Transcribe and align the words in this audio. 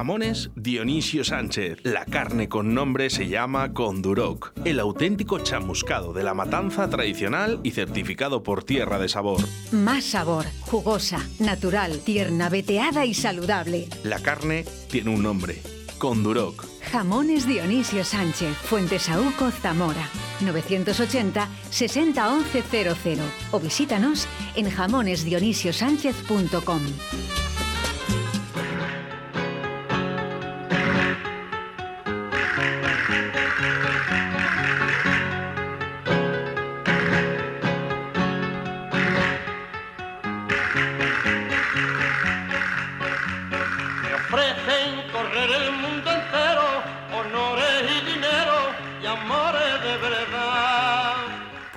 Jamones 0.00 0.48
Dionisio 0.56 1.24
Sánchez. 1.24 1.76
La 1.82 2.06
carne 2.06 2.48
con 2.48 2.72
nombre 2.72 3.10
se 3.10 3.28
llama 3.28 3.74
Conduroc, 3.74 4.54
el 4.64 4.80
auténtico 4.80 5.40
chamuscado 5.40 6.14
de 6.14 6.22
la 6.22 6.32
matanza 6.32 6.88
tradicional 6.88 7.60
y 7.64 7.72
certificado 7.72 8.42
por 8.42 8.64
Tierra 8.64 8.98
de 8.98 9.10
Sabor. 9.10 9.42
Más 9.72 10.04
sabor, 10.04 10.46
jugosa, 10.60 11.20
natural, 11.38 11.98
tierna, 11.98 12.48
veteada 12.48 13.04
y 13.04 13.12
saludable. 13.12 13.88
La 14.02 14.20
carne 14.20 14.64
tiene 14.88 15.10
un 15.10 15.22
nombre, 15.22 15.60
Conduroc. 15.98 16.64
Jamones 16.90 17.46
Dionisio 17.46 18.02
Sánchez, 18.02 18.56
Fuentesauco, 18.56 19.50
Zamora. 19.50 20.08
980 20.40 21.46
60 21.68 22.32
11 22.32 22.62
00 22.70 22.94
o 23.50 23.60
visítanos 23.60 24.26
en 24.56 24.70
jamonesdionisiosánchez.com. 24.70 26.80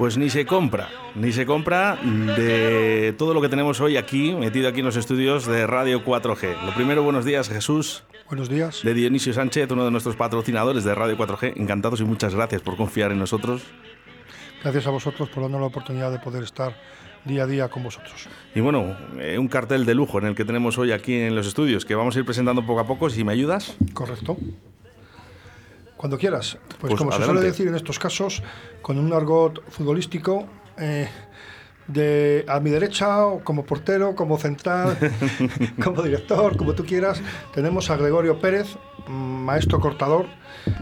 Pues 0.04 0.18
ni 0.18 0.30
se 0.30 0.46
compra, 0.46 0.90
ni 1.16 1.32
se 1.32 1.46
compra 1.46 1.96
de 1.96 3.16
todo 3.18 3.34
lo 3.34 3.40
que 3.40 3.48
tenemos 3.48 3.80
hoy 3.80 3.96
aquí, 3.96 4.34
metido 4.34 4.68
aquí 4.68 4.80
en 4.80 4.86
los 4.86 4.98
estudios 4.98 5.46
de 5.46 5.66
Radio 5.66 6.04
4G. 6.04 6.66
Lo 6.66 6.76
primero, 6.76 7.04
buenos 7.04 7.24
días, 7.24 7.48
Jesús. 7.48 8.04
Buenos 8.28 8.50
días. 8.50 8.82
De 8.84 8.94
Dionisio 8.94 9.32
Sánchez, 9.32 9.72
uno 9.72 9.86
de 9.86 9.92
nuestros 9.92 10.18
patrocinadores 10.18 10.84
de 10.84 10.94
Radio 10.94 11.16
4G. 11.18 11.54
Encantados 11.56 12.02
y 12.02 12.04
muchas 12.04 12.36
gracias 12.36 12.62
por 12.62 12.76
confiar 12.76 13.14
en 13.14 13.20
nosotros. 13.20 13.64
Gracias 14.62 14.88
a 14.88 14.90
vosotros 14.90 15.30
por 15.30 15.44
darnos 15.44 15.62
la 15.62 15.68
oportunidad 15.68 16.12
de 16.12 16.20
poder 16.20 16.44
estar 16.44 16.76
día 17.24 17.44
a 17.44 17.48
día 17.48 17.70
con 17.70 17.84
vosotros. 17.84 18.28
Y 18.54 18.60
bueno, 18.60 18.98
eh, 19.20 19.38
un 19.38 19.48
cartel 19.48 19.86
de 19.86 19.96
lujo 19.96 20.20
en 20.20 20.26
el 20.26 20.36
que 20.36 20.44
tenemos 20.44 20.78
hoy 20.78 20.92
aquí 20.92 21.16
en 21.16 21.34
los 21.34 21.48
estudios, 21.48 21.86
que 21.86 21.96
vamos 21.96 22.18
a 22.18 22.20
ir 22.20 22.26
presentando 22.26 22.66
poco 22.66 22.82
a 22.82 22.88
poco, 22.88 23.10
si 23.10 23.24
me 23.24 23.32
ayudas. 23.32 23.78
Correcto. 23.94 24.36
Cuando 26.04 26.18
quieras. 26.18 26.58
Pues, 26.68 26.80
Pues 26.82 26.96
como 26.96 27.14
se 27.14 27.24
suele 27.24 27.40
decir 27.40 27.66
en 27.66 27.76
estos 27.76 27.98
casos, 27.98 28.44
con 28.82 29.00
un 29.00 29.14
argot 29.14 29.64
futbolístico, 29.70 30.46
eh, 30.78 31.08
de 31.88 32.44
a 32.46 32.60
mi 32.60 32.72
derecha, 32.72 33.26
o 33.26 33.42
como 33.42 33.64
portero, 33.64 34.14
como 34.14 34.38
central, 34.38 34.98
como 35.82 36.02
director, 36.02 36.58
como 36.58 36.74
tú 36.74 36.84
quieras, 36.84 37.22
tenemos 37.54 37.90
a 37.90 37.96
Gregorio 37.96 38.38
Pérez, 38.38 38.76
mm, 39.08 39.14
maestro 39.14 39.80
cortador 39.80 40.26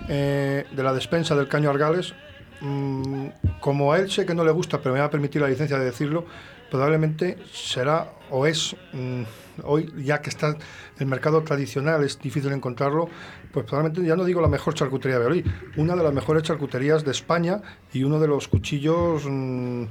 eh, 0.10 0.66
de 0.72 0.82
la 0.82 0.92
despensa 0.92 1.36
del 1.36 1.48
Caño 1.48 1.70
Argales. 1.70 2.16
Mm, 2.62 3.28
como 3.60 3.94
a 3.94 4.00
él 4.00 4.10
sé 4.10 4.26
que 4.26 4.34
no 4.34 4.44
le 4.44 4.52
gusta, 4.52 4.80
pero 4.80 4.96
me 4.96 5.02
va 5.02 5.06
a 5.06 5.12
permitir 5.12 5.40
la 5.40 5.50
licencia 5.50 5.78
de 5.78 5.86
decirlo, 5.86 6.26
probablemente 6.72 7.38
será 7.54 8.14
o 8.32 8.48
es 8.48 8.76
mm, 8.94 9.22
hoy, 9.66 9.94
ya 9.98 10.20
que 10.22 10.32
está 10.32 10.58
el 10.98 11.06
mercado 11.06 11.44
tradicional, 11.44 12.04
es 12.04 12.18
difícil 12.20 12.52
encontrarlo, 12.54 13.10
pues 13.52 13.66
probablemente 13.66 14.08
ya 14.08 14.16
no 14.16 14.24
digo 14.24 14.42
la 14.42 14.48
mejor 14.48 14.74
charcutería 14.74 15.20
de 15.20 15.26
Olí, 15.26 15.44
una 15.78 15.96
de 15.96 16.04
las 16.04 16.14
mejores 16.14 16.44
charcuterías 16.44 17.04
de 17.04 17.12
España 17.12 17.62
y 17.94 18.04
uno 18.04 18.20
de 18.20 18.28
los 18.28 18.48
cuchillos 18.48 19.24
mm, 19.30 19.84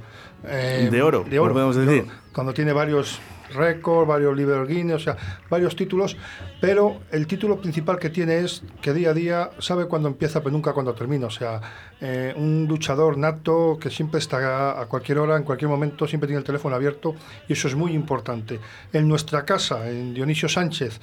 eh, 0.45 0.89
De 0.91 1.01
oro, 1.01 1.23
podemos 1.23 1.75
de 1.75 1.85
decir. 1.85 2.03
oro, 2.03 2.13
cuando 2.33 2.53
tiene 2.53 2.73
varios 2.73 3.19
récords, 3.53 4.07
varios 4.07 4.37
Lamborghini, 4.37 4.93
o 4.93 4.99
sea, 4.99 5.17
varios 5.49 5.75
títulos, 5.75 6.17
pero 6.59 7.01
el 7.11 7.27
título 7.27 7.59
principal 7.59 7.99
que 7.99 8.09
tiene 8.09 8.39
es 8.39 8.63
que 8.81 8.93
día 8.93 9.11
a 9.11 9.13
día 9.13 9.49
sabe 9.59 9.85
cuándo 9.85 10.07
empieza, 10.07 10.39
pero 10.39 10.51
nunca 10.51 10.73
cuándo 10.73 10.93
termina. 10.93 11.27
O 11.27 11.31
sea, 11.31 11.61
eh, 11.99 12.33
un 12.35 12.65
luchador 12.67 13.17
nato 13.17 13.77
que 13.79 13.89
siempre 13.89 14.19
está 14.19 14.81
a 14.81 14.85
cualquier 14.85 15.19
hora, 15.19 15.37
en 15.37 15.43
cualquier 15.43 15.69
momento, 15.69 16.07
siempre 16.07 16.27
tiene 16.27 16.39
el 16.39 16.45
teléfono 16.45 16.75
abierto 16.75 17.15
y 17.47 17.53
eso 17.53 17.67
es 17.67 17.75
muy 17.75 17.93
importante. 17.93 18.59
En 18.93 19.07
nuestra 19.07 19.45
casa, 19.45 19.89
en 19.89 20.13
Dionisio 20.13 20.49
Sánchez, 20.49 20.99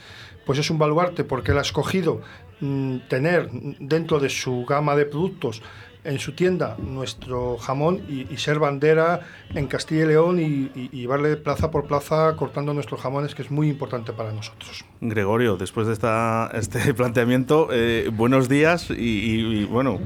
pues 0.48 0.58
es 0.60 0.70
un 0.70 0.78
baluarte 0.78 1.24
porque 1.24 1.52
él 1.52 1.58
ha 1.58 1.60
escogido 1.60 2.22
mm, 2.60 3.00
tener 3.10 3.50
dentro 3.80 4.18
de 4.18 4.30
su 4.30 4.64
gama 4.64 4.96
de 4.96 5.04
productos 5.04 5.60
en 6.04 6.18
su 6.18 6.32
tienda 6.32 6.74
nuestro 6.78 7.58
jamón 7.58 8.00
y, 8.08 8.34
ser 8.38 8.58
bandera 8.58 9.20
en 9.54 9.66
Castilla 9.66 10.04
y 10.04 10.06
León 10.06 10.40
y, 10.40 10.70
y- 10.74 10.88
llevarle 10.88 11.36
plaza 11.36 11.70
por 11.70 11.86
plaza 11.86 12.34
cortando 12.34 12.72
nuestros 12.72 12.98
jamones, 12.98 13.34
que 13.34 13.42
es 13.42 13.50
muy 13.50 13.68
importante 13.68 14.14
para 14.14 14.32
nosotros. 14.32 14.86
Gregorio, 15.02 15.58
después 15.58 15.86
de 15.86 15.92
esta, 15.92 16.50
este 16.54 16.94
planteamiento, 17.00 17.68
eh, 17.70 18.08
buenos 18.10 18.48
días 18.48 18.88
y, 18.88 19.64
bueno, 19.64 20.00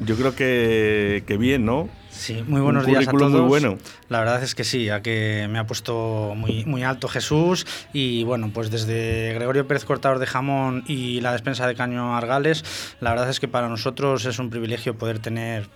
yo 0.00 0.14
creo 0.16 0.36
que 0.36 1.36
bien, 1.38 1.64
¿no? 1.64 1.88
Sí, 2.16 2.42
muy 2.46 2.60
buenos 2.60 2.84
Un 2.84 2.90
días 2.90 3.06
a 3.06 3.10
todos. 3.10 3.30
muy 3.30 3.40
bueno. 3.42 3.78
La 4.08 4.20
verdad 4.20 4.42
es 4.42 4.54
que 4.54 4.64
sí, 4.64 4.88
a 4.88 5.02
que 5.02 5.46
me 5.50 5.58
ha 5.58 5.66
puesto 5.66 6.32
muy, 6.34 6.64
muy 6.64 6.82
alto 6.82 7.08
Jesús 7.08 7.66
y 7.92 8.24
bueno, 8.24 8.50
pues 8.52 8.70
desde 8.70 9.32
Gregorio 9.34 9.66
Pérez 9.68 9.84
Cortador 9.84 10.18
de 10.18 10.26
Jamón 10.26 10.82
y 10.88 11.20
la 11.20 11.32
despensa 11.32 11.66
de 11.66 11.74
Caño 11.74 12.16
Argales, 12.16 12.64
la 13.00 13.10
verdad 13.10 13.28
es 13.28 13.38
que 13.38 13.48
para 13.48 13.68
nosotros 13.68 14.24
es 14.24 14.38
un 14.38 14.50
privilegio 14.50 14.96
poder 14.96 15.18
tener 15.18 15.68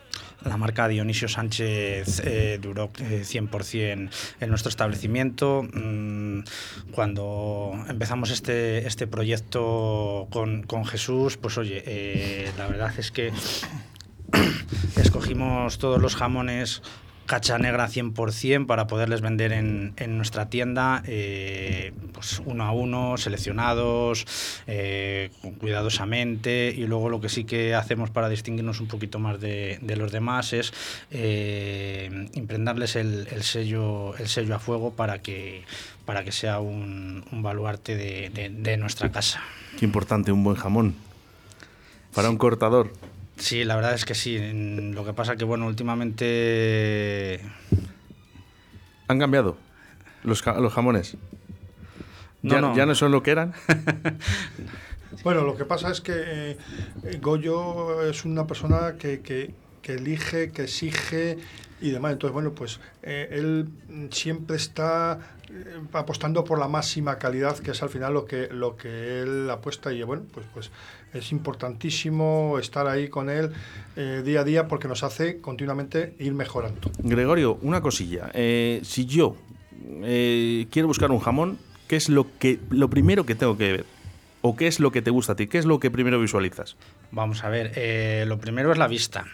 la 0.45 0.57
marca 0.57 0.89
Dionisio 0.89 1.29
Sánchez 1.29 2.23
eh, 2.25 2.59
Duroc 2.61 2.99
eh, 3.01 3.23
100% 3.25 4.11
en 4.41 4.49
nuestro 4.49 4.71
establecimiento. 4.71 5.63
Mm, 5.75 6.41
Cuando 6.93 7.73
empezamos 7.89 8.31
este, 8.31 8.87
este 8.87 9.07
proyecto 9.07 10.27
con, 10.31 10.63
con 10.63 10.87
Jesús, 10.87 11.37
pues 11.37 11.59
oye, 11.59 11.83
eh, 11.87 12.51
la 12.57 12.67
verdad 12.67 12.93
es 12.97 13.11
que 13.11 13.31
escogimos 14.97 15.79
todos 15.79 16.01
los 16.01 16.17
jamones 16.17 16.83
cacha 17.27 17.59
negra 17.59 17.87
100% 17.89 18.67
para 18.67 18.89
poderles 18.89 19.21
vender 19.21 19.53
en, 19.53 19.93
en 19.99 20.17
nuestra 20.17 20.51
tienda, 20.51 21.01
eh, 21.07 21.93
pues 22.13 22.43
uno 22.45 22.65
a 22.65 22.73
uno, 22.73 23.17
seleccionados, 23.19 24.27
eh, 24.67 25.31
cuidadosamente. 25.61 26.75
Y 26.77 26.87
luego 26.89 27.09
lo 27.09 27.21
que 27.21 27.29
sí 27.29 27.45
que 27.45 27.77
hacemos 27.77 28.11
para 28.11 28.29
distinguirnos 28.29 28.81
un 28.81 28.89
poquito 28.89 29.21
más 29.21 29.41
de, 29.41 29.79
de 29.81 29.95
los 29.95 30.11
demás 30.11 30.53
es 30.53 30.73
eh, 31.13 32.29
imprendarles 32.35 32.97
el, 32.97 33.29
el 33.31 33.45
sello, 33.45 34.17
el 34.17 34.27
sello 34.27 34.57
a 34.57 34.59
fuego 34.59 34.91
para 34.95 35.21
que, 35.23 35.63
para 36.07 36.25
que 36.25 36.33
sea 36.33 36.59
un, 36.59 37.25
un 37.31 37.43
baluarte 37.45 37.95
de, 37.97 38.31
de- 38.31 38.51
de 38.51 38.77
nuestra 38.77 39.13
casa. 39.13 39.41
Qué 39.79 39.85
importante 39.85 40.33
un 40.33 40.43
buen 40.43 40.57
jamón. 40.57 40.97
Para 42.13 42.29
un 42.29 42.39
cortador. 42.39 42.93
Sí, 43.41 43.65
la 43.65 43.75
verdad 43.75 43.95
es 43.95 44.05
que 44.05 44.15
sí. 44.15 44.39
Lo 44.93 45.05
que 45.05 45.13
pasa 45.13 45.35
que, 45.37 45.45
bueno, 45.45 45.67
últimamente... 45.67 47.41
Han 49.09 49.19
cambiado 49.19 49.57
los, 50.23 50.43
ja- 50.43 50.61
los 50.61 50.73
jamones. 50.73 51.17
No, 52.43 52.55
ya, 52.55 52.61
no. 52.61 52.77
ya 52.77 52.87
no 52.87 52.95
son 52.95 53.11
lo 53.13 53.23
que 53.23 53.33
eran. 53.33 53.53
Bueno, 55.25 55.43
lo 55.43 55.57
que 55.57 55.65
pasa 55.67 55.91
es 55.91 56.01
que 56.01 56.13
eh, 56.17 57.19
Goyo 57.21 58.09
es 58.09 58.25
una 58.25 58.47
persona 58.47 58.95
que, 58.99 59.21
que- 59.21 59.53
que 59.83 59.95
elige, 59.95 60.51
que 60.53 60.63
exige 60.63 61.37
y 61.81 61.91
demás. 61.91 62.13
Entonces, 62.13 62.33
bueno, 62.35 62.53
pues 62.53 62.81
eh, 63.03 63.29
él 63.33 63.69
siempre 64.11 64.57
está 64.57 65.19
eh, 65.49 65.81
apostando 65.93 66.45
por 66.45 66.59
la 66.59 66.69
máxima 66.69 67.19
calidad, 67.19 67.59
que 67.59 67.73
es 67.73 67.83
al 67.83 67.89
final 67.89 68.15
lo 68.15 68.25
que, 68.25 68.49
lo 68.51 68.77
que 68.77 69.23
él 69.23 69.49
apuesta. 69.51 69.93
Y 69.93 70.03
bueno, 70.03 70.25
pues, 70.33 70.47
pues 70.53 70.71
es 71.13 71.33
importantísimo 71.33 72.59
estar 72.59 72.87
ahí 72.87 73.09
con 73.09 73.31
él 73.31 73.51
eh, 73.97 74.23
día 74.25 74.41
a 74.41 74.45
día 74.45 74.69
porque 74.69 74.89
nos 74.89 75.03
hace 75.03 75.41
continuamente 75.41 76.15
ir 76.19 76.35
mejorando. 76.35 76.91
Gregorio, 76.99 77.59
una 77.63 77.81
cosilla. 77.81 78.31
Eh, 78.35 78.81
si 78.85 79.07
yo 79.07 79.37
eh, 80.03 80.67
quiero 80.71 80.89
buscar 80.89 81.11
un 81.11 81.19
jamón, 81.19 81.59
¿qué 81.89 81.97
es 81.97 82.09
lo, 82.09 82.27
que, 82.39 82.61
lo 82.71 82.91
primero 82.91 83.25
que 83.27 83.35
tengo 83.35 83.57
que 83.57 83.73
ver? 83.73 83.85
¿O 84.43 84.57
qué 84.57 84.67
es 84.67 84.81
lo 84.81 84.91
que 84.91 85.03
te 85.03 85.11
gusta 85.11 85.33
a 85.35 85.37
ti? 85.37 85.49
¿Qué 85.49 85.59
es 85.59 85.67
lo 85.67 85.81
que 85.81 85.91
primero 85.91 86.19
visualizas? 86.19 86.77
Vamos 87.11 87.45
a 87.45 87.51
ver, 87.51 87.73
eh, 87.75 88.25
lo 88.27 88.39
primero 88.39 88.73
es 88.73 88.79
la 88.79 88.89
vista. 88.89 89.27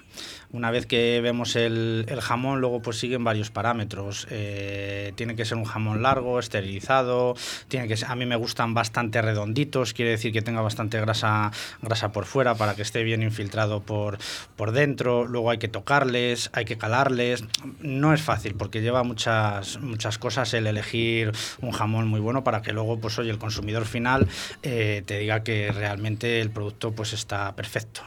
Una 0.53 0.71
vez 0.71 0.87
que 0.87 1.21
vemos 1.23 1.57
el, 1.57 2.07
el 2.09 2.21
jamón, 2.21 2.61
luego 2.61 2.81
pues 2.83 2.99
siguen 2.99 3.25
varios 3.25 3.51
parámetros. 3.51 4.27
Eh, 4.31 5.13
tiene 5.17 5.35
que 5.37 5.45
ser 5.45 5.59
un 5.59 5.65
jamón 5.65 6.03
largo, 6.03 6.39
esterilizado, 6.39 7.35
tiene 7.69 7.89
que 7.89 7.97
ser- 7.97 8.11
a 8.11 8.15
mí 8.15 8.27
me 8.27 8.37
gustan 8.37 8.75
bastante 8.75 9.21
redonditos, 9.23 9.93
quiere 9.93 10.13
decir 10.13 10.33
que 10.33 10.43
tenga 10.43 10.61
bastante 10.61 11.01
grasa, 11.01 11.51
grasa 11.83 12.13
por 12.13 12.25
fuera 12.27 12.55
para 12.55 12.75
que 12.75 12.83
esté 12.83 13.03
bien 13.03 13.23
infiltrado 13.23 13.81
por, 13.81 14.19
por 14.57 14.73
dentro. 14.73 15.27
Luego 15.27 15.51
hay 15.51 15.59
que 15.59 15.69
tocarles, 15.69 16.51
hay 16.53 16.65
que 16.65 16.79
calarles. 16.79 17.45
No 17.81 18.13
es 18.15 18.23
fácil 18.23 18.55
porque 18.55 18.81
lleva 18.83 19.03
muchas, 19.03 19.79
muchas 19.81 20.19
cosas 20.19 20.55
el 20.55 20.67
elegir 20.67 21.33
un 21.61 21.73
jamón 21.73 22.09
muy 22.09 22.21
bueno 22.21 22.45
para 22.45 22.63
que 22.63 22.73
luego, 22.73 22.99
pues 22.99 23.19
oye, 23.19 23.31
el 23.31 23.39
consumidor 23.39 23.85
final 23.85 24.29
eh, 24.63 25.03
te 25.07 25.19
diga 25.19 25.43
que 25.43 25.73
realmente 25.73 26.41
el 26.41 26.51
producto 26.51 26.93
pues 26.93 27.13
está 27.13 27.55
perfecto. 27.57 28.01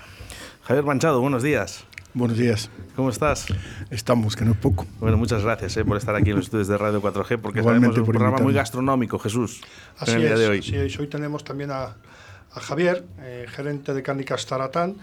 Javier 0.63 0.85
Manchado, 0.85 1.19
buenos 1.21 1.41
días. 1.43 1.85
Buenos 2.13 2.37
días. 2.37 2.69
¿Cómo 2.95 3.09
estás? 3.11 3.45
Estamos, 3.91 4.35
que 4.35 4.43
no 4.43 4.51
es 4.51 4.57
poco. 4.57 4.87
Bueno, 4.99 5.17
muchas 5.17 5.43
gracias 5.43 5.77
eh, 5.77 5.85
por 5.85 5.95
estar 5.95 6.15
aquí 6.15 6.31
en 6.31 6.37
los 6.37 6.45
estudios 6.45 6.67
de 6.67 6.77
Radio 6.77 7.01
4G, 7.01 7.37
porque 7.39 7.59
Igualmente 7.59 7.93
sabemos 7.93 7.93
es 7.97 7.99
un 7.99 8.05
programa 8.05 8.37
muy 8.39 8.53
gastronómico, 8.53 9.19
Jesús, 9.19 9.61
Así 9.97 10.11
en 10.11 10.17
el 10.17 10.23
día 10.23 10.33
es, 10.33 10.39
de 10.39 10.47
hoy. 10.47 10.59
así 10.59 10.75
es. 10.75 10.99
Hoy 10.99 11.07
tenemos 11.07 11.43
también 11.43 11.69
a, 11.71 11.83
a 11.83 12.59
Javier, 12.59 13.05
eh, 13.19 13.45
gerente 13.47 13.93
de 13.93 14.01
Cárnicas 14.01 14.45
Zaratán, 14.47 14.95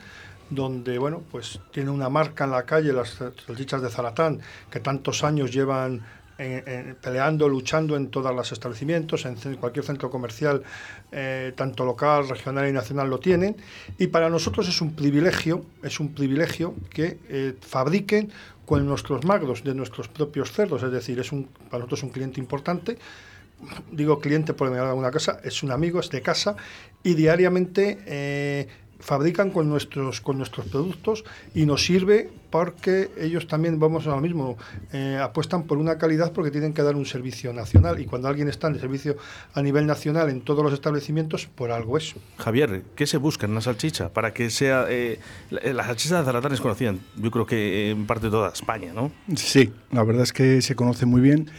donde 0.50 0.98
bueno, 0.98 1.22
pues 1.30 1.60
tiene 1.72 1.90
una 1.90 2.08
marca 2.08 2.44
en 2.44 2.50
la 2.50 2.64
calle, 2.64 2.92
las 2.92 3.20
salchichas 3.46 3.82
de 3.82 3.88
Zaratán, 3.88 4.40
que 4.70 4.80
tantos 4.80 5.22
años 5.22 5.52
llevan 5.52 6.02
en- 6.38 6.96
peleando, 6.96 7.48
luchando 7.48 7.96
en 7.96 8.08
todos 8.10 8.34
los 8.34 8.52
establecimientos, 8.52 9.24
en 9.26 9.36
cualquier 9.56 9.84
centro 9.84 10.10
comercial, 10.10 10.62
eh, 11.12 11.52
tanto 11.56 11.84
local, 11.84 12.28
regional 12.28 12.68
y 12.68 12.72
nacional 12.72 13.08
lo 13.08 13.18
tienen. 13.18 13.56
Y 13.98 14.08
para 14.08 14.28
nosotros 14.28 14.68
es 14.68 14.80
un 14.80 14.94
privilegio, 14.94 15.64
es 15.82 16.00
un 16.00 16.14
privilegio 16.14 16.74
que 16.90 17.18
eh, 17.28 17.54
fabriquen 17.60 18.30
con 18.66 18.84
nuestros 18.84 19.24
magros 19.24 19.62
de 19.62 19.74
nuestros 19.74 20.08
propios 20.08 20.52
cerdos, 20.52 20.82
es 20.82 20.90
decir, 20.90 21.18
es 21.20 21.30
para 21.30 21.78
nosotros 21.78 22.02
un 22.02 22.10
cliente 22.10 22.40
importante. 22.40 22.98
Digo 23.90 24.20
cliente 24.20 24.52
da 24.52 24.92
una 24.92 25.10
casa, 25.10 25.40
es 25.42 25.62
un 25.62 25.70
amigo, 25.70 26.00
es 26.00 26.10
de 26.10 26.20
casa 26.20 26.56
y 27.02 27.14
diariamente 27.14 27.98
eh, 28.04 28.68
fabrican 28.98 29.50
con 29.50 29.68
nuestros 29.68 30.20
con 30.20 30.38
nuestros 30.38 30.66
productos 30.66 31.24
y 31.54 31.66
nos 31.66 31.84
sirve 31.84 32.30
porque 32.50 33.10
ellos 33.18 33.46
también 33.46 33.78
vamos 33.78 34.06
a 34.06 34.10
lo 34.10 34.20
mismo 34.20 34.56
eh, 34.92 35.18
apuestan 35.22 35.64
por 35.64 35.76
una 35.78 35.98
calidad 35.98 36.32
porque 36.32 36.50
tienen 36.50 36.72
que 36.72 36.82
dar 36.82 36.96
un 36.96 37.04
servicio 37.04 37.52
nacional. 37.52 38.00
Y 38.00 38.06
cuando 38.06 38.28
alguien 38.28 38.48
está 38.48 38.68
en 38.68 38.74
el 38.74 38.80
servicio 38.80 39.16
a 39.52 39.60
nivel 39.62 39.86
nacional 39.86 40.30
en 40.30 40.40
todos 40.40 40.64
los 40.64 40.72
establecimientos 40.72 41.46
por 41.46 41.70
algo 41.70 41.98
es. 41.98 42.14
Javier, 42.38 42.82
¿qué 42.94 43.06
se 43.06 43.18
busca 43.18 43.46
en 43.46 43.52
una 43.52 43.60
salchicha 43.60 44.08
para 44.08 44.32
que 44.32 44.48
sea... 44.50 44.86
eh, 44.88 45.18
la, 45.50 45.72
la 45.72 45.84
salchicha 45.84 46.18
de 46.18 46.24
Zaratán 46.24 46.52
es 46.52 46.60
conocida, 46.60 46.90
en- 46.90 47.00
yo 47.16 47.30
creo 47.30 47.44
que 47.46 47.90
en 47.90 48.06
parte 48.06 48.26
de 48.26 48.30
toda 48.30 48.48
España, 48.50 48.92
¿no? 48.94 49.12
Sí, 49.34 49.72
la 49.92 50.02
verdad 50.04 50.22
es 50.22 50.32
que 50.32 50.62
se 50.62 50.74
conoce 50.74 51.04
muy 51.04 51.20
bien 51.20 51.50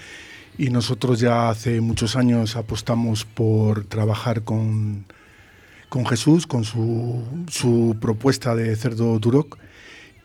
y 0.58 0.70
nosotros 0.72 1.20
ya 1.20 1.50
hace 1.50 1.82
muchos 1.82 2.16
años 2.16 2.56
apostamos 2.56 3.26
por 3.26 3.84
trabajar 3.86 4.42
con, 4.44 5.06
con 5.90 6.06
Jesús, 6.06 6.48
con 6.48 6.64
su, 6.64 7.22
su 7.50 7.96
propuesta 8.00 8.56
de 8.56 8.76
cerdo 8.76 9.20
Duroc. 9.20 9.58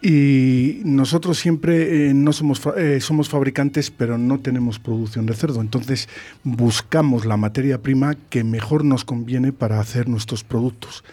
Y 0.02 0.80
nosotros 0.84 1.38
siempre 1.38 2.08
eh, 2.08 2.14
no 2.14 2.32
somos, 2.32 2.60
eh, 2.76 3.00
somos 3.00 3.28
fabricantes, 3.28 3.92
pero 3.92 4.18
no 4.18 4.40
tenemos 4.40 4.80
producción 4.80 5.26
de 5.26 5.34
cerdo. 5.34 5.60
Entonces 5.60 6.08
buscamos 6.42 7.24
la 7.24 7.36
materia 7.36 7.80
prima 7.80 8.16
que 8.28 8.42
mejor 8.42 8.84
nos 8.84 9.04
conviene 9.04 9.52
para 9.52 9.78
hacer 9.78 10.08
nuestros 10.08 10.42
productos. 10.42 11.04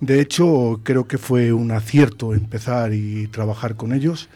De 0.00 0.20
hecho, 0.20 0.80
creo 0.82 1.06
que 1.06 1.18
fue 1.18 1.52
un 1.52 1.70
acierto 1.72 2.34
empezar 2.34 2.94
y 2.94 3.26
trabajar 3.28 3.76
con 3.76 3.92
ellos 3.92 4.30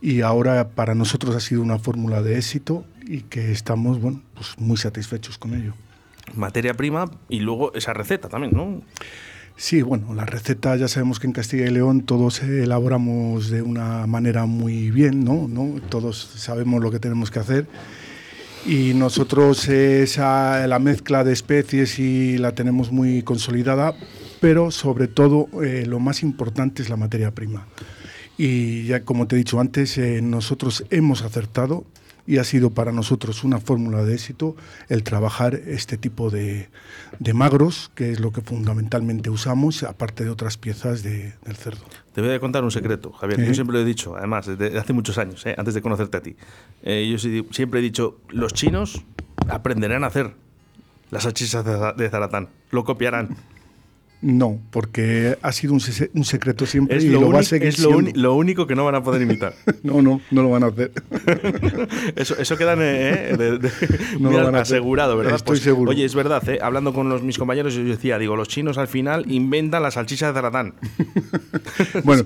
y 0.00 0.20
ahora 0.20 0.68
para 0.68 0.94
nosotros 0.94 1.34
ha 1.34 1.40
sido 1.40 1.62
una 1.62 1.78
fórmula 1.78 2.22
de 2.22 2.36
éxito 2.36 2.84
y 3.06 3.22
que 3.22 3.52
estamos 3.52 4.00
bueno, 4.00 4.22
pues 4.34 4.58
muy 4.58 4.76
satisfechos 4.76 5.38
con 5.38 5.54
ello. 5.54 5.74
Materia 6.34 6.74
prima 6.74 7.10
y 7.28 7.40
luego 7.40 7.72
esa 7.74 7.92
receta 7.92 8.28
también, 8.28 8.52
¿no? 8.54 8.82
Sí, 9.56 9.80
bueno, 9.80 10.12
la 10.12 10.26
receta 10.26 10.76
ya 10.76 10.86
sabemos 10.86 11.18
que 11.18 11.26
en 11.26 11.32
Castilla 11.32 11.66
y 11.66 11.70
León 11.70 12.02
todos 12.02 12.42
elaboramos 12.42 13.48
de 13.48 13.62
una 13.62 14.06
manera 14.06 14.44
muy 14.44 14.90
bien, 14.90 15.24
¿no? 15.24 15.48
Todos 15.88 16.18
sabemos 16.36 16.82
lo 16.82 16.90
que 16.90 16.98
tenemos 16.98 17.30
que 17.30 17.38
hacer 17.38 17.66
y 18.66 18.94
nosotros 18.94 19.68
esa, 19.68 20.66
la 20.66 20.78
mezcla 20.78 21.22
de 21.22 21.32
especies 21.32 21.98
y 21.98 22.36
la 22.36 22.54
tenemos 22.54 22.90
muy 22.90 23.22
consolidada, 23.22 23.94
pero 24.40 24.70
sobre 24.72 25.06
todo 25.06 25.48
eh, 25.62 25.84
lo 25.86 26.00
más 26.00 26.22
importante 26.22 26.82
es 26.82 26.88
la 26.88 26.96
materia 26.96 27.30
prima. 27.30 27.66
Y 28.36 28.84
ya 28.84 29.04
como 29.04 29.28
te 29.28 29.36
he 29.36 29.38
dicho 29.38 29.60
antes, 29.60 29.96
eh, 29.98 30.20
nosotros 30.20 30.84
hemos 30.90 31.22
acertado 31.22 31.84
y 32.26 32.38
ha 32.38 32.44
sido 32.44 32.70
para 32.70 32.92
nosotros 32.92 33.44
una 33.44 33.58
fórmula 33.60 34.02
de 34.04 34.14
éxito 34.14 34.56
el 34.88 35.02
trabajar 35.04 35.54
este 35.54 35.96
tipo 35.96 36.30
de, 36.30 36.68
de 37.18 37.34
magros, 37.34 37.90
que 37.94 38.10
es 38.12 38.20
lo 38.20 38.32
que 38.32 38.40
fundamentalmente 38.40 39.30
usamos, 39.30 39.82
aparte 39.82 40.24
de 40.24 40.30
otras 40.30 40.56
piezas 40.56 41.02
de- 41.02 41.34
del 41.44 41.56
cerdo. 41.56 41.84
Te 42.14 42.20
voy 42.22 42.30
a 42.32 42.40
contar 42.40 42.64
un 42.64 42.70
secreto, 42.70 43.12
Javier. 43.12 43.44
Yo 43.46 43.54
siempre 43.54 43.74
lo 43.76 43.82
he 43.82 43.84
dicho, 43.84 44.16
además, 44.16 44.46
desde 44.46 44.78
hace 44.78 44.92
muchos 44.92 45.18
años, 45.18 45.44
¿eh? 45.46 45.54
antes 45.58 45.74
de 45.74 45.82
conocerte 45.82 46.16
a 46.16 46.20
ti. 46.22 46.36
Eh, 46.82 47.08
yo 47.10 47.18
siempre 47.52 47.80
he 47.80 47.82
dicho, 47.82 48.18
los 48.30 48.52
chinos 48.54 49.02
aprenderán 49.48 50.02
a 50.04 50.08
hacer 50.08 50.34
las 51.10 51.24
Za- 51.24 51.92
de 51.96 52.08
Zaratán. 52.10 52.48
Lo 52.70 52.84
copiarán. 52.84 53.36
No, 54.22 54.58
porque 54.70 55.36
ha 55.42 55.52
sido 55.52 55.74
un, 55.74 55.80
un 56.14 56.24
secreto 56.24 56.64
siempre 56.66 56.96
Es, 56.96 57.04
y 57.04 57.08
lo, 57.10 57.20
lo, 57.20 57.28
va 57.28 57.34
a 57.34 57.36
uni- 57.38 57.44
seguir 57.46 57.68
es 57.68 57.78
lo, 57.78 58.34
único 58.34 58.66
que 58.66 58.74
no 58.74 58.84
van 58.84 58.94
a 58.94 59.02
poder 59.02 59.22
imitar. 59.22 59.54
No, 59.82 60.02
no, 60.02 60.20
no 60.30 60.42
lo 60.42 60.50
van 60.50 60.64
a 60.64 60.66
hacer. 60.68 60.90
Eso, 62.16 62.34
eso 62.38 62.56
queda 62.56 62.74
eh, 62.78 63.36
de- 63.36 63.58
de- 63.58 63.70
No 64.18 64.30
mira, 64.30 64.40
lo 64.40 64.46
van 64.46 64.54
a 64.56 64.60
hacer. 64.62 64.76
asegurado, 64.78 65.16
¿verdad? 65.16 65.36
Estoy 65.36 65.58
seguro. 65.58 65.90
Oye, 65.90 66.04
es 66.04 66.14
verdad, 66.14 66.46
¿eh? 66.48 66.58
hablando 66.62 66.92
con 66.92 67.08
los, 67.08 67.22
mis 67.22 67.38
compañeros, 67.38 67.74
yo 67.74 67.84
decía, 67.84 68.18
digo, 68.18 68.36
los 68.36 68.48
chinos 68.48 68.78
al 68.78 68.88
final 68.88 69.30
inventan 69.30 69.82
la 69.82 69.90
salchicha 69.90 70.28
de 70.28 70.32
Zaratán. 70.32 70.74
bueno, 72.04 72.24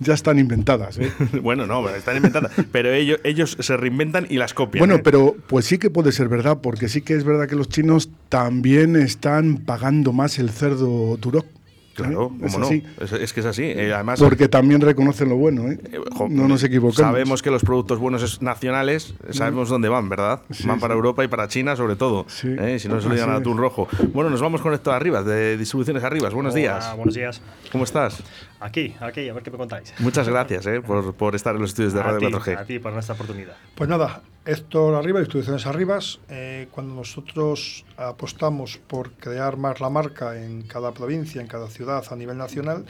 ya 0.00 0.14
están 0.14 0.38
inventadas. 0.38 0.98
¿eh? 0.98 1.12
bueno, 1.42 1.66
no, 1.66 1.88
están 1.90 2.16
inventadas. 2.16 2.52
Pero 2.72 2.92
ellos, 2.92 3.20
ellos 3.24 3.56
se 3.60 3.76
reinventan 3.76 4.26
y 4.30 4.36
las 4.38 4.54
copian. 4.54 4.80
Bueno, 4.80 4.96
¿eh? 4.96 5.00
pero 5.04 5.36
pues 5.46 5.66
sí 5.66 5.78
que 5.78 5.90
puede 5.90 6.10
ser 6.12 6.28
verdad, 6.28 6.58
porque 6.62 6.88
sí 6.88 7.02
que 7.02 7.14
es 7.14 7.24
verdad 7.24 7.46
que 7.48 7.54
los 7.56 7.68
chinos 7.68 8.08
también 8.28 8.96
están 8.96 9.58
pagando 9.58 10.12
más 10.12 10.38
el 10.38 10.50
cerdo 10.50 10.85
Duroc. 11.20 11.46
Claro, 11.94 12.30
¿eh? 12.42 12.44
Es 12.46 12.52
cómo 12.52 12.66
no. 12.70 12.76
Es, 13.02 13.12
es 13.12 13.32
que 13.32 13.40
es 13.40 13.46
así. 13.46 13.62
Eh, 13.62 13.90
además, 13.94 14.20
Porque 14.20 14.48
también 14.48 14.82
reconocen 14.82 15.30
lo 15.30 15.36
bueno, 15.36 15.70
¿eh? 15.72 15.80
eh, 15.92 15.98
jo, 16.14 16.28
no 16.28 16.46
nos 16.46 16.62
equivocamos. 16.62 16.96
Sabemos 16.96 17.40
que 17.40 17.50
los 17.50 17.62
productos 17.62 17.98
buenos 17.98 18.22
es- 18.22 18.42
nacionales, 18.42 19.14
sabemos 19.30 19.70
dónde 19.70 19.88
van, 19.88 20.06
¿verdad? 20.10 20.42
Sí, 20.50 20.66
van 20.68 20.78
para 20.78 20.92
sí. 20.92 20.96
Europa 20.96 21.24
y 21.24 21.28
para 21.28 21.48
China, 21.48 21.74
sobre 21.74 21.96
todo. 21.96 22.26
Sí. 22.28 22.48
¿eh? 22.58 22.78
Si 22.78 22.88
no 22.88 23.00
se 23.00 23.08
lo 23.08 23.14
digan 23.14 23.30
al 23.30 23.36
atún 23.36 23.56
rojo. 23.56 23.88
Bueno, 24.12 24.28
nos 24.28 24.42
vamos 24.42 24.60
con 24.60 24.74
esto 24.74 24.92
Arribas, 24.92 25.24
de 25.24 25.56
Distribuciones 25.56 26.04
Arribas. 26.04 26.34
Buenos 26.34 26.52
Hola, 26.52 26.60
días. 26.60 26.96
Buenos 26.96 27.14
días. 27.14 27.40
¿Cómo 27.72 27.84
estás? 27.84 28.22
Aquí, 28.60 28.94
aquí, 29.00 29.30
a 29.30 29.32
ver 29.32 29.42
qué 29.42 29.50
me 29.50 29.56
contáis. 29.56 29.94
Muchas 29.98 30.28
gracias 30.28 30.66
eh, 30.66 30.82
por, 30.82 31.14
por 31.14 31.34
estar 31.34 31.54
en 31.54 31.62
los 31.62 31.70
estudios 31.70 31.94
de 31.94 32.00
a 32.00 32.02
Radio 32.02 32.18
ti, 32.28 32.34
4G. 32.34 32.58
A 32.58 32.64
ti 32.66 32.78
por 32.78 32.92
nuestra 32.92 33.14
oportunidad. 33.14 33.56
Pues 33.74 33.88
nada, 33.88 34.20
Héctor 34.46 34.94
Arriba, 34.94 35.18
Instituciones 35.18 35.66
Arribas, 35.66 36.20
eh, 36.28 36.68
cuando 36.70 36.94
nosotros 36.94 37.84
apostamos 37.96 38.78
por 38.78 39.10
crear 39.14 39.56
más 39.56 39.80
la 39.80 39.90
marca 39.90 40.40
en 40.40 40.62
cada 40.62 40.92
provincia, 40.92 41.40
en 41.40 41.48
cada 41.48 41.68
ciudad 41.68 42.04
a 42.08 42.14
nivel 42.14 42.38
nacional, 42.38 42.84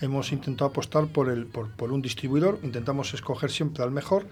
hemos 0.00 0.32
intentado 0.32 0.70
apostar 0.70 1.08
por, 1.08 1.28
el, 1.28 1.44
por, 1.44 1.68
por 1.72 1.92
un 1.92 2.00
distribuidor, 2.00 2.58
intentamos 2.62 3.12
escoger 3.12 3.50
siempre 3.50 3.84
al 3.84 3.90
mejor 3.90 4.26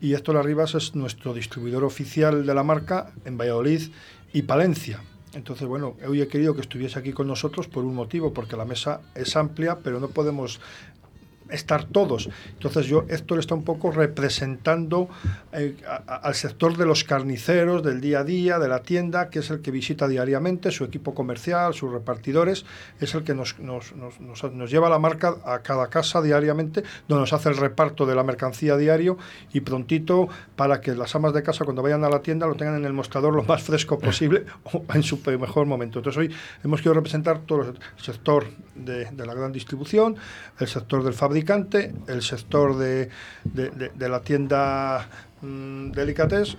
y 0.00 0.14
Héctor 0.14 0.36
Arribas 0.36 0.76
es 0.76 0.94
nuestro 0.94 1.34
distribuidor 1.34 1.82
oficial 1.82 2.46
de 2.46 2.54
la 2.54 2.62
marca 2.62 3.10
en 3.24 3.36
Valladolid 3.36 3.90
y 4.32 4.42
Palencia. 4.42 5.00
Entonces, 5.32 5.68
bueno, 5.68 5.96
hoy 6.08 6.20
he 6.20 6.26
querido 6.28 6.54
que 6.54 6.60
estuviese 6.60 6.98
aquí 6.98 7.12
con 7.12 7.28
nosotros 7.28 7.68
por 7.68 7.84
un 7.84 7.94
motivo, 7.94 8.32
porque 8.32 8.56
la 8.56 8.64
mesa 8.64 9.00
es 9.14 9.36
amplia, 9.36 9.78
pero 9.78 10.00
no 10.00 10.08
podemos 10.08 10.60
estar 11.52 11.84
todos. 11.84 12.28
Entonces 12.52 12.86
yo, 12.86 13.04
Héctor 13.08 13.38
está 13.38 13.54
un 13.54 13.64
poco 13.64 13.90
representando 13.90 15.08
eh, 15.52 15.76
al 16.06 16.34
sector 16.34 16.76
de 16.76 16.86
los 16.86 17.04
carniceros, 17.04 17.82
del 17.82 18.00
día 18.00 18.20
a 18.20 18.24
día, 18.24 18.58
de 18.58 18.68
la 18.68 18.80
tienda, 18.82 19.30
que 19.30 19.40
es 19.40 19.50
el 19.50 19.60
que 19.60 19.70
visita 19.70 20.08
diariamente, 20.08 20.70
su 20.70 20.84
equipo 20.84 21.14
comercial, 21.14 21.74
sus 21.74 21.92
repartidores, 21.92 22.64
es 23.00 23.14
el 23.14 23.24
que 23.24 23.34
nos, 23.34 23.58
nos, 23.58 23.92
nos- 23.94 24.20
nos- 24.20 24.70
lleva 24.70 24.88
la 24.88 24.98
marca 24.98 25.36
a 25.44 25.60
cada 25.60 25.88
casa 25.88 26.22
diariamente, 26.22 26.82
donde 27.08 27.20
nos 27.22 27.32
hace 27.32 27.48
el 27.48 27.56
reparto 27.56 28.06
de 28.06 28.14
la 28.14 28.22
mercancía 28.22 28.76
diario 28.76 29.18
y 29.52 29.60
prontito 29.60 30.28
para 30.56 30.80
que 30.80 30.94
las 30.94 31.14
amas 31.14 31.32
de 31.34 31.42
casa 31.42 31.64
cuando 31.64 31.82
vayan 31.82 32.04
a 32.04 32.08
la 32.08 32.20
tienda 32.22 32.46
lo 32.46 32.54
tengan 32.54 32.76
en 32.76 32.84
el 32.84 32.92
mostrador 32.92 33.34
lo 33.34 33.42
más 33.42 33.62
fresco 33.62 33.98
posible 33.98 34.44
o 34.64 34.84
en 34.94 35.02
su 35.02 35.18
mejor 35.38 35.66
momento. 35.66 35.98
Entonces 35.98 36.18
hoy 36.18 36.34
hemos 36.64 36.80
querido 36.80 36.94
representar 36.94 37.40
todo 37.40 37.62
el 37.62 37.78
sector 37.96 38.46
de, 38.84 39.06
de 39.10 39.26
la 39.26 39.34
gran 39.34 39.52
distribución, 39.52 40.16
el 40.58 40.68
sector 40.68 41.02
del 41.04 41.14
fabricante, 41.14 41.92
el 42.08 42.22
sector 42.22 42.76
de, 42.76 43.08
de- 43.44 43.70
de- 43.94 44.08
la 44.08 44.20
tienda 44.22 45.08
mm, 45.42 45.90
Delicatessen 45.92 46.58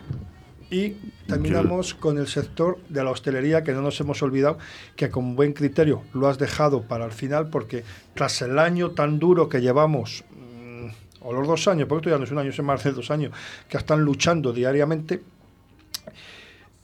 y 0.69 0.91
terminamos 1.27 1.93
con 1.93 2.17
el 2.17 2.27
sector 2.27 2.77
de 2.87 3.03
la 3.03 3.11
hostelería, 3.11 3.61
que 3.63 3.73
no 3.73 3.81
nos 3.81 3.99
hemos 3.99 4.21
olvidado, 4.23 4.57
que 4.95 5.09
con 5.09 5.35
buen 5.35 5.51
criterio 5.51 6.03
lo 6.13 6.29
has 6.29 6.37
dejado 6.37 6.83
para 6.83 7.03
el 7.03 7.11
final, 7.11 7.49
porque 7.49 7.83
tras 8.13 8.41
el 8.41 8.57
año 8.57 8.91
tan 8.91 9.19
duro 9.19 9.49
que 9.49 9.59
llevamos, 9.59 10.23
mm, 10.31 10.87
o 11.23 11.33
los 11.33 11.45
dos 11.45 11.67
años, 11.67 11.87
porque 11.89 12.03
esto 12.07 12.09
ya 12.11 12.17
no 12.17 12.23
es 12.23 12.31
un 12.31 12.37
año, 12.37 12.51
es 12.51 12.63
más 12.63 12.83
de 12.85 12.93
dos 12.93 13.11
años, 13.11 13.33
que 13.67 13.75
están 13.77 14.01
luchando 14.01 14.53
diariamente, 14.53 15.21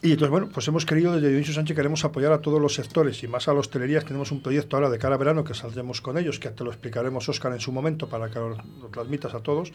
y 0.01 0.11
entonces, 0.11 0.29
bueno, 0.29 0.49
pues 0.53 0.67
hemos 0.67 0.85
querido, 0.85 1.13
desde 1.13 1.29
Dionisio 1.29 1.55
Sánchez, 1.55 1.75
queremos 1.75 2.05
apoyar 2.05 2.31
a 2.31 2.39
todos 2.39 2.61
los 2.61 2.75
sectores 2.75 3.23
y 3.23 3.27
más 3.27 3.47
a 3.47 3.53
la 3.53 3.59
hostelería. 3.59 4.01
Tenemos 4.01 4.31
un 4.31 4.41
proyecto 4.41 4.77
ahora 4.77 4.89
de 4.89 4.99
cara 4.99 5.15
a 5.15 5.17
verano 5.17 5.43
que 5.43 5.55
saldremos 5.55 6.01
con 6.01 6.17
ellos, 6.17 6.39
que 6.39 6.49
te 6.49 6.63
lo 6.63 6.69
explicaremos, 6.69 7.27
Óscar, 7.27 7.51
en 7.53 7.59
su 7.59 7.71
momento 7.71 8.07
para 8.07 8.29
que 8.29 8.37
lo, 8.37 8.49
lo 8.49 8.89
transmitas 8.91 9.33
a 9.33 9.39
todos. 9.39 9.73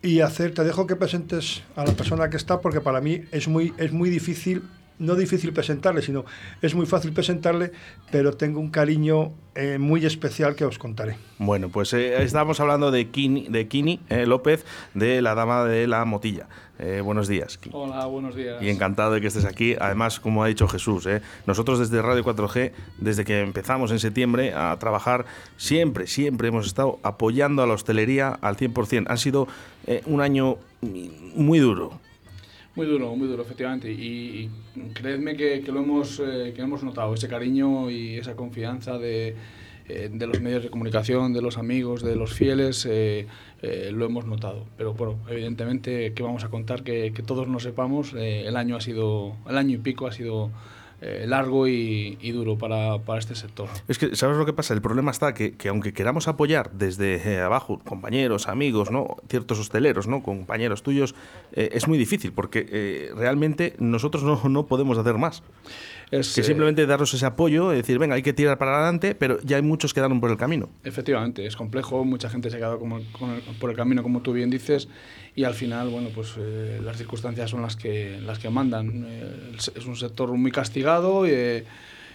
Y 0.00 0.20
hacer, 0.20 0.54
te 0.54 0.64
dejo 0.64 0.86
que 0.86 0.96
presentes 0.96 1.62
a 1.76 1.84
la 1.84 1.92
persona 1.92 2.30
que 2.30 2.38
está, 2.38 2.60
porque 2.60 2.80
para 2.80 3.00
mí 3.00 3.22
es 3.30 3.46
muy, 3.46 3.74
es 3.76 3.92
muy 3.92 4.08
difícil 4.08 4.62
no 4.98 5.14
difícil 5.14 5.52
presentarle, 5.52 6.02
sino 6.02 6.24
es 6.62 6.74
muy 6.74 6.86
fácil 6.86 7.12
presentarle, 7.12 7.72
pero 8.10 8.32
tengo 8.32 8.60
un 8.60 8.70
cariño 8.70 9.32
eh, 9.54 9.78
muy 9.78 10.04
especial 10.04 10.54
que 10.54 10.64
os 10.64 10.78
contaré. 10.78 11.16
Bueno, 11.38 11.68
pues 11.68 11.92
eh, 11.92 12.22
estábamos 12.22 12.60
hablando 12.60 12.90
de 12.90 13.08
Kini, 13.08 13.48
de 13.48 13.68
Kini 13.68 14.00
eh, 14.08 14.26
López, 14.26 14.64
de 14.94 15.22
la 15.22 15.34
Dama 15.34 15.64
de 15.64 15.86
la 15.86 16.04
Motilla. 16.04 16.48
Eh, 16.78 17.00
buenos 17.00 17.26
días. 17.26 17.58
Kini. 17.58 17.74
Hola, 17.76 18.06
buenos 18.06 18.36
días. 18.36 18.62
Y 18.62 18.68
encantado 18.68 19.12
de 19.12 19.20
que 19.20 19.26
estés 19.26 19.44
aquí. 19.44 19.74
Además, 19.80 20.20
como 20.20 20.44
ha 20.44 20.46
dicho 20.46 20.68
Jesús, 20.68 21.06
¿eh? 21.06 21.22
nosotros 21.46 21.80
desde 21.80 22.00
Radio 22.02 22.24
4G, 22.24 22.72
desde 22.98 23.24
que 23.24 23.40
empezamos 23.40 23.90
en 23.90 23.98
septiembre 23.98 24.54
a 24.54 24.76
trabajar, 24.78 25.26
siempre, 25.56 26.06
siempre 26.06 26.48
hemos 26.48 26.66
estado 26.66 27.00
apoyando 27.02 27.62
a 27.62 27.66
la 27.66 27.74
hostelería 27.74 28.28
al 28.40 28.56
100%. 28.56 29.06
Ha 29.08 29.16
sido 29.16 29.48
eh, 29.86 30.02
un 30.06 30.20
año 30.20 30.58
muy 31.34 31.58
duro. 31.58 31.98
Muy 32.78 32.86
duro, 32.86 33.16
muy 33.16 33.26
duro, 33.26 33.42
efectivamente. 33.42 33.90
Y, 33.90 34.48
y 34.76 34.80
creedme 34.94 35.36
que, 35.36 35.60
lo 35.66 35.80
hemos, 35.80 36.20
eh, 36.20 36.52
que 36.54 36.62
hemos 36.62 36.84
notado, 36.84 37.12
ese 37.12 37.26
cariño 37.26 37.90
y 37.90 38.14
esa 38.18 38.36
confianza 38.36 38.98
de, 38.98 39.34
eh, 39.88 40.08
de 40.12 40.26
los 40.28 40.40
medios 40.40 40.62
de 40.62 40.70
comunicación, 40.70 41.32
de 41.32 41.42
los 41.42 41.58
amigos, 41.58 42.04
de 42.04 42.14
los 42.14 42.32
fieles, 42.34 42.86
eh, 42.88 43.26
lo 43.90 44.06
hemos 44.06 44.26
notado. 44.26 44.64
Pero 44.76 44.94
bueno, 44.94 45.18
evidentemente 45.28 46.12
que 46.14 46.22
vamos 46.22 46.44
a 46.44 46.50
contar 46.50 46.84
que, 46.84 47.12
que 47.12 47.24
todos 47.24 47.48
nos 47.48 47.64
sepamos, 47.64 48.14
el 48.14 48.56
año 48.56 48.76
ha 48.76 48.80
sido, 48.80 49.34
el 49.50 49.58
año 49.58 49.74
y 49.74 49.78
pico 49.78 50.06
ha 50.06 50.12
sido 50.12 50.52
eh, 51.00 51.24
largo 51.28 51.68
y, 51.68 52.18
y 52.20 52.32
duro 52.32 52.58
para, 52.58 52.98
para 52.98 53.18
este 53.18 53.34
sector. 53.34 53.68
Es 53.86 53.98
que, 53.98 54.16
¿sabes 54.16 54.36
lo 54.36 54.44
que 54.46 54.52
pasa? 54.52 54.74
El 54.74 54.80
problema 54.82 55.10
está 55.10 55.34
que, 55.34 55.52
que 55.56 55.68
aunque 55.68 55.92
queramos 55.92 56.26
apoyar 56.28 56.70
desde 56.72 57.16
eh, 57.16 57.40
abajo, 57.40 57.78
compañeros, 57.84 58.48
amigos, 58.48 58.90
¿no? 58.90 59.16
ciertos 59.28 59.58
hosteleros, 59.58 60.06
¿no? 60.08 60.22
compañeros 60.22 60.82
tuyos, 60.82 61.14
eh, 61.52 61.70
es 61.72 61.86
muy 61.88 61.98
difícil 61.98 62.32
porque 62.32 62.66
eh, 62.70 63.10
realmente 63.16 63.74
nosotros 63.78 64.22
no, 64.24 64.40
no 64.48 64.66
podemos 64.66 64.98
hacer 64.98 65.14
más. 65.18 65.42
Es, 66.10 66.34
que 66.34 66.40
eh, 66.40 66.44
simplemente 66.44 66.86
daros 66.86 67.12
ese 67.12 67.26
apoyo, 67.26 67.68
decir, 67.68 67.98
venga, 67.98 68.14
hay 68.14 68.22
que 68.22 68.32
tirar 68.32 68.56
para 68.56 68.76
adelante, 68.76 69.14
pero 69.14 69.38
ya 69.42 69.56
hay 69.56 69.62
muchos 69.62 69.92
que 69.92 69.98
quedaron 70.00 70.20
por 70.20 70.30
el 70.30 70.38
camino. 70.38 70.70
Efectivamente, 70.82 71.44
es 71.46 71.54
complejo, 71.54 72.02
mucha 72.04 72.30
gente 72.30 72.48
se 72.48 72.56
ha 72.56 72.58
quedado 72.58 72.78
como, 72.78 72.96
el- 72.98 73.06
por 73.60 73.68
el 73.70 73.76
camino, 73.76 74.02
como 74.02 74.22
tú 74.22 74.32
bien 74.32 74.48
dices, 74.48 74.88
y 75.36 75.44
al 75.44 75.52
final, 75.54 75.90
bueno, 75.90 76.08
pues 76.14 76.34
eh, 76.38 76.80
las 76.82 76.96
circunstancias 76.96 77.50
son 77.50 77.60
las 77.60 77.76
que, 77.76 78.18
las 78.22 78.38
que 78.38 78.48
mandan. 78.48 79.06
Es 79.56 79.84
un 79.86 79.96
sector 79.96 80.32
muy 80.32 80.50
castigado, 80.50 80.87
eh, 81.26 81.64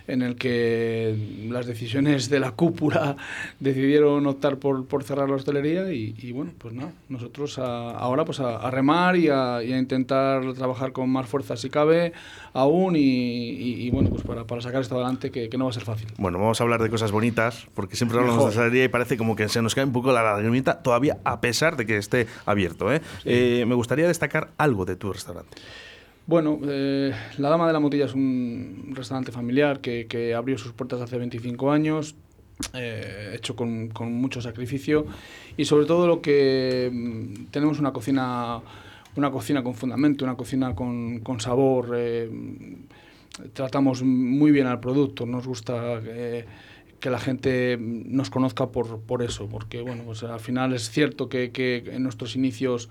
en 0.05 0.21
el 0.21 0.35
que 0.35 1.15
las 1.49 1.65
decisiones 1.65 2.29
de 2.29 2.41
la 2.41 2.51
cúpula 2.51 3.15
decidieron 3.61 4.27
optar 4.27 4.57
por, 4.57 4.85
por 4.85 5.03
cerrar 5.05 5.29
la 5.29 5.35
hostelería 5.37 5.93
y, 5.93 6.13
y, 6.17 6.33
bueno, 6.33 6.51
pues 6.57 6.73
nada, 6.73 6.91
nosotros 7.07 7.57
a- 7.57 7.91
ahora 7.91 8.25
pues 8.25 8.41
a, 8.41 8.57
a 8.57 8.69
remar 8.69 9.15
y 9.15 9.29
a, 9.29 9.63
y 9.63 9.71
a 9.71 9.77
intentar 9.77 10.53
trabajar 10.55 10.91
con 10.91 11.09
más 11.09 11.25
fuerza 11.27 11.55
si 11.55 11.69
cabe 11.69 12.11
aún 12.51 12.97
y, 12.97 12.99
y- 12.99 13.89
bueno, 13.91 14.09
pues 14.09 14.23
para, 14.23 14.43
para 14.45 14.61
sacar 14.61 14.81
esto 14.81 14.95
adelante 14.95 15.31
que, 15.31 15.47
que 15.47 15.57
no 15.57 15.65
va 15.65 15.69
a 15.71 15.73
ser 15.73 15.83
fácil. 15.85 16.09
Bueno, 16.17 16.37
vamos 16.37 16.59
a 16.59 16.63
hablar 16.65 16.81
de 16.83 16.89
cosas 16.89 17.13
bonitas, 17.13 17.65
porque 17.73 17.95
siempre 17.95 18.17
hablamos 18.17 18.39
Mejor. 18.39 18.51
de 18.51 18.57
hostelería 18.59 18.83
y 18.83 18.87
parece 18.89 19.15
como 19.17 19.37
que 19.37 19.47
se 19.47 19.61
nos 19.61 19.73
cae 19.73 19.85
un 19.85 19.93
poco 19.93 20.11
la 20.11 20.21
lagrimita, 20.21 20.83
todavía 20.83 21.17
a 21.23 21.39
pesar 21.39 21.77
de 21.77 21.85
que 21.85 21.95
esté 21.95 22.27
abierto. 22.45 22.91
¿eh? 22.93 23.01
Eh, 23.23 23.63
me 23.65 23.75
gustaría 23.75 24.05
destacar 24.07 24.49
algo 24.57 24.83
de 24.83 24.97
tu 24.97 25.13
restaurante. 25.13 25.57
Bueno, 26.25 26.57
eh, 26.63 27.13
La 27.37 27.49
Dama 27.49 27.67
de 27.67 27.73
la 27.73 27.81
Motilla 27.81 28.05
es 28.05 28.13
un 28.13 28.93
restaurante 28.93 29.33
familiar 29.33 29.81
que, 29.81 30.07
que 30.07 30.33
abrió 30.33 30.57
sus 30.57 30.71
puertas 30.71 31.01
hace 31.01 31.17
25 31.17 31.69
años, 31.69 32.15
eh, 32.73 33.33
hecho 33.35 33.57
con, 33.57 33.89
con 33.89 34.13
mucho 34.13 34.39
sacrificio 34.41 35.05
y 35.57 35.65
sobre 35.65 35.85
todo 35.85 36.07
lo 36.07 36.21
que 36.21 36.89
mm, 36.93 37.45
tenemos 37.51 37.79
una 37.79 37.91
cocina, 37.91 38.61
una 39.17 39.31
cocina 39.31 39.63
con 39.63 39.73
fundamento, 39.73 40.23
una 40.23 40.35
cocina 40.37 40.73
con, 40.73 41.19
con 41.19 41.41
sabor. 41.41 41.91
eh, 41.97 42.29
tratamos 43.51 44.03
muy 44.03 44.51
bien 44.51 44.67
al 44.67 44.79
producto, 44.79 45.25
nos 45.25 45.45
gusta 45.45 45.99
que 46.99 47.09
la 47.09 47.19
gente 47.19 47.77
nos 47.79 48.29
conozca 48.29 48.67
por, 48.67 49.01
por 49.01 49.23
eso, 49.23 49.49
porque 49.49 49.81
bueno, 49.81 50.03
pues 50.05 50.23
al 50.23 50.39
final 50.39 50.71
es 50.73 50.89
cierto 50.89 51.27
que, 51.27 51.51
que 51.51 51.83
en 51.87 52.03
nuestros 52.03 52.35
inicios 52.35 52.89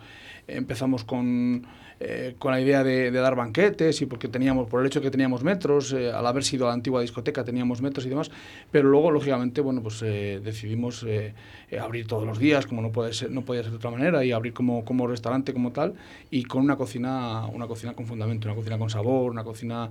empezamos 0.49 1.05
con, 1.05 1.65
eh, 2.05 2.35
con 2.37 2.51
la 2.51 2.61
idea 2.61 2.83
de, 2.83 3.13
dar 3.13 3.37
banquetes 3.37 4.03
y 4.03 4.07
porque 4.07 4.27
teníamos, 4.27 4.69
por 4.69 4.81
el 4.81 4.89
hecho 4.89 4.99
de 4.99 5.05
que 5.05 5.11
teníamos 5.13 5.45
metros, 5.45 5.93
eh, 5.93 6.11
al 6.11 6.27
haber 6.27 6.43
sido 6.43 6.67
la 6.67 6.73
antigua 6.73 7.01
discoteca 7.01 7.45
teníamos 7.45 7.81
metros 7.81 8.05
y 8.07 8.09
demás, 8.09 8.29
pero 8.73 8.89
luego 8.89 9.13
lógicamente 9.13 9.61
bueno 9.61 9.83
pues 9.83 10.03
eh, 10.03 10.41
decidimos 10.43 11.05
eh, 11.07 11.33
abrir 11.81 12.09
todos 12.09 12.27
los 12.27 12.41
días 12.41 12.67
como 12.67 12.83
no 12.83 12.91
puede 12.91 13.13
ser, 13.13 13.31
no 13.31 13.45
podía 13.45 13.63
ser 13.63 13.71
de 13.71 13.77
otra 13.77 13.93
manera 13.93 14.25
y 14.25 14.33
abrir 14.33 14.53
como, 14.53 14.85
como 14.85 15.07
restaurante 15.07 15.53
como 15.53 15.71
tal 15.71 15.95
y 16.29 16.43
con 16.43 16.63
una 16.65 16.75
cocina, 16.75 17.47
una 17.47 17.69
cocina 17.69 17.93
con 17.93 18.07
fundamento, 18.07 18.49
una 18.49 18.57
cocina 18.57 18.79
con 18.79 18.91
sabor, 18.91 19.31
una 19.31 19.45
cocina 19.45 19.91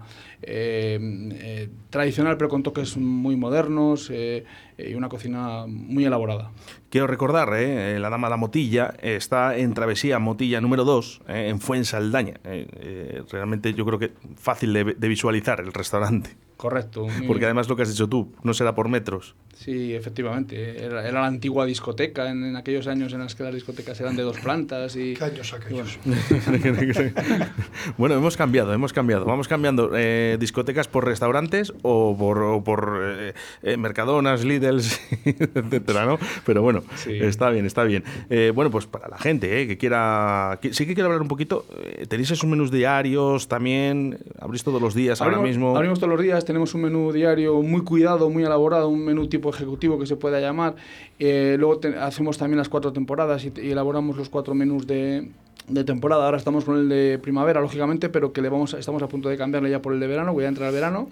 tradicional 1.89 2.35
pero 2.35 2.49
con 2.49 2.61
toques 2.61 2.97
muy 2.97 3.37
modernos 3.37 4.11
y 4.11 4.93
una 4.93 5.07
cocina 5.07 5.65
muy 5.65 6.03
elaborada. 6.03 6.51
Quiero 6.91 7.07
recordar, 7.07 7.53
¿eh? 7.53 7.97
la 7.99 8.09
Dama 8.09 8.27
de 8.27 8.31
la 8.31 8.37
Motilla 8.37 8.93
eh, 9.01 9.15
está 9.15 9.55
en 9.55 9.73
Travesía 9.73 10.19
Motilla 10.19 10.59
número 10.59 10.83
2, 10.83 11.21
eh, 11.29 11.47
en 11.47 11.61
Fuensaldaña. 11.61 12.33
Eh, 12.43 12.67
eh, 12.69 13.23
realmente 13.31 13.73
yo 13.73 13.85
creo 13.85 13.97
que 13.97 14.11
fácil 14.35 14.73
de 14.73 15.07
visualizar 15.07 15.61
el 15.61 15.71
restaurante. 15.71 16.35
Correcto. 16.61 17.07
Porque 17.25 17.45
además 17.45 17.67
lo 17.67 17.75
que 17.75 17.81
has 17.81 17.89
dicho 17.89 18.07
tú, 18.07 18.31
no 18.43 18.53
será 18.53 18.75
por 18.75 18.87
metros. 18.87 19.33
Sí, 19.55 19.95
efectivamente. 19.95 20.83
Era, 20.85 21.07
era 21.07 21.21
la 21.21 21.25
antigua 21.25 21.65
discoteca 21.65 22.29
en, 22.29 22.43
en 22.45 22.55
aquellos 22.55 22.85
años 22.85 23.11
en 23.13 23.19
los 23.19 23.33
que 23.33 23.41
las 23.43 23.53
discotecas 23.55 23.99
eran 23.99 24.15
de 24.15 24.21
dos 24.21 24.37
plantas 24.39 24.95
y... 24.95 25.15
¿Qué 25.15 25.23
años 25.23 25.51
aquellos? 25.53 25.97
bueno, 27.97 28.15
hemos 28.17 28.37
cambiado, 28.37 28.73
hemos 28.73 28.93
cambiado. 28.93 29.25
Vamos 29.25 29.47
cambiando 29.47 29.91
eh, 29.95 30.37
discotecas 30.39 30.87
por 30.87 31.05
restaurantes 31.05 31.73
o 31.81 32.15
por, 32.17 32.37
o 32.43 32.63
por 32.63 32.99
eh, 33.03 33.33
eh, 33.63 33.77
Mercadonas, 33.77 34.43
Lidls, 34.43 34.99
etcétera, 35.25 36.05
¿no? 36.05 36.19
Pero 36.45 36.61
bueno, 36.61 36.83
Sí. 36.95 37.17
está 37.21 37.49
bien, 37.49 37.65
está 37.65 37.83
bien. 37.83 38.03
Eh, 38.29 38.51
bueno, 38.53 38.69
pues 38.71 38.85
para 38.85 39.07
la 39.07 39.17
gente 39.17 39.61
eh, 39.63 39.67
que 39.67 39.77
quiera... 39.77 40.59
que- 40.61 40.73
sí 40.73 40.85
que 40.85 40.93
quiero 40.93 41.07
hablar 41.07 41.21
un 41.21 41.27
poquito. 41.27 41.65
eh, 41.83 42.05
¿Tenéis 42.07 42.31
esos 42.31 42.47
menús 42.49 42.71
diarios 42.71 43.47
también? 43.47 44.19
¿Abrís 44.39 44.63
todos 44.63 44.81
los 44.81 44.93
días 44.93 45.21
ahora 45.21 45.39
mismo? 45.39 45.75
Abrimos 45.75 45.99
todos 45.99 46.11
los 46.13 46.21
días, 46.21 46.45
tenemos 46.51 46.73
un 46.75 46.81
menú 46.81 47.13
diario 47.13 47.61
muy 47.61 47.81
cuidado, 47.81 48.29
muy 48.29 48.43
elaborado, 48.43 48.89
un 48.89 49.05
menú 49.05 49.27
tipo 49.27 49.49
ejecutivo 49.49 49.97
que 49.97 50.05
se 50.05 50.17
pueda 50.17 50.41
llamar. 50.41 50.75
Eh, 51.17 51.55
luego 51.57 51.79
hacemos 52.01 52.37
también 52.37 52.57
las 52.57 52.67
cuatro 52.67 52.91
temporadas 52.91 53.45
y, 53.45 53.53
elaboramos 53.71 54.17
los 54.17 54.27
cuatro 54.27 54.53
menús 54.53 54.85
de, 54.85 55.29
de 55.69 55.83
temporada. 55.85 56.25
Ahora 56.25 56.37
estamos 56.37 56.65
con 56.65 56.77
el 56.77 56.89
de 56.89 57.19
primavera, 57.19 57.61
lógicamente, 57.61 58.09
pero 58.09 58.33
que 58.33 58.41
le 58.41 58.49
vamos, 58.49 58.73
a- 58.73 58.79
estamos 58.79 59.01
a 59.01 59.07
punto 59.07 59.29
de 59.29 59.37
cambiarle 59.37 59.69
ya 59.69 59.81
por 59.81 59.93
el 59.93 60.01
de 60.01 60.07
verano, 60.07 60.33
voy 60.33 60.43
a 60.43 60.49
entrar 60.49 60.67
al 60.67 60.73
verano. 60.73 61.07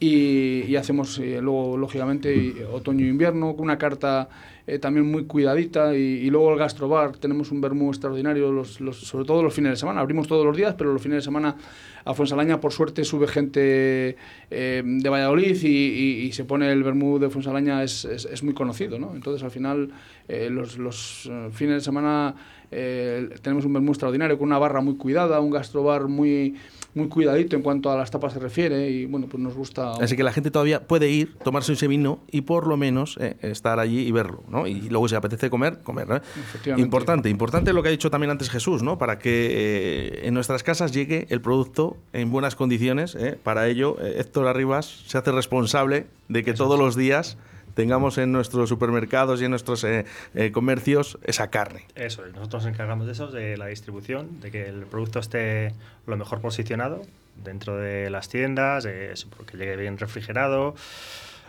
Y, 0.00 0.74
hacemos 0.74 1.20
eh, 1.20 1.38
luego, 1.40 1.76
lógicamente, 1.76 2.66
otoño 2.72 3.06
e 3.06 3.08
invierno, 3.08 3.54
con 3.54 3.62
una 3.66 3.78
carta 3.78 4.28
eh, 4.66 4.78
también 4.78 5.10
muy 5.10 5.24
cuidadita. 5.24 5.94
Y, 5.94 6.28
luego 6.30 6.52
el 6.52 6.58
gastrobar, 6.58 7.16
tenemos 7.16 7.50
un 7.50 7.60
vermú 7.60 7.90
extraordinario, 7.90 8.50
los, 8.52 8.78
sobre 8.92 9.24
todo 9.24 9.42
los 9.42 9.52
fines 9.52 9.72
de 9.72 9.76
semana. 9.76 10.00
Abrimos 10.00 10.26
todos 10.26 10.44
los 10.44 10.56
días, 10.56 10.74
pero 10.76 10.92
los 10.92 11.02
fines 11.02 11.16
de 11.16 11.22
semana 11.22 11.56
a 12.04 12.14
Fuensalaña, 12.14 12.60
por 12.60 12.72
suerte, 12.72 13.04
sube 13.04 13.26
gente 13.26 14.16
eh, 14.50 14.82
de 14.84 15.08
Valladolid 15.08 15.56
y, 15.62 16.26
y- 16.26 16.32
se 16.32 16.44
pone 16.44 16.70
el 16.70 16.82
vermú 16.82 17.18
de 17.18 17.30
Fuensalaña, 17.30 17.82
es, 17.82 18.04
es, 18.04 18.24
es 18.24 18.42
muy 18.42 18.54
conocido. 18.54 18.98
¿no? 18.98 19.14
Entonces, 19.14 19.42
al 19.42 19.50
final, 19.50 19.90
eh, 20.28 20.48
los, 20.50 20.78
los 20.78 21.30
eh, 21.30 21.48
fines 21.52 21.76
de 21.76 21.80
semana 21.80 22.34
tenemos 22.70 23.64
un 23.64 23.72
vermú 23.72 23.92
extraordinario, 23.92 24.36
con 24.36 24.48
una 24.48 24.58
barra 24.58 24.80
muy 24.80 24.96
cuidada, 24.96 25.38
un 25.38 25.50
gastrobar 25.52 26.08
muy 26.08 26.56
muy 26.94 27.08
cuidadito 27.08 27.56
en 27.56 27.62
cuanto 27.62 27.90
a 27.90 27.96
las 27.96 28.10
tapas 28.10 28.32
se 28.32 28.38
refiere 28.38 28.90
y 28.90 29.06
bueno 29.06 29.26
pues 29.28 29.42
nos 29.42 29.54
gusta 29.54 29.92
Así 30.00 30.16
que 30.16 30.22
la 30.22 30.32
gente 30.32 30.50
todavía 30.50 30.86
puede 30.86 31.10
ir, 31.10 31.34
tomarse 31.42 31.72
ese 31.72 31.88
vino 31.88 32.20
y 32.30 32.42
por 32.42 32.66
lo 32.66 32.76
menos 32.76 33.16
eh, 33.20 33.36
estar 33.42 33.78
allí 33.80 34.00
y 34.00 34.12
verlo, 34.12 34.42
¿no? 34.48 34.66
Y 34.66 34.88
luego 34.88 35.08
si 35.08 35.14
apetece 35.14 35.50
comer, 35.50 35.80
comer, 35.82 36.08
¿no? 36.08 36.16
Efectivamente. 36.16 36.82
Importante, 36.82 37.28
importante 37.28 37.72
lo 37.72 37.82
que 37.82 37.88
ha 37.88 37.92
dicho 37.92 38.10
también 38.10 38.30
antes 38.30 38.50
Jesús, 38.50 38.82
¿no? 38.82 38.98
Para 38.98 39.18
que 39.18 39.48
eh, 39.50 40.26
en 40.28 40.34
nuestras 40.34 40.62
casas 40.62 40.92
llegue 40.92 41.26
el 41.30 41.40
producto 41.40 41.96
en 42.12 42.30
buenas 42.30 42.56
condiciones. 42.56 43.14
¿eh? 43.14 43.38
Para 43.42 43.68
ello, 43.68 43.96
eh, 44.00 44.16
Héctor 44.18 44.46
Arribas 44.46 45.04
se 45.06 45.18
hace 45.18 45.32
responsable 45.32 46.06
de 46.28 46.44
que 46.44 46.54
todos 46.54 46.78
los 46.78 46.96
días 46.96 47.36
tengamos 47.74 48.18
en 48.18 48.32
nuestros 48.32 48.68
supermercados 48.68 49.40
y 49.40 49.44
en 49.44 49.50
nuestros 49.50 49.84
eh, 49.84 50.04
eh, 50.34 50.52
comercios 50.52 51.18
esa 51.24 51.50
carne. 51.50 51.86
Eso 51.94 52.24
es, 52.24 52.32
nosotros 52.34 52.64
nos 52.64 52.72
encargamos 52.72 53.06
de 53.06 53.12
eso, 53.12 53.28
de 53.28 53.56
la 53.56 53.66
distribución, 53.66 54.40
de 54.40 54.50
que 54.50 54.68
el 54.68 54.86
producto 54.86 55.18
esté 55.18 55.72
lo 56.06 56.16
mejor 56.16 56.40
posicionado 56.40 57.02
dentro 57.42 57.76
de 57.76 58.10
las 58.10 58.28
tiendas, 58.28 58.84
eso, 58.84 59.28
que 59.46 59.56
llegue 59.56 59.76
bien 59.76 59.98
refrigerado, 59.98 60.74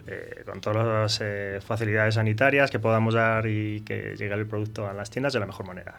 eh, 0.08 0.44
con 0.46 0.62
todas 0.62 0.86
las 0.86 1.20
eh, 1.22 1.60
facilidades 1.66 2.14
sanitarias 2.14 2.70
que 2.70 2.78
podamos 2.78 3.16
dar 3.16 3.48
y 3.48 3.82
que 3.82 4.16
llegue 4.16 4.36
el 4.36 4.46
producto 4.46 4.88
a 4.88 4.94
las 4.94 5.10
tiendas 5.10 5.34
de 5.34 5.40
la 5.40 5.48
mejor 5.48 5.66
manera. 5.66 5.96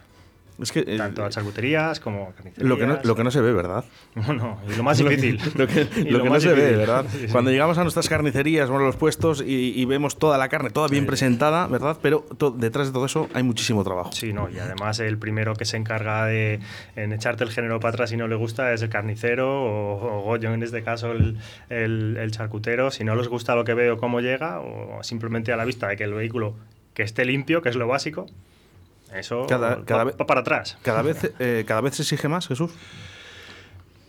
Es 0.58 0.72
que, 0.72 0.80
eh, 0.80 0.96
tanto 0.96 1.22
a 1.24 1.28
charcuterías 1.28 2.00
como. 2.00 2.32
Lo 2.56 2.78
que, 2.78 2.86
no, 2.86 2.98
lo 3.02 3.14
que 3.14 3.22
no 3.24 3.30
se 3.30 3.40
ve, 3.42 3.52
¿verdad? 3.52 3.84
Bueno, 4.14 4.58
y 4.72 4.74
lo 4.76 4.82
más 4.82 4.96
difícil. 4.96 5.38
lo 5.54 5.66
que, 5.66 5.86
Y 5.96 6.10
lo 6.10 6.22
que 6.22 6.30
no 6.30 6.40
se 6.40 6.52
ve. 6.54 6.76
¿verdad? 6.76 7.04
Sí, 7.12 7.18
sí. 7.26 7.26
Cuando 7.32 7.50
llegamos 7.50 7.76
a 7.78 7.82
nuestras 7.82 8.08
carnicerías, 8.08 8.70
bueno, 8.70 8.86
los 8.86 8.96
puestos 8.96 9.42
y, 9.46 9.72
y 9.78 9.84
vemos 9.84 10.18
toda 10.18 10.38
la 10.38 10.48
carne, 10.48 10.70
toda 10.70 10.88
bien 10.88 11.04
presentada, 11.06 11.66
¿verdad? 11.66 11.98
Pero 12.00 12.24
to- 12.38 12.50
detrás 12.52 12.86
de 12.86 12.92
todo 12.94 13.04
eso 13.06 13.28
hay 13.34 13.42
muchísimo 13.42 13.84
trabajo. 13.84 14.12
Sí, 14.12 14.32
no, 14.32 14.48
y 14.48 14.58
además 14.58 14.98
el 15.00 15.18
primero 15.18 15.54
que 15.54 15.64
se 15.66 15.76
encarga 15.76 16.24
de 16.26 16.60
en 16.96 17.12
echarte 17.12 17.44
el 17.44 17.50
género 17.50 17.78
para 17.80 17.90
atrás 17.90 18.10
si 18.10 18.16
no 18.16 18.26
le 18.26 18.34
gusta 18.36 18.72
es 18.72 18.80
el 18.82 18.88
carnicero 18.88 19.48
o, 19.62 20.20
o 20.20 20.22
Goyo, 20.22 20.54
en 20.54 20.62
este 20.62 20.82
caso 20.82 21.12
el, 21.12 21.36
el- 21.68 22.16
el 22.18 22.30
charcutero. 22.30 22.90
Si 22.90 23.04
no 23.04 23.14
les 23.14 23.28
gusta 23.28 23.54
lo 23.54 23.64
que 23.64 23.74
veo, 23.74 23.98
cómo 23.98 24.20
llega, 24.20 24.60
o 24.60 25.02
simplemente 25.02 25.52
a 25.52 25.56
la 25.56 25.64
vista 25.66 25.88
de 25.88 25.96
que 25.96 26.04
el 26.04 26.14
vehículo 26.14 26.54
que 26.94 27.02
esté 27.02 27.24
limpio, 27.26 27.60
que 27.60 27.68
es 27.68 27.76
lo 27.76 27.86
básico, 27.86 28.26
eso 29.14 29.46
Cada- 29.46 29.84
cada 29.84 30.04
va, 30.04 30.10
va 30.12 30.26
para 30.26 30.40
atrás. 30.40 30.76
Cada 30.82 31.02
vez, 31.02 31.32
eh, 31.38 31.64
cada 31.66 31.80
vez 31.80 31.94
se 31.96 32.02
exige 32.02 32.28
más, 32.28 32.46
Jesús. 32.48 32.72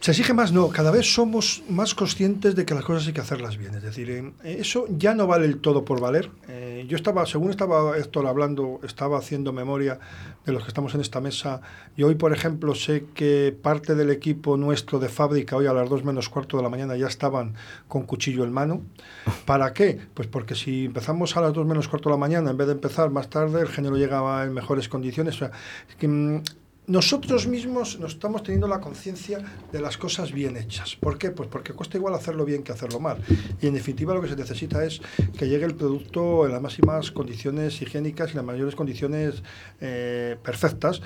Se 0.08 0.12
exige 0.12 0.34
más, 0.34 0.54
no, 0.54 0.70
cada 0.70 0.90
vez 0.90 1.14
somos 1.14 1.64
más 1.68 1.94
conscientes 1.94 2.56
de 2.56 2.66
que 2.66 2.74
las 2.74 2.86
cosas 2.86 3.06
hay 3.08 3.12
que 3.12 3.20
hacerlas 3.20 3.58
bien. 3.58 3.76
Es 3.76 3.84
decir, 3.84 4.10
eh, 4.10 4.32
eso 4.42 4.86
ya 4.88 5.14
no 5.14 5.28
vale 5.28 5.46
el 5.46 5.60
todo 5.60 5.84
por 5.84 6.00
valer. 6.00 6.32
Eh, 6.48 6.86
yo 6.88 6.96
estaba, 6.96 7.26
según 7.26 7.50
estaba 7.50 7.98
Héctor 7.98 8.26
hablando, 8.26 8.80
estaba 8.84 9.18
haciendo 9.18 9.52
memoria 9.52 10.00
de 10.46 10.54
los 10.54 10.64
que 10.64 10.70
estamos 10.70 10.96
en 10.96 11.02
esta 11.02 11.20
mesa. 11.20 11.60
Y 11.98 12.04
hoy, 12.04 12.16
por 12.16 12.32
ejemplo, 12.32 12.74
sé 12.74 13.04
que 13.14 13.54
parte 13.62 13.96
del 13.96 14.10
equipo 14.10 14.56
nuestro 14.56 14.98
de 14.98 15.10
fábrica, 15.10 15.58
hoy 15.58 15.68
a 15.68 15.74
las 15.74 15.90
2 15.90 16.06
menos 16.06 16.30
cuarto 16.30 16.56
de 16.56 16.64
la 16.64 16.70
mañana, 16.70 16.96
ya 16.96 17.08
estaban 17.08 17.56
con 17.90 18.04
cuchillo 18.04 18.46
en 18.46 18.54
mano. 18.54 18.84
¿Para 19.46 19.74
qué? 19.74 20.00
Pues 20.14 20.30
porque 20.30 20.56
si 20.56 20.86
empezamos 20.86 21.36
a 21.36 21.42
las 21.42 21.52
2 21.52 21.68
menos 21.68 21.90
cuarto 21.90 22.08
de 22.08 22.16
la 22.16 22.20
mañana, 22.20 22.50
en 22.50 22.56
vez 22.56 22.68
de 22.68 22.74
empezar 22.76 23.10
más 23.10 23.30
tarde, 23.30 23.60
el 23.60 23.68
género 23.68 23.98
llegaba 23.98 24.46
en 24.46 24.54
mejores 24.54 24.88
condiciones. 24.88 25.36
O 25.36 25.40
sea, 25.40 25.52
que, 26.00 26.08
mm, 26.08 26.44
nosotros 26.88 27.48
mismos 27.48 28.00
nos 28.00 28.14
estamos 28.14 28.44
teniendo 28.44 28.68
la 28.68 28.80
conciencia 28.80 29.44
de 29.74 29.82
las 29.82 29.98
cosas 29.98 30.32
bien 30.32 30.56
hechas. 30.56 30.96
¿Por 30.96 31.18
qué? 31.18 31.32
Pues 31.32 31.50
porque 31.50 31.74
cuesta 31.74 31.98
igual 31.98 32.14
hacerlo 32.14 32.46
bien 32.46 32.64
que 32.64 32.72
hacerlo 32.72 33.02
mal. 33.02 33.18
Y 33.62 33.68
en 33.68 33.74
definitiva 33.74 34.14
lo 34.14 34.22
que 34.22 34.30
se 34.30 34.38
necesita 34.38 34.86
es 34.86 35.02
que 35.38 35.50
llegue 35.50 35.66
el 35.66 35.76
producto 35.76 36.46
en 36.46 36.54
las 36.54 36.62
máximas 36.62 37.12
condiciones 37.12 37.82
higiénicas 37.82 38.32
y 38.32 38.36
las 38.36 38.46
mayores 38.46 38.76
condiciones 38.76 39.44
eh, 39.82 40.38
perfectas. 40.42 41.02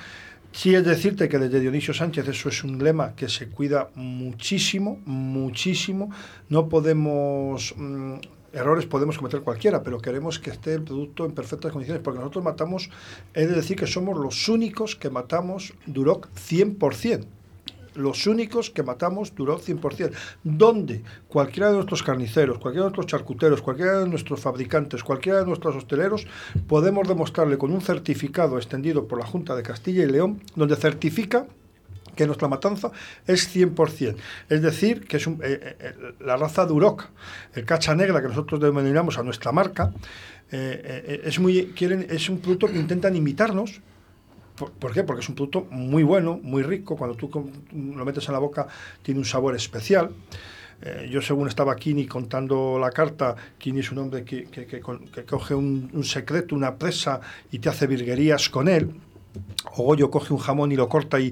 Sí 0.51 0.75
es 0.75 0.85
decirte 0.85 1.29
que 1.29 1.39
desde 1.39 1.59
Dionisio 1.59 1.93
Sánchez 1.93 2.27
eso 2.27 2.49
es 2.49 2.63
un 2.63 2.83
lema 2.83 3.15
que 3.15 3.27
se 3.27 3.47
cuida 3.47 3.89
muchísimo, 3.95 4.99
muchísimo. 5.05 6.11
No 6.49 6.69
podemos... 6.69 7.73
mm, 7.75 8.17
errores 8.53 8.85
podemos 8.85 9.17
cometer 9.17 9.41
cualquiera, 9.41 9.83
pero 9.83 9.99
queremos 9.99 10.39
que 10.39 10.49
esté 10.49 10.73
el 10.73 10.83
producto 10.83 11.25
en 11.25 11.31
perfectas 11.31 11.71
condiciones, 11.71 12.03
porque 12.03 12.19
nosotros 12.19 12.43
matamos, 12.43 12.89
he 13.33 13.45
de 13.45 13.55
decir 13.55 13.77
que 13.77 13.87
somos 13.87 14.17
los 14.17 14.49
únicos 14.49 14.95
que 14.95 15.09
matamos 15.09 15.73
Duroc 15.85 16.27
100%. 16.35 17.25
Los 17.93 18.25
únicos 18.25 18.69
que 18.69 18.83
matamos 18.83 19.35
Duroc 19.35 19.61
100%. 19.61 20.13
Donde 20.43 21.03
cualquiera 21.27 21.69
de 21.69 21.75
nuestros 21.75 22.03
carniceros, 22.03 22.57
cualquiera 22.57 22.85
de 22.85 22.91
nuestros 22.91 23.07
charcuteros, 23.07 23.61
cualquiera 23.61 23.99
de 23.99 24.07
nuestros 24.07 24.39
fabricantes, 24.39 25.03
cualquiera 25.03 25.39
de 25.39 25.45
nuestros 25.45 25.75
hosteleros, 25.75 26.25
podemos 26.67 27.07
demostrarle 27.07 27.57
con 27.57 27.71
un 27.71 27.81
certificado 27.81 28.57
extendido 28.57 29.07
por 29.07 29.19
la 29.19 29.25
Junta 29.25 29.55
de 29.55 29.63
Castilla 29.63 30.03
y 30.03 30.07
León, 30.07 30.41
donde 30.55 30.77
certifica 30.77 31.47
que 32.21 32.27
nuestra 32.27 32.47
matanza 32.47 32.91
es 33.25 33.47
100%. 33.49 34.15
Es 34.49 34.61
decir, 34.61 35.05
que 35.07 35.17
es 35.17 35.27
un- 35.27 35.39
eh, 35.43 35.75
eh, 35.79 35.93
la 36.19 36.37
raza 36.37 36.65
Duroc, 36.65 37.07
el 37.55 37.65
cacha 37.65 37.95
negra 37.95 38.21
que 38.21 38.27
nosotros 38.27 38.59
denominamos 38.59 39.17
a 39.17 39.23
nuestra 39.23 39.51
marca, 39.51 39.91
eh, 40.51 40.81
eh, 41.07 41.21
es, 41.25 41.39
muy, 41.39 41.67
quieren, 41.75 42.05
es 42.09 42.29
un 42.29 42.39
producto 42.39 42.67
que 42.67 42.77
intentan 42.77 43.15
imitarnos. 43.15 43.81
¿Por, 44.79 44.91
qué? 44.93 45.03
Porque 45.03 45.21
es 45.21 45.29
un 45.29 45.35
producto 45.35 45.65
muy 45.71 46.03
bueno, 46.03 46.39
muy 46.43 46.61
rico. 46.61 46.95
Cuando 46.95 47.15
tú 47.15 47.29
lo 47.73 48.05
metes 48.05 48.27
en 48.27 48.33
la 48.33 48.39
boca 48.39 48.67
tiene 49.01 49.19
un 49.19 49.25
sabor 49.25 49.55
especial. 49.55 50.11
Eh, 50.83 51.09
yo 51.11 51.21
según 51.21 51.47
estaba 51.47 51.75
Kini 51.75 52.05
contando 52.05 52.77
la 52.79 52.91
carta, 52.91 53.35
Kini 53.57 53.79
es 53.79 53.91
un 53.91 53.99
hombre 53.99 54.23
que 54.23 54.45
coge 55.27 55.55
un, 55.55 55.89
un 55.93 56.03
secreto, 56.03 56.53
una 56.55 56.75
presa 56.75 57.21
y 57.51 57.57
te 57.59 57.69
hace 57.69 57.87
virguerías 57.87 58.49
con 58.49 58.67
él. 58.67 58.91
O 59.75 59.83
Goyo 59.83 60.09
coge 60.09 60.33
un 60.33 60.39
jamón 60.39 60.71
y 60.71 60.75
lo 60.75 60.89
corta 60.89 61.19
y, 61.19 61.31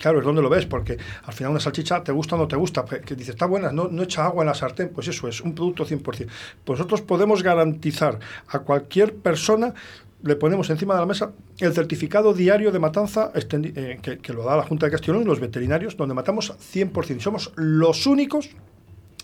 claro, 0.00 0.20
es 0.20 0.24
donde 0.24 0.42
lo 0.42 0.48
ves, 0.48 0.66
porque 0.66 0.96
al 1.24 1.32
final 1.32 1.52
una 1.52 1.60
salchicha 1.60 2.02
te 2.04 2.12
gusta 2.12 2.36
o 2.36 2.38
no 2.38 2.48
te 2.48 2.56
gusta, 2.56 2.84
que 2.84 3.00
que 3.00 3.14
dices, 3.14 3.34
está 3.34 3.46
buena, 3.46 3.72
no, 3.72 3.88
no 3.88 4.02
echa 4.02 4.24
agua 4.24 4.42
en 4.42 4.48
la 4.48 4.54
sartén, 4.54 4.90
pues 4.90 5.08
eso 5.08 5.26
es, 5.28 5.40
un 5.40 5.54
producto 5.54 5.84
100%. 5.84 6.28
Pues 6.64 6.78
nosotros 6.78 7.00
podemos 7.00 7.42
garantizar 7.42 8.18
a 8.48 8.60
cualquier 8.60 9.14
persona, 9.16 9.74
le 10.22 10.36
ponemos 10.36 10.68
encima 10.70 10.94
de 10.94 11.00
la 11.00 11.06
mesa 11.06 11.32
el 11.58 11.72
certificado 11.72 12.34
diario 12.34 12.70
de 12.70 12.78
matanza 12.78 13.32
eh, 13.34 13.98
que, 14.02 14.18
que 14.18 14.32
lo 14.32 14.44
da 14.44 14.56
la 14.56 14.62
Junta 14.62 14.86
de 14.86 14.92
Castellón 14.92 15.22
y 15.22 15.24
los 15.24 15.40
veterinarios, 15.40 15.96
donde 15.96 16.14
matamos 16.14 16.52
100%. 16.52 17.16
Y 17.16 17.20
somos 17.20 17.52
los 17.56 18.06
únicos 18.06 18.50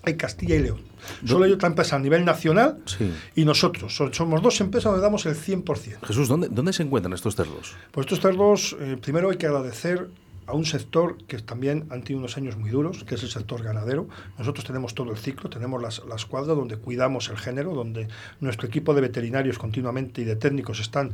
en 0.06 0.16
Castilla 0.16 0.54
y 0.56 0.60
León. 0.60 0.80
Solo 1.24 1.44
hay 1.44 1.52
otra 1.52 1.68
empresa 1.68 1.96
a 1.96 1.98
nivel 1.98 2.24
nacional 2.24 2.78
Sí. 2.86 3.12
y 3.34 3.44
nosotros. 3.44 3.94
So- 3.94 4.12
Somos 4.12 4.42
dos 4.42 4.60
empresas 4.60 4.90
donde 4.92 5.02
damos 5.02 5.26
el 5.26 5.34
100%. 5.36 6.06
Jesús, 6.06 6.28
¿dónde, 6.28 6.48
¿dónde 6.50 6.72
se 6.72 6.82
encuentran 6.82 7.12
estos 7.12 7.36
cerdos? 7.36 7.74
Pues 7.90 8.06
estos 8.06 8.20
cerdos, 8.20 8.76
eh, 8.80 8.96
primero 9.00 9.30
hay 9.30 9.36
que 9.36 9.46
agradecer 9.46 10.08
a 10.46 10.52
un 10.54 10.64
sector 10.64 11.16
que 11.26 11.38
también 11.38 11.86
han 11.90 12.02
tenido 12.02 12.18
unos 12.20 12.36
años 12.36 12.56
muy 12.56 12.70
duros, 12.70 13.04
que 13.04 13.16
es 13.16 13.22
el 13.22 13.30
sector 13.30 13.62
ganadero. 13.62 14.08
Nosotros 14.38 14.64
tenemos 14.64 14.94
todo 14.94 15.10
el 15.10 15.16
ciclo, 15.18 15.50
tenemos 15.50 15.82
las, 15.82 16.02
la 16.08 16.14
escuadra 16.14 16.54
donde 16.54 16.76
cuidamos 16.76 17.28
el 17.28 17.36
género, 17.36 17.74
donde 17.74 18.08
nuestro 18.40 18.66
equipo 18.68 18.94
de 18.94 19.00
veterinarios 19.00 19.58
continuamente 19.58 20.22
y 20.22 20.24
de 20.24 20.36
técnicos 20.36 20.80
están 20.80 21.12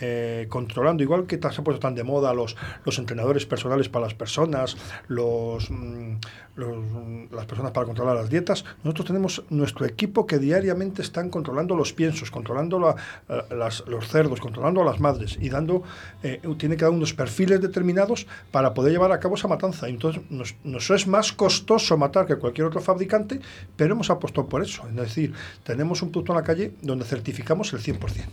eh, 0.00 0.46
controlando, 0.50 1.02
igual 1.02 1.26
que 1.26 1.38
se 1.40 1.46
ha 1.60 1.64
puesto 1.64 1.80
tan 1.80 1.94
de 1.94 2.04
moda 2.04 2.34
los, 2.34 2.56
los 2.84 2.98
entrenadores 2.98 3.46
personales 3.46 3.88
para 3.88 4.04
las 4.06 4.14
personas, 4.14 4.76
los, 5.08 5.70
mm, 5.70 6.16
mm, 6.56 7.32
las 7.32 7.46
personas 7.46 7.72
para 7.72 7.86
controlar 7.86 8.16
las 8.16 8.28
dietas. 8.28 8.64
Nosotros 8.84 9.06
tenemos 9.06 9.42
nuestro 9.50 9.86
equipo 9.86 10.26
que 10.26 10.38
diariamente 10.38 11.02
están 11.02 11.30
controlando 11.30 11.74
los 11.76 11.92
piensos, 11.92 12.30
controlando 12.30 12.78
la- 12.78 12.96
eh, 13.28 13.42
los 13.86 14.08
cerdos, 14.08 14.40
controlando 14.40 14.82
a 14.82 14.84
las 14.84 15.00
madres 15.00 15.38
y 15.40 15.48
dando, 15.48 15.82
eh, 16.22 16.40
tiene 16.58 16.76
que 16.76 16.84
dar 16.84 16.92
unos 16.92 17.14
perfiles 17.14 17.60
determinados 17.60 18.26
para 18.50 18.65
poder 18.74 18.92
llevar 18.92 19.12
a 19.12 19.20
cabo 19.20 19.34
esa 19.34 19.48
matanza. 19.48 19.88
Entonces, 19.88 20.22
nos, 20.30 20.54
nos 20.64 20.90
es 20.90 21.06
más 21.06 21.32
costoso 21.32 21.96
matar 21.96 22.26
que 22.26 22.36
cualquier 22.36 22.66
otro 22.66 22.80
fabricante, 22.80 23.40
pero 23.76 23.94
hemos 23.94 24.10
apostado 24.10 24.48
por 24.48 24.62
eso. 24.62 24.86
Es 24.88 24.96
decir, 24.96 25.34
tenemos 25.62 26.02
un 26.02 26.10
producto 26.10 26.32
en 26.32 26.36
la 26.36 26.44
calle 26.44 26.72
donde 26.82 27.04
certificamos 27.04 27.72
el 27.72 27.80
100%. 27.80 28.24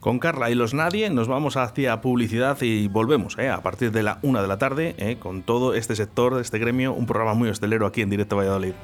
Con 0.00 0.18
Carla 0.18 0.50
y 0.50 0.54
los 0.54 0.74
Nadie 0.74 1.10
nos 1.10 1.28
vamos 1.28 1.56
hacia 1.56 2.00
publicidad 2.00 2.60
y 2.62 2.88
volvemos 2.88 3.36
¿eh? 3.38 3.48
a 3.48 3.62
partir 3.62 3.92
de 3.92 4.02
la 4.02 4.18
una 4.22 4.42
de 4.42 4.48
la 4.48 4.58
tarde 4.58 4.94
¿eh? 4.98 5.16
con 5.18 5.42
todo 5.42 5.74
este 5.74 5.96
sector, 5.96 6.40
este 6.40 6.58
gremio, 6.58 6.92
un 6.92 7.06
programa 7.06 7.34
muy 7.34 7.48
hostelero 7.48 7.86
aquí 7.86 8.02
en 8.02 8.10
Directo 8.10 8.36
Valladolid. 8.36 8.74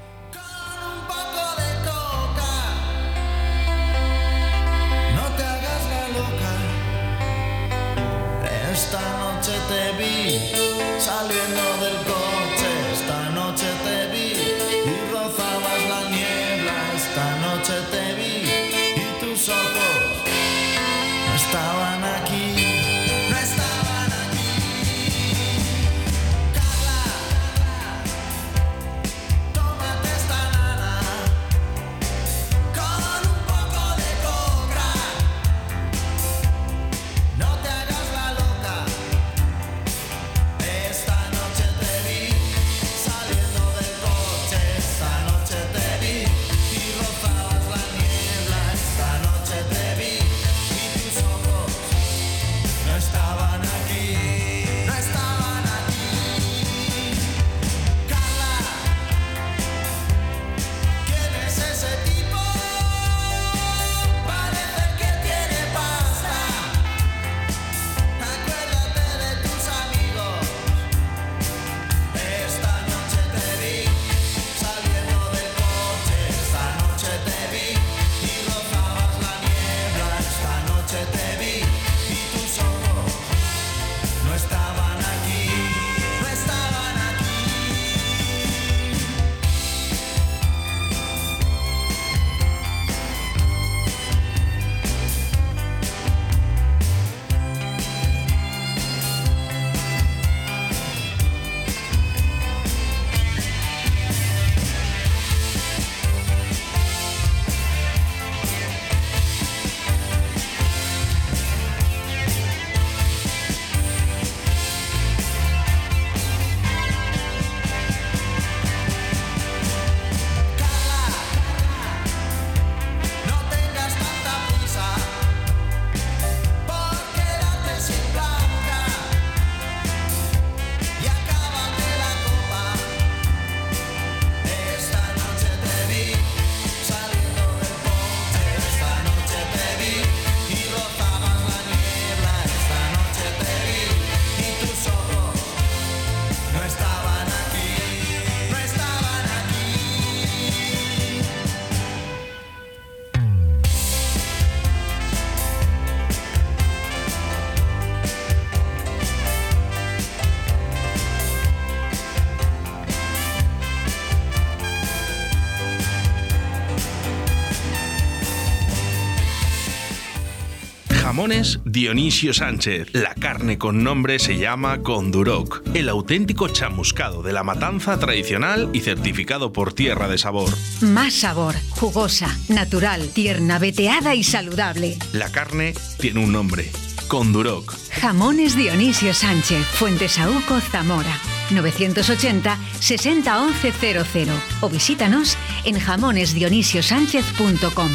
Jamones 171.23 171.61
Dionisio 171.65 172.35
Sánchez. 172.35 172.89
La 172.95 173.15
carne 173.15 173.57
con 173.57 173.85
nombre 173.85 174.19
se 174.19 174.39
llama 174.39 174.83
Conduroc, 174.83 175.63
el 175.73 175.89
auténtico 175.89 176.49
chamuscado 176.49 177.23
de 177.23 177.33
la 177.33 177.45
matanza 177.45 177.97
tradicional 177.97 178.71
y 178.73 178.81
certificado 178.81 179.53
por 179.53 179.73
Tierra 179.73 180.09
de 180.09 180.19
Sabor. 180.19 180.53
Más 180.81 181.15
sabor, 181.15 181.55
jugosa, 181.71 182.37
natural, 182.49 183.09
tierna, 183.11 183.61
veteada 183.61 184.17
y 184.17 184.25
saludable. 184.25 184.99
La 185.13 185.31
carne 185.31 185.75
tiene 186.01 186.25
un 186.25 186.33
nombre, 186.33 186.73
Conduroc. 187.07 187.73
Jamones 188.01 188.57
Dionisio 188.57 189.15
Sánchez, 189.15 189.65
Fuentesauco, 189.65 190.59
Zamora. 190.73 191.21
980 191.53 192.59
60 192.81 193.43
11 193.43 193.73
00 194.13 194.33
o 194.61 194.69
visítanos 194.69 195.39
en 195.65 195.79
jamonesdionisiosánchez.com. 195.79 197.91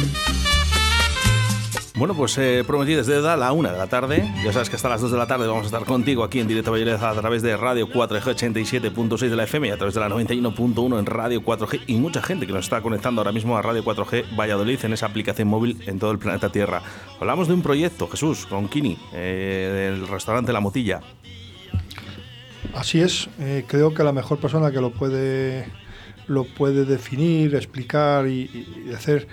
Bueno, 1.98 2.14
pues 2.14 2.38
eh, 2.38 2.62
prometí 2.64 2.94
desde 2.94 3.20
la 3.20 3.50
una 3.50 3.72
de 3.72 3.78
la 3.78 3.88
tarde. 3.88 4.32
Ya 4.44 4.52
sabes 4.52 4.70
que 4.70 4.76
hasta 4.76 4.88
las 4.88 5.00
2 5.00 5.10
de 5.10 5.18
la 5.18 5.26
tarde 5.26 5.48
vamos 5.48 5.64
a 5.64 5.66
estar 5.66 5.84
contigo 5.84 6.22
aquí 6.22 6.38
en 6.38 6.46
directo 6.46 6.70
Valladolid 6.70 7.02
a 7.02 7.12
través 7.14 7.42
de 7.42 7.56
Radio 7.56 7.88
4G 7.88 8.22
87.6 8.22 9.28
de 9.28 9.34
la 9.34 9.42
FM 9.42 9.66
y 9.66 9.70
a 9.72 9.76
través 9.76 9.94
de 9.94 10.00
la 10.00 10.08
91.1 10.08 10.96
en 10.96 11.06
Radio 11.06 11.42
4G. 11.42 11.80
Y 11.88 11.96
mucha 11.96 12.22
gente 12.22 12.46
que 12.46 12.52
nos 12.52 12.66
está 12.66 12.82
conectando 12.82 13.20
ahora 13.20 13.32
mismo 13.32 13.58
a 13.58 13.62
Radio 13.62 13.82
4G 13.82 14.36
Valladolid 14.38 14.78
en 14.84 14.92
esa 14.92 15.06
aplicación 15.06 15.48
móvil 15.48 15.82
en 15.88 15.98
todo 15.98 16.12
el 16.12 16.20
planeta 16.20 16.50
Tierra. 16.50 16.82
Hablamos 17.18 17.48
de 17.48 17.54
un 17.54 17.62
proyecto, 17.62 18.06
Jesús, 18.06 18.46
con 18.46 18.68
Kini, 18.68 18.96
eh, 19.12 19.90
del 19.96 20.06
restaurante 20.06 20.52
La 20.52 20.60
Motilla. 20.60 21.00
Así 22.74 23.00
es, 23.00 23.28
eh, 23.40 23.64
creo 23.66 23.92
que 23.92 24.04
la 24.04 24.12
mejor 24.12 24.38
persona 24.38 24.70
que 24.70 24.80
lo 24.80 24.90
puede, 24.90 25.66
lo 26.28 26.44
puede 26.44 26.84
definir, 26.84 27.56
explicar 27.56 28.28
y, 28.28 28.84
y 28.86 28.92
hacer. 28.94 29.26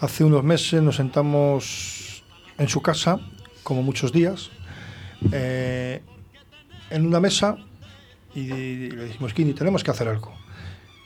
Hace 0.00 0.24
unos 0.24 0.42
meses 0.42 0.82
nos 0.82 0.96
sentamos 0.96 2.07
en 2.58 2.68
su 2.68 2.82
casa, 2.82 3.20
como 3.62 3.82
muchos 3.82 4.12
días, 4.12 4.50
eh, 5.32 6.02
en 6.90 7.06
una 7.06 7.20
mesa 7.20 7.56
y 8.34 8.90
le 8.90 9.04
dijimos, 9.06 9.32
Kini, 9.32 9.52
tenemos 9.54 9.82
que 9.82 9.90
hacer 9.90 10.08
algo. 10.08 10.32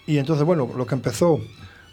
Y 0.06 0.18
entonces, 0.18 0.44
bueno, 0.44 0.68
lo 0.76 0.86
que 0.86 0.94
empezó 0.94 1.40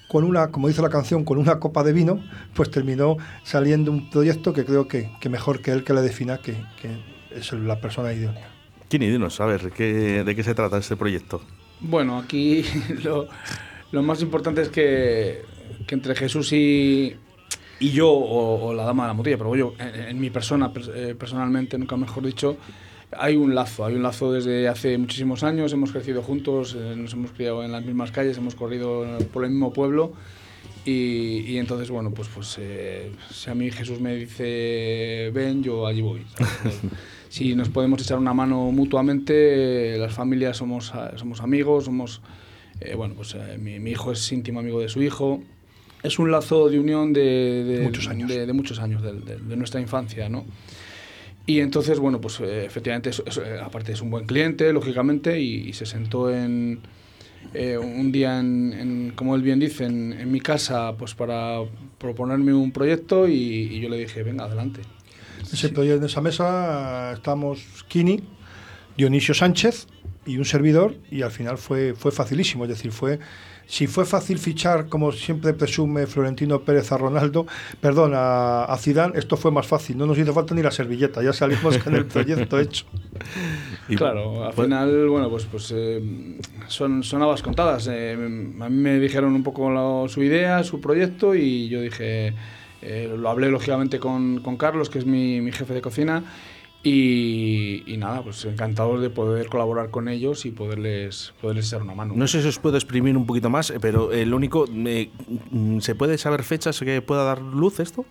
con 0.08 0.24
una, 0.24 0.50
como 0.50 0.68
dice 0.68 0.82
la 0.82 0.90
canción, 0.90 1.24
con 1.24 1.38
una 1.38 1.60
copa 1.60 1.84
de 1.84 1.94
vino, 1.94 2.24
pues 2.56 2.72
terminó 2.72 3.18
saliendo 3.44 3.92
un 3.92 4.10
proyecto 4.10 4.54
que 4.54 4.66
creo 4.66 4.88
que, 4.88 5.12
que 5.22 5.30
mejor 5.30 5.62
que 5.62 5.72
él 5.72 5.84
que 5.84 5.94
le 5.94 6.02
defina, 6.02 6.40
que, 6.40 6.54
que 6.82 7.00
es 7.36 7.52
la 7.54 7.80
persona 7.80 8.12
idónea. 8.12 8.50
Kini, 8.88 9.08
dinos, 9.08 9.40
a 9.40 9.46
ver, 9.46 9.72
¿qué, 9.72 10.24
¿de 10.24 10.36
qué 10.36 10.44
se 10.44 10.56
trata 10.56 10.80
este 10.80 10.96
proyecto? 10.96 11.42
Bueno, 11.80 12.18
aquí 12.18 12.66
lo, 13.04 13.28
lo 13.92 14.02
más 14.02 14.22
importante 14.22 14.62
es 14.64 14.70
que, 14.70 15.44
que 15.86 15.96
entre 15.96 16.16
Jesús 16.16 16.52
y, 16.54 17.16
y 17.80 17.90
yo, 17.92 18.10
o, 18.10 18.68
o, 18.68 18.74
la 18.74 18.84
dama 18.84 19.04
de 19.04 19.08
la 19.10 19.14
motilla, 19.14 19.38
pero 19.38 19.56
yo, 19.56 19.74
en, 19.80 20.10
en 20.10 20.20
mi 20.20 20.30
persona, 20.30 20.72
eh, 20.96 21.16
personalmente, 21.18 21.78
nunca 21.78 21.98
mejor 21.98 22.26
dicho, 22.26 22.58
hay 23.18 23.36
un 23.36 23.56
lazo, 23.56 23.86
hay 23.86 23.96
un 23.96 24.04
lazo 24.04 24.32
desde 24.32 24.68
hace 24.68 24.98
muchísimos 24.98 25.44
años, 25.44 25.74
hemos 25.74 25.92
crecido 25.92 26.22
juntos, 26.22 26.76
eh, 26.78 26.96
nos 26.96 27.14
hemos 27.14 27.32
criado 27.32 27.64
en 27.64 27.72
las 27.72 27.84
mismas 27.84 28.12
calles, 28.12 28.38
hemos 28.38 28.56
corrido 28.56 29.06
por 29.34 29.44
el 29.44 29.52
mismo 29.52 29.74
pueblo. 29.74 30.14
Y, 30.86 31.42
y 31.46 31.58
entonces, 31.58 31.90
bueno, 31.90 32.12
pues, 32.12 32.30
pues 32.30 32.58
eh, 32.60 33.12
si 33.32 33.50
a 33.50 33.56
mí 33.56 33.70
Jesús 33.70 34.00
me 34.00 34.16
dice 34.16 35.30
ven, 35.34 35.62
yo 35.62 35.86
allí 35.86 36.02
voy. 36.02 36.26
si 37.30 37.56
nos 37.56 37.70
podemos 37.70 38.02
echar 38.02 38.18
una 38.18 38.34
mano 38.34 38.72
mutuamente, 38.72 39.98
las 39.98 40.14
familias 40.14 40.58
somos, 40.58 40.94
somos 41.16 41.42
amigos, 41.42 41.86
somos, 41.86 42.22
eh, 42.80 42.96
bueno, 42.96 43.14
pues 43.16 43.36
eh, 43.36 43.58
mi, 43.60 43.80
mi 43.80 43.92
hijo 43.92 44.12
es 44.12 44.32
íntimo 44.32 44.60
amigo 44.60 44.80
de 44.80 44.90
su 44.90 45.02
hijo, 45.04 45.42
es 46.04 46.20
un 46.20 46.32
lazo 46.32 46.70
de 46.70 46.80
unión 46.80 47.14
de, 47.14 47.64
de 47.64 47.82
muchos 47.82 48.08
años, 48.08 48.30
de, 48.30 48.46
de 48.46 48.54
muchos 48.54 48.80
años 48.80 49.02
de, 49.02 49.38
de, 49.38 49.56
nuestra 49.56 49.82
infancia, 49.82 50.30
¿no? 50.30 50.46
Y 51.46 51.60
entonces, 51.62 52.00
bueno, 52.00 52.22
pues 52.22 52.40
eh, 52.42 52.66
efectivamente, 52.66 53.10
es, 53.10 53.24
es, 53.26 53.38
eh, 53.38 53.60
aparte 53.62 53.92
es 53.92 54.02
un 54.02 54.12
buen 54.12 54.26
cliente, 54.26 54.72
lógicamente, 54.72 55.40
y, 55.40 55.70
y 55.70 55.74
se 55.74 55.86
sentó 55.86 56.32
en 56.34 56.80
eh, 57.54 57.78
un 57.78 58.12
día, 58.12 58.40
en, 58.40 58.74
en, 58.74 59.12
como 59.16 59.36
él 59.36 59.42
bien 59.42 59.60
dice, 59.60 59.86
en, 59.86 60.14
en, 60.14 60.32
mi 60.32 60.40
casa, 60.40 60.94
pues 60.98 61.16
para 61.16 61.60
proponerme 61.98 62.54
un 62.54 62.72
proyecto 62.72 63.28
y, 63.28 63.34
y 63.34 63.80
yo 63.80 63.90
le 63.90 63.98
dije, 63.98 64.24
venga, 64.24 64.46
adelante. 64.46 64.82
Sí. 65.44 65.68
En 65.76 66.04
esa 66.04 66.22
mesa 66.22 67.14
estamos 67.14 67.84
Kini, 67.88 68.22
Dionisio 68.98 69.34
Sánchez 69.34 69.88
y 70.26 70.38
un 70.38 70.46
servidor, 70.46 70.96
y 71.10 71.24
al 71.24 71.32
final 71.32 71.58
fue, 71.58 71.94
fue 71.96 72.12
facilísimo, 72.12 72.66
es 72.66 72.70
decir, 72.70 72.92
fue 72.92 73.20
si 73.70 73.86
fue 73.86 74.04
fácil 74.04 74.40
fichar, 74.40 74.90
como 74.90 75.12
siempre 75.12 75.54
presume 75.54 76.08
Florentino 76.08 76.60
Pérez 76.62 76.92
a 76.92 76.98
Ronaldo, 76.98 77.46
perdón, 77.80 78.14
a, 78.16 78.64
a 78.64 78.78
Zidane, 78.78 79.14
esto 79.16 79.38
fue 79.38 79.52
más 79.52 79.68
fácil. 79.68 79.96
No 79.96 80.08
nos 80.08 80.18
hizo 80.18 80.34
falta 80.34 80.56
ni 80.56 80.64
la 80.64 80.72
servilleta, 80.72 81.22
ya 81.22 81.34
salimos 81.34 81.78
con 81.78 81.94
el 81.94 82.08
proyecto 82.08 82.58
hecho. 82.60 82.86
Y 83.88 83.96
claro, 83.96 84.44
al 84.44 84.54
final, 84.54 85.08
bueno, 85.08 85.30
pues, 85.30 85.46
pues 85.46 85.72
eh, 85.76 86.02
son, 86.68 87.04
son 87.04 87.22
habas 87.22 87.44
contadas. 87.44 87.88
Eh, 87.92 88.14
a 88.14 88.70
mí 88.70 88.76
me 88.76 89.00
dijeron 89.00 89.36
un 89.36 89.44
poco 89.44 89.70
lo, 89.70 90.08
su 90.10 90.24
idea, 90.24 90.64
su 90.64 90.82
proyecto, 90.82 91.36
y 91.36 91.70
yo 91.70 91.80
dije, 91.82 92.34
eh, 92.82 93.16
lo 93.16 93.30
hablé 93.30 93.50
lógicamente 93.52 94.00
con, 94.00 94.40
con 94.40 94.58
Carlos, 94.58 94.90
que 94.90 94.98
es 94.98 95.06
mi, 95.06 95.42
mi 95.42 95.52
jefe 95.52 95.76
de 95.76 95.82
cocina, 95.82 96.24
y, 96.82 97.84
y, 97.86 97.98
nada, 97.98 98.22
pues 98.22 98.46
encantados 98.46 99.02
de 99.02 99.10
poder 99.10 99.48
colaborar 99.48 99.90
con 99.90 100.08
ellos 100.08 100.46
y 100.46 100.52
poderles, 100.52 101.34
poderles 101.42 101.68
echar 101.68 101.82
una 101.82 101.94
mano. 101.94 102.14
No 102.16 102.28
sé 102.28 102.42
si 102.42 102.48
os 102.48 102.58
puedo 102.58 102.78
exprimir 102.78 103.18
un 103.18 103.26
poquito 103.26 103.50
más, 103.50 103.74
pero 103.82 104.14
el 104.14 104.34
único. 104.34 104.66
Eh, 104.74 105.10
¿Se 105.82 105.96
puede 105.96 106.18
saber 106.18 106.44
fechas 106.44 106.80
que 106.80 107.02
pueda 107.02 107.24
dar 107.24 107.42
luz 107.42 107.82
esto? 107.82 108.06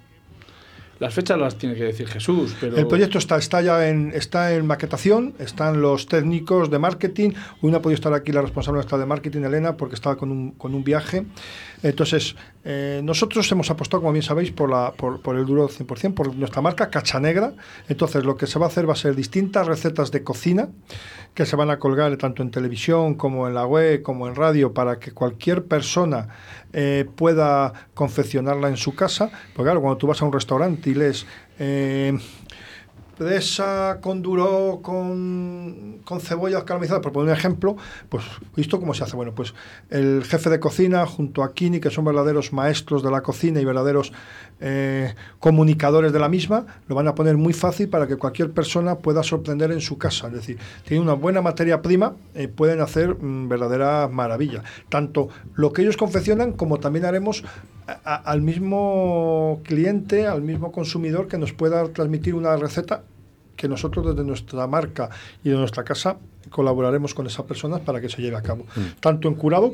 Las 0.98 1.14
fechas 1.14 1.38
las 1.38 1.57
tiene 1.57 1.76
que 1.76 1.85
decir 1.85 2.09
Jesús, 2.09 2.57
pero... 2.61 2.76
El 2.76 2.88
proyecto 2.88 3.18
está, 3.18 3.37
está 3.37 3.62
ya 3.62 3.88
en, 3.88 4.11
está 4.14 4.52
en 4.52 4.66
maquetación, 4.66 5.35
están 5.38 5.81
los 5.81 6.07
técnicos 6.07 6.70
de 6.70 6.81
marketing, 6.81 7.31
hoy 7.62 7.70
no 7.70 7.76
ha 7.76 7.83
podido 7.83 7.94
estar 7.94 8.12
aquí 8.14 8.33
la 8.33 8.42
responsable 8.42 8.78
nuestra 8.78 8.98
de 8.98 9.07
marketing, 9.07 9.42
Elena, 9.42 9.76
porque 9.76 9.94
estaba 9.94 10.16
con 10.16 10.33
un, 10.33 10.50
con 10.52 10.74
un 10.74 10.83
viaje. 10.83 11.24
Entonces, 11.82 12.36
eh, 12.64 13.00
nosotros 13.04 13.50
hemos 13.52 13.70
apostado, 13.70 14.00
como 14.00 14.12
bien 14.12 14.22
sabéis, 14.22 14.50
por, 14.50 14.70
la, 14.70 14.92
por, 14.92 15.20
por 15.20 15.36
el 15.36 15.46
duro 15.46 15.68
100%, 15.68 16.14
por 16.14 16.34
nuestra 16.34 16.60
marca 16.60 16.90
Cacha 16.90 17.20
Negra. 17.20 17.52
Entonces, 17.88 18.24
lo 18.24 18.36
que 18.36 18.46
se 18.46 18.58
va 18.58 18.66
a 18.66 18.68
hacer 18.68 18.88
va 18.88 18.94
a 18.94 18.96
ser 18.96 19.14
distintas 19.14 19.66
recetas 19.66 20.10
de 20.10 20.22
cocina 20.22 20.68
que 21.34 21.46
se 21.46 21.56
van 21.56 21.70
a 21.70 21.78
colgar 21.78 22.16
tanto 22.16 22.42
en 22.42 22.50
televisión 22.50 23.14
como 23.14 23.46
en 23.46 23.54
la 23.54 23.66
web, 23.66 24.02
como 24.02 24.26
en 24.26 24.34
radio, 24.34 24.74
para 24.74 24.98
que 24.98 25.12
cualquier 25.12 25.64
persona 25.64 26.28
eh, 26.72 27.06
pueda 27.14 27.72
confeccionarla 27.94 28.68
en 28.68 28.76
su 28.76 28.94
casa. 28.94 29.30
Porque 29.54 29.68
claro, 29.68 29.80
cuando 29.80 29.98
tú 29.98 30.06
vas 30.06 30.20
a 30.20 30.24
un 30.24 30.32
restaurante 30.32 30.90
y 30.90 30.94
lees... 30.94 31.26
Eh, 31.60 32.18
presa 33.18 33.98
con 34.00 34.22
duro, 34.22 34.81
con, 34.83 35.98
con 36.04 36.20
cebollas 36.20 36.62
caramelizadas, 36.62 37.02
por 37.02 37.12
poner 37.12 37.33
un 37.33 37.37
ejemplo, 37.37 37.76
pues 38.09 38.24
visto 38.54 38.78
cómo 38.78 38.94
se 38.94 39.04
hace. 39.04 39.16
Bueno, 39.16 39.35
pues 39.35 39.54
el 39.90 40.22
jefe 40.24 40.48
de 40.48 40.61
cocina 40.61 41.04
junto 41.04 41.42
a 41.42 41.52
Kini, 41.52 41.81
que 41.81 41.90
son 41.90 42.04
verdaderos 42.04 42.52
maestros 42.52 43.02
de 43.02 43.11
la 43.11 43.22
cocina 43.22 43.61
y 43.61 43.64
verdaderos 43.64 44.12
eh, 44.61 45.14
comunicadores 45.40 46.12
de 46.12 46.18
la 46.20 46.28
misma, 46.28 46.66
lo 46.87 46.94
van 46.94 47.09
a 47.09 47.14
poner 47.14 47.37
muy 47.37 47.52
fácil 47.52 47.88
para 47.88 48.07
que 48.07 48.16
cualquier 48.16 48.52
persona 48.52 48.98
pueda 48.98 49.22
sorprender 49.22 49.72
en 49.72 49.81
su 49.81 49.98
casa. 49.98 50.28
Es 50.28 50.35
decir, 50.35 50.59
tienen 50.85 51.02
una 51.02 51.14
buena 51.14 51.42
materia 51.42 51.83
prima, 51.83 52.14
eh, 52.35 52.46
pueden 52.48 52.81
hacer 52.81 53.16
mmm, 53.20 53.48
verdaderas 53.48 54.11
maravillas. 54.11 54.62
Tanto 54.88 55.28
lo 55.54 55.72
que 55.72 55.83
ellos 55.83 55.96
confeccionan 55.96 56.52
como 56.52 56.78
también 56.78 57.04
haremos 57.04 57.42
a, 58.05 58.16
al 58.16 58.42
mismo 58.42 59.61
cliente, 59.64 60.27
al 60.27 60.42
mismo 60.42 60.72
consumidor 60.72 61.29
que 61.29 61.38
nos 61.38 61.53
pueda 61.53 61.83
transmitir 61.88 62.35
una 62.35 62.57
receta 62.57 63.03
que 63.57 63.68
nosotros 63.68 64.07
desde 64.07 64.24
nuestra 64.24 64.66
marca 64.66 65.11
y 65.42 65.51
de 65.51 65.57
nuestra 65.57 65.85
casa 65.85 66.16
colaboraremos 66.51 67.14
con 67.14 67.27
esas 67.27 67.44
personas 67.44 67.81
para 67.81 68.01
que 68.01 68.09
se 68.09 68.22
lleve 68.22 68.37
a 68.37 68.42
cabo, 68.42 68.64
mm. 68.64 69.01
tanto 69.01 69.29
en 69.29 69.35
curado 69.35 69.72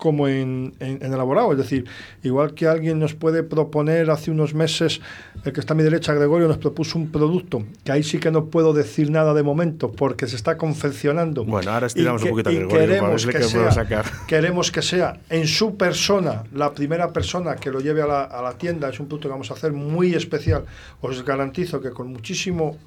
como 0.00 0.26
en, 0.26 0.74
en, 0.80 0.98
en, 1.02 1.12
elaborado. 1.12 1.52
Es 1.52 1.58
decir, 1.58 1.84
igual 2.24 2.54
que 2.54 2.66
alguien 2.66 2.98
nos 2.98 3.14
puede 3.14 3.44
proponer 3.44 4.10
hace 4.10 4.32
unos 4.32 4.54
meses, 4.54 5.00
el 5.44 5.52
que 5.52 5.60
está 5.60 5.74
a 5.74 5.76
mi 5.76 5.84
derecha, 5.84 6.12
Gregorio, 6.14 6.48
nos 6.48 6.58
propuso 6.58 6.98
un 6.98 7.12
producto, 7.12 7.62
que 7.84 7.92
ahí 7.92 8.02
sí 8.02 8.18
que 8.18 8.32
no 8.32 8.46
puedo 8.46 8.72
decir 8.72 9.10
nada 9.10 9.34
de 9.34 9.44
momento, 9.44 9.92
porque 9.92 10.26
se 10.26 10.34
está 10.34 10.56
confeccionando. 10.56 11.44
Bueno, 11.44 11.70
ahora 11.70 11.86
estiramos 11.86 12.22
que, 12.22 12.28
un 12.28 12.32
poquito 12.32 12.50
a 12.50 12.52
Gregorio 12.52 12.78
queremos 12.78 13.26
que, 13.26 13.32
que 13.32 13.42
sea, 13.44 13.70
sacar. 13.70 14.04
queremos 14.26 14.72
que 14.72 14.82
sea 14.82 15.20
en 15.28 15.46
su 15.46 15.76
persona, 15.76 16.42
la 16.52 16.72
primera 16.72 17.12
persona 17.12 17.56
que 17.56 17.70
lo 17.70 17.80
lleve 17.80 18.02
a 18.02 18.06
la, 18.06 18.24
a 18.24 18.42
la 18.42 18.54
tienda. 18.54 18.88
Es 18.88 18.98
un 18.98 19.06
producto 19.06 19.28
que 19.28 19.32
vamos 19.32 19.50
a 19.50 19.54
hacer 19.54 19.72
muy 19.72 20.14
especial. 20.14 20.64
Os 21.00 21.24
garantizo 21.24 21.80
que 21.80 21.90
con 21.90 22.08
muchísimo 22.12 22.78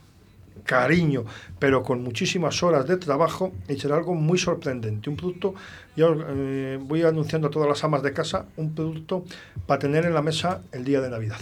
cariño, 0.63 1.25
pero 1.59 1.83
con 1.83 2.03
muchísimas 2.03 2.61
horas 2.63 2.87
de 2.87 2.97
trabajo 2.97 3.53
y 3.67 3.77
será 3.79 3.97
algo 3.97 4.15
muy 4.15 4.37
sorprendente. 4.37 5.09
Un 5.09 5.15
producto, 5.15 5.53
yo 5.95 6.15
eh, 6.27 6.79
voy 6.81 7.03
anunciando 7.03 7.47
a 7.47 7.51
todas 7.51 7.67
las 7.67 7.83
amas 7.83 8.03
de 8.03 8.13
casa, 8.13 8.45
un 8.57 8.73
producto 8.73 9.25
para 9.65 9.79
tener 9.79 10.05
en 10.05 10.13
la 10.13 10.21
mesa 10.21 10.61
el 10.71 10.83
día 10.83 11.01
de 11.01 11.09
Navidad. 11.09 11.39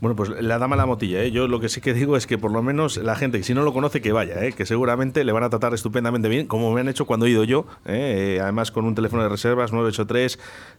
Bueno, 0.00 0.16
pues 0.16 0.30
la 0.30 0.58
dama 0.58 0.76
la 0.76 0.86
motilla, 0.86 1.22
¿eh? 1.22 1.30
yo 1.30 1.46
lo 1.46 1.60
que 1.60 1.68
sí 1.68 1.82
que 1.82 1.92
digo 1.92 2.16
es 2.16 2.26
que 2.26 2.38
por 2.38 2.50
lo 2.50 2.62
menos 2.62 2.96
la 2.96 3.16
gente, 3.16 3.36
que 3.36 3.44
si 3.44 3.52
no 3.52 3.62
lo 3.62 3.74
conoce, 3.74 4.00
que 4.00 4.12
vaya, 4.12 4.42
¿eh? 4.42 4.54
que 4.54 4.64
seguramente 4.64 5.24
le 5.24 5.32
van 5.32 5.42
a 5.42 5.50
tratar 5.50 5.74
estupendamente 5.74 6.30
bien, 6.30 6.46
como 6.46 6.72
me 6.72 6.80
han 6.80 6.88
hecho 6.88 7.04
cuando 7.04 7.26
he 7.26 7.30
ido 7.30 7.44
yo, 7.44 7.66
¿eh? 7.84 8.38
además 8.40 8.70
con 8.70 8.86
un 8.86 8.94
teléfono 8.94 9.22
de 9.22 9.28
reservas 9.28 9.72
983 9.72 10.38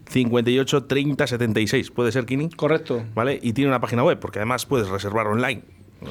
58 0.10 0.84
30 0.86 1.28
76. 1.28 1.92
¿Puede 1.92 2.12
ser, 2.12 2.26
Kini? 2.26 2.50
Correcto. 2.50 3.04
¿Vale? 3.14 3.40
Y 3.44 3.54
tiene 3.54 3.70
una 3.70 3.80
página 3.80 4.04
web, 4.04 4.20
porque 4.20 4.40
además 4.40 4.66
puedes 4.66 4.90
reservar 4.90 5.28
online. 5.28 5.62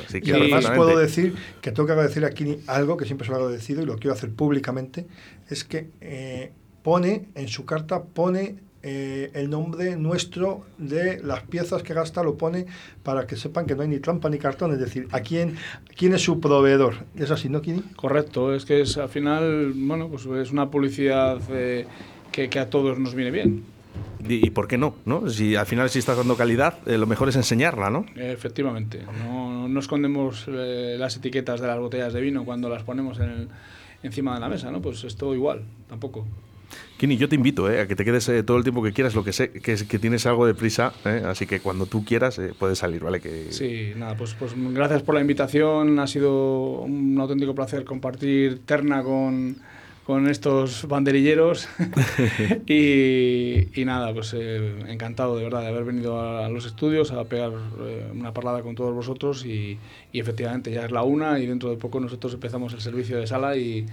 Así 0.07 0.20
Y 0.22 0.31
además 0.31 0.70
puedo 0.76 0.98
decir 0.98 1.35
que 1.61 1.72
tengo 1.72 1.87
que 1.87 1.92
agradecer 1.92 2.24
aquí 2.24 2.59
algo 2.66 2.96
que 2.96 3.05
siempre 3.05 3.26
se 3.26 3.33
lo 3.33 3.38
he 3.38 3.42
agradecido 3.42 3.83
y 3.83 3.87
lo 3.87 3.96
quiero 3.96 4.12
hacer 4.12 4.31
públicamente, 4.31 5.07
es 5.48 5.64
que 5.64 5.90
eh, 6.00 6.53
pone, 6.83 7.29
en 7.35 7.48
su 7.48 7.64
carta, 7.64 8.03
pone 8.03 8.57
eh, 8.83 9.31
el 9.35 9.50
nombre 9.50 9.96
nuestro 9.96 10.64
de 10.79 11.20
las 11.22 11.42
piezas 11.42 11.83
que 11.83 11.92
gasta, 11.92 12.22
lo 12.22 12.37
pone 12.37 12.66
para 13.03 13.26
que 13.26 13.37
sepan 13.37 13.66
que 13.66 13.74
no 13.74 13.83
hay 13.83 13.88
ni 13.88 13.98
trampa 13.98 14.31
ni 14.31 14.38
cartón, 14.38 14.72
es 14.72 14.79
decir, 14.79 15.07
a 15.12 15.20
quién, 15.20 15.57
quién 15.96 16.14
es 16.14 16.22
su 16.22 16.40
proveedor. 16.40 16.94
¿Es 17.16 17.31
así, 17.31 17.48
no, 17.48 17.61
Kini? 17.61 17.83
Correcto, 17.96 18.55
es 18.55 18.64
que 18.64 18.81
es 18.81 18.96
al 18.96 19.09
final, 19.09 19.72
bueno, 19.74 20.09
pues 20.09 20.24
es 20.24 20.50
una 20.50 20.70
publicidad 20.70 21.40
eh, 21.50 21.87
que, 22.33 22.48
que 22.48 22.59
a 22.59 22.70
todos 22.70 22.98
nos 22.98 23.14
viene 23.14 23.31
bien. 23.31 23.80
¿Y, 24.29 24.46
y 24.46 24.50
por 24.50 24.68
qué 24.68 24.76
no? 24.79 24.94
¿no? 25.07 25.29
Si 25.31 25.57
al 25.57 25.66
final 25.66 25.88
si 25.90 25.98
estás 25.98 26.16
dando 26.16 26.37
calidad, 26.37 26.79
eh, 26.87 26.98
lo 26.98 27.07
mejor 27.07 27.29
es 27.31 27.37
enseñarla, 27.37 27.90
¿no? 27.90 28.05
Efectivamente, 28.16 29.00
no, 29.24 29.66
no 29.68 29.81
escondemos 29.81 30.44
eh, 30.48 30.96
las 30.98 31.16
etiquetas 31.16 31.61
de 31.61 31.66
las 31.66 31.79
botellas 31.79 32.12
de 32.12 32.20
vino 32.20 32.44
cuando 32.44 32.68
las 32.68 32.83
ponemos 32.83 33.18
en 33.18 33.31
el- 33.31 33.48
encima 34.03 34.35
de 34.35 34.40
la 34.40 34.48
mesa, 34.48 34.70
¿no? 34.70 34.81
Pues 34.83 35.05
esto 35.05 35.35
igual, 35.35 35.62
tampoco. 35.88 36.26
Kini, 36.98 37.16
yo 37.16 37.29
te 37.29 37.35
invito 37.35 37.68
eh, 37.70 37.81
a 37.81 37.88
que 37.88 37.96
te 37.96 38.05
quedes 38.05 38.29
eh, 38.29 38.42
todo 38.42 38.57
el 38.59 38.62
tiempo 38.62 38.83
que 38.83 38.92
quieras, 38.92 39.14
lo 39.14 39.24
que 39.24 39.33
sé 39.33 39.50
que, 39.50 39.72
es- 39.72 39.85
que 39.85 39.98
tienes 39.98 40.26
algo 40.26 40.46
de 40.46 40.55
prisa, 40.55 40.92
eh, 41.05 41.22
así 41.26 41.46
que 41.46 41.61
cuando 41.61 41.87
tú 41.87 42.05
quieras 42.05 42.38
eh, 42.38 42.53
puedes 42.57 42.79
salir, 42.79 43.03
¿vale? 43.03 43.20
Que, 43.20 43.50
Sí, 43.53 43.92
nada, 43.96 44.16
pues, 44.16 44.35
pues 44.38 44.53
gracias 44.72 45.03
por 45.03 45.14
la 45.14 45.20
invitación, 45.22 45.98
ha 45.98 46.07
sido 46.07 46.81
un 46.83 47.18
auténtico 47.18 47.55
placer 47.55 47.85
compartir 47.85 48.61
terna 48.66 49.03
con, 49.03 49.57
con 50.11 50.29
estos 50.29 50.88
banderilleros 50.88 51.68
y, 52.66 53.81
y 53.81 53.85
nada, 53.85 54.12
pues 54.12 54.35
eh, 54.37 54.75
encantado 54.88 55.37
de 55.37 55.44
verdad 55.44 55.61
de 55.61 55.68
haber 55.68 55.85
venido 55.85 56.20
a, 56.20 56.49
los 56.49 56.66
estudios 56.66 57.12
a 57.12 57.23
pegar 57.25 57.53
eh, 57.83 58.11
una 58.12 58.33
parlada 58.33 58.62
con 58.62 58.75
todos 58.75 58.92
vosotros 58.92 59.44
y, 59.46 59.79
y 60.12 60.18
efectivamente 60.20 60.73
ya 60.73 60.85
es 60.85 60.90
la 60.90 61.03
una 61.05 61.38
y 61.38 61.46
dentro 61.46 61.70
de 61.70 61.77
poco 61.77 62.01
nosotros 62.01 62.35
empezamos 62.35 62.73
el 62.73 62.81
servicio 62.81 63.18
de 63.18 63.29
sala 63.29 63.57
y, 63.57 63.87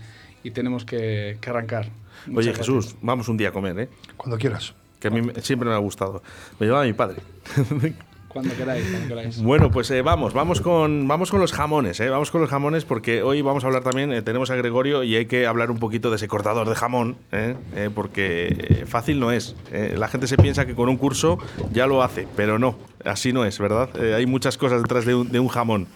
y 0.43 0.51
tenemos 0.51 0.85
que, 0.85 1.37
que 1.39 1.49
arrancar. 1.51 1.89
Muchas 2.25 2.37
Oye, 2.37 2.47
gracias. 2.53 2.57
Jesús, 2.67 2.95
vamos 3.01 3.27
un 3.29 3.37
día 3.37 3.49
a 3.49 3.51
comer, 3.51 3.79
¿eh? 3.79 3.89
Cuando 4.17 4.37
quieras. 4.39 4.73
Que 4.99 5.09
a 5.09 5.11
mí 5.11 5.21
me- 5.21 5.39
siempre 5.41 5.69
me 5.69 5.75
ha 5.75 5.79
gustado. 5.79 6.23
Me 6.59 6.65
llevaba 6.65 6.83
mi 6.85 6.93
padre. 6.93 7.21
Cuando 8.27 8.55
queráis, 8.55 8.85
cuando 8.89 9.07
queráis. 9.07 9.41
Bueno, 9.41 9.71
pues 9.71 9.89
eh, 9.91 10.01
vamos, 10.01 10.33
vamos 10.33 10.61
con, 10.61 11.07
vamos 11.07 11.31
con 11.31 11.39
los 11.39 11.53
jamones, 11.53 11.99
¿eh? 11.99 12.09
Vamos 12.09 12.29
con 12.29 12.41
los 12.41 12.49
jamones 12.49 12.85
porque 12.85 13.23
hoy 13.23 13.41
vamos 13.41 13.63
a 13.63 13.67
hablar 13.67 13.83
también, 13.83 14.11
eh, 14.11 14.21
tenemos 14.21 14.51
a 14.51 14.55
Gregorio 14.55 15.03
y 15.03 15.15
hay 15.15 15.25
que 15.25 15.47
hablar 15.47 15.71
un 15.71 15.79
poquito 15.79 16.09
de 16.09 16.17
ese 16.17 16.27
cortador 16.27 16.67
de 16.67 16.75
jamón, 16.75 17.17
porque 17.95 18.85
fácil 18.87 19.19
no 19.19 19.31
es. 19.31 19.55
La 19.71 20.07
gente 20.07 20.27
se 20.27 20.37
piensa 20.37 20.65
que 20.65 20.75
con 20.75 20.89
un 20.89 20.97
curso 20.97 21.37
ya 21.71 21.87
lo 21.87 22.03
hace, 22.03 22.27
pero 22.35 22.59
no, 22.59 22.77
así 23.05 23.33
no 23.33 23.45
es, 23.45 23.57
¿verdad? 23.59 23.89
Hay 24.15 24.25
muchas 24.25 24.57
cosas 24.57 24.81
detrás 24.81 25.05
de 25.05 25.15
un 25.15 25.47
jamón. 25.47 25.87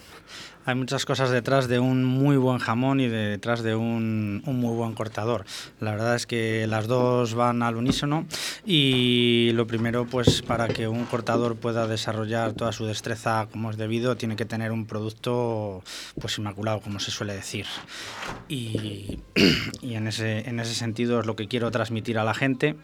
Hay 0.63 0.75
muchas 0.75 1.05
cosas 1.05 1.31
detrás 1.31 1.67
de 1.67 1.79
un 1.79 2.03
muy 2.03 2.37
buen 2.37 2.59
jamón 2.59 2.99
y 2.99 3.07
detrás 3.07 3.63
de 3.63 3.75
un, 3.75 4.43
un 4.45 4.59
muy 4.59 4.75
buen 4.75 4.93
cortador. 4.93 5.43
La 5.79 5.91
verdad 5.91 6.15
es 6.15 6.27
que 6.27 6.67
las 6.67 6.87
dos 6.87 7.33
van 7.33 7.63
al 7.63 7.77
unísono 7.77 8.27
y 8.63 9.51
lo 9.53 9.65
primero, 9.65 10.05
pues 10.05 10.43
para 10.43 10.67
que 10.67 10.87
un 10.87 11.05
cortador 11.05 11.55
pueda 11.55 11.87
desarrollar 11.87 12.53
toda 12.53 12.73
su 12.73 12.85
destreza 12.85 13.47
como 13.51 13.71
es 13.71 13.77
debido, 13.77 14.17
tiene 14.17 14.35
que 14.35 14.45
tener 14.45 14.71
un 14.71 14.85
producto 14.85 15.83
pues 16.19 16.37
inmaculado, 16.37 16.79
como 16.79 16.99
se 16.99 17.09
suele 17.09 17.33
decir. 17.33 17.65
Y, 18.47 19.19
y 19.81 19.95
en, 19.95 20.07
ese, 20.07 20.47
en 20.47 20.59
ese 20.59 20.75
sentido 20.75 21.21
es 21.21 21.25
lo 21.25 21.35
que 21.35 21.47
quiero 21.47 21.71
transmitir 21.71 22.19
a 22.19 22.23
la 22.23 22.35
gente 22.35 22.75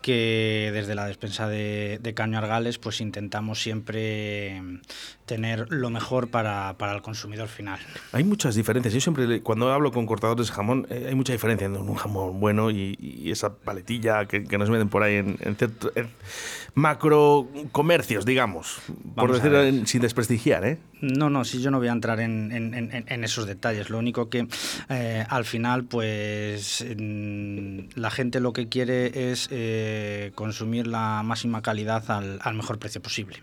que 0.00 0.70
desde 0.72 0.94
la 0.94 1.06
despensa 1.06 1.48
de, 1.48 1.98
de 2.00 2.14
Caño 2.14 2.38
Argales 2.38 2.78
pues 2.78 3.00
intentamos 3.00 3.60
siempre 3.60 4.62
tener 5.26 5.66
lo 5.70 5.90
mejor 5.90 6.28
para, 6.28 6.76
para 6.78 6.94
el 6.94 7.02
consumidor 7.02 7.48
final. 7.48 7.80
Hay 8.12 8.24
muchas 8.24 8.54
diferencias. 8.54 8.94
Yo 8.94 9.00
siempre, 9.00 9.42
cuando 9.42 9.72
hablo 9.72 9.92
con 9.92 10.06
cortadores 10.06 10.46
de 10.48 10.52
jamón, 10.54 10.86
eh, 10.88 11.06
hay 11.08 11.14
mucha 11.14 11.32
diferencia 11.32 11.66
entre 11.66 11.82
un 11.82 11.94
jamón 11.94 12.40
bueno 12.40 12.70
y, 12.70 12.96
y 12.98 13.30
esa 13.30 13.54
paletilla 13.54 14.26
que, 14.26 14.44
que 14.44 14.56
nos 14.56 14.70
venden 14.70 14.88
por 14.88 15.02
ahí 15.02 15.16
en, 15.16 15.36
en 15.40 15.56
macro 16.74 17.48
comercios, 17.72 18.24
digamos. 18.24 18.80
por 18.86 19.28
Vamos 19.30 19.42
decirlo 19.42 19.86
sin 19.86 20.00
desprestigiar, 20.00 20.64
¿eh? 20.64 20.78
No, 21.00 21.30
no, 21.30 21.44
sí, 21.44 21.60
yo 21.62 21.70
no 21.70 21.78
voy 21.78 21.88
a 21.88 21.92
entrar 21.92 22.18
en, 22.20 22.50
en- 22.52 22.74
en- 22.74 23.04
en 23.06 23.24
esos 23.24 23.46
detalles. 23.46 23.88
Lo 23.90 23.98
único 23.98 24.28
que 24.28 24.48
eh, 24.88 25.24
al 25.28 25.44
final, 25.44 25.84
pues 25.84 26.84
la 26.88 28.10
gente 28.10 28.40
lo 28.40 28.52
que 28.52 28.68
quiere 28.68 29.30
es 29.32 29.48
eh, 29.52 30.32
consumir 30.34 30.86
la 30.86 31.22
máxima 31.22 31.62
calidad 31.62 32.10
al, 32.10 32.38
al 32.42 32.54
mejor 32.54 32.78
precio 32.78 33.00
posible. 33.00 33.42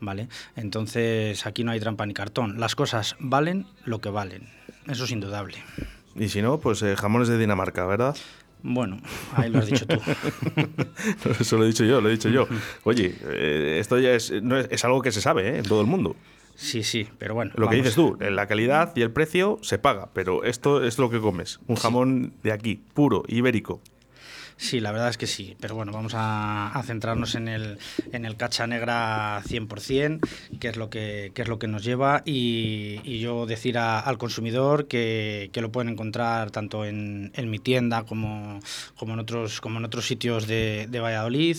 ¿Vale? 0.00 0.28
Entonces 0.56 1.46
aquí 1.46 1.64
no 1.64 1.72
hay 1.72 1.80
trampa 1.80 2.06
ni 2.06 2.14
cartón. 2.14 2.58
Las 2.60 2.74
cosas 2.74 3.16
valen 3.18 3.66
lo 3.84 4.00
que 4.00 4.10
valen. 4.10 4.48
Eso 4.88 5.04
es 5.04 5.10
indudable. 5.10 5.56
Y 6.16 6.28
si 6.28 6.42
no, 6.42 6.58
pues 6.58 6.82
eh, 6.82 6.96
jamones 6.96 7.28
de 7.28 7.38
Dinamarca, 7.38 7.86
¿verdad? 7.86 8.16
Bueno, 8.62 9.00
ahí 9.34 9.48
lo 9.48 9.58
has 9.60 9.66
dicho 9.66 9.86
tú. 9.86 9.98
Eso 11.40 11.56
lo 11.56 11.64
he 11.64 11.68
dicho 11.68 11.84
yo, 11.84 12.00
lo 12.02 12.08
he 12.08 12.12
dicho 12.12 12.28
yo. 12.28 12.46
Oye, 12.84 13.14
eh, 13.22 13.78
esto 13.80 13.98
ya 13.98 14.10
es, 14.10 14.30
no 14.42 14.58
es, 14.58 14.68
es 14.70 14.84
algo 14.84 15.00
que 15.00 15.12
se 15.12 15.22
sabe 15.22 15.48
¿eh? 15.48 15.58
en 15.58 15.64
todo 15.64 15.80
el 15.80 15.86
mundo. 15.86 16.14
Sí, 16.60 16.82
sí, 16.82 17.08
pero 17.16 17.32
bueno. 17.34 17.52
Lo 17.54 17.70
que 17.70 17.76
dices 17.76 17.94
tú, 17.94 18.18
eh, 18.20 18.30
la 18.30 18.46
calidad 18.46 18.92
y 18.94 19.00
el 19.00 19.10
precio 19.10 19.58
se 19.62 19.78
paga, 19.78 20.10
pero 20.12 20.44
esto 20.44 20.84
es 20.84 20.98
lo 20.98 21.08
que 21.08 21.18
comes. 21.18 21.58
Un 21.66 21.76
jamón 21.76 22.34
de 22.42 22.52
aquí, 22.52 22.82
puro, 22.92 23.22
ibérico. 23.28 23.80
Sí, 24.62 24.78
la 24.78 24.92
verdad 24.92 25.08
es 25.08 25.16
que 25.16 25.26
sí, 25.26 25.56
pero 25.58 25.74
bueno, 25.74 25.90
vamos 25.90 26.12
a, 26.14 26.78
centrarnos 26.84 27.34
en 27.34 27.48
el, 27.48 27.78
en 28.12 28.26
el 28.26 28.36
cacha 28.36 28.66
negra 28.66 29.40
100%, 29.42 30.20
que 30.60 30.68
es 30.68 30.76
lo 30.76 30.90
que, 30.90 31.32
que 31.34 31.40
es 31.40 31.48
lo 31.48 31.58
que 31.58 31.66
nos 31.66 31.82
lleva, 31.82 32.20
y, 32.26 33.00
y 33.02 33.20
yo 33.20 33.46
decir 33.46 33.78
a- 33.78 34.00
al 34.00 34.18
consumidor 34.18 34.86
que, 34.86 35.48
que 35.54 35.62
lo 35.62 35.72
pueden 35.72 35.88
encontrar 35.88 36.50
tanto 36.50 36.84
en, 36.84 37.32
en 37.36 37.48
mi 37.50 37.58
tienda 37.58 38.02
como, 38.04 38.60
como, 38.98 39.14
en 39.14 39.20
otros, 39.20 39.62
como 39.62 39.78
en 39.78 39.86
otros 39.86 40.06
sitios 40.06 40.46
de, 40.46 40.86
de 40.90 41.00
Valladolid, 41.00 41.56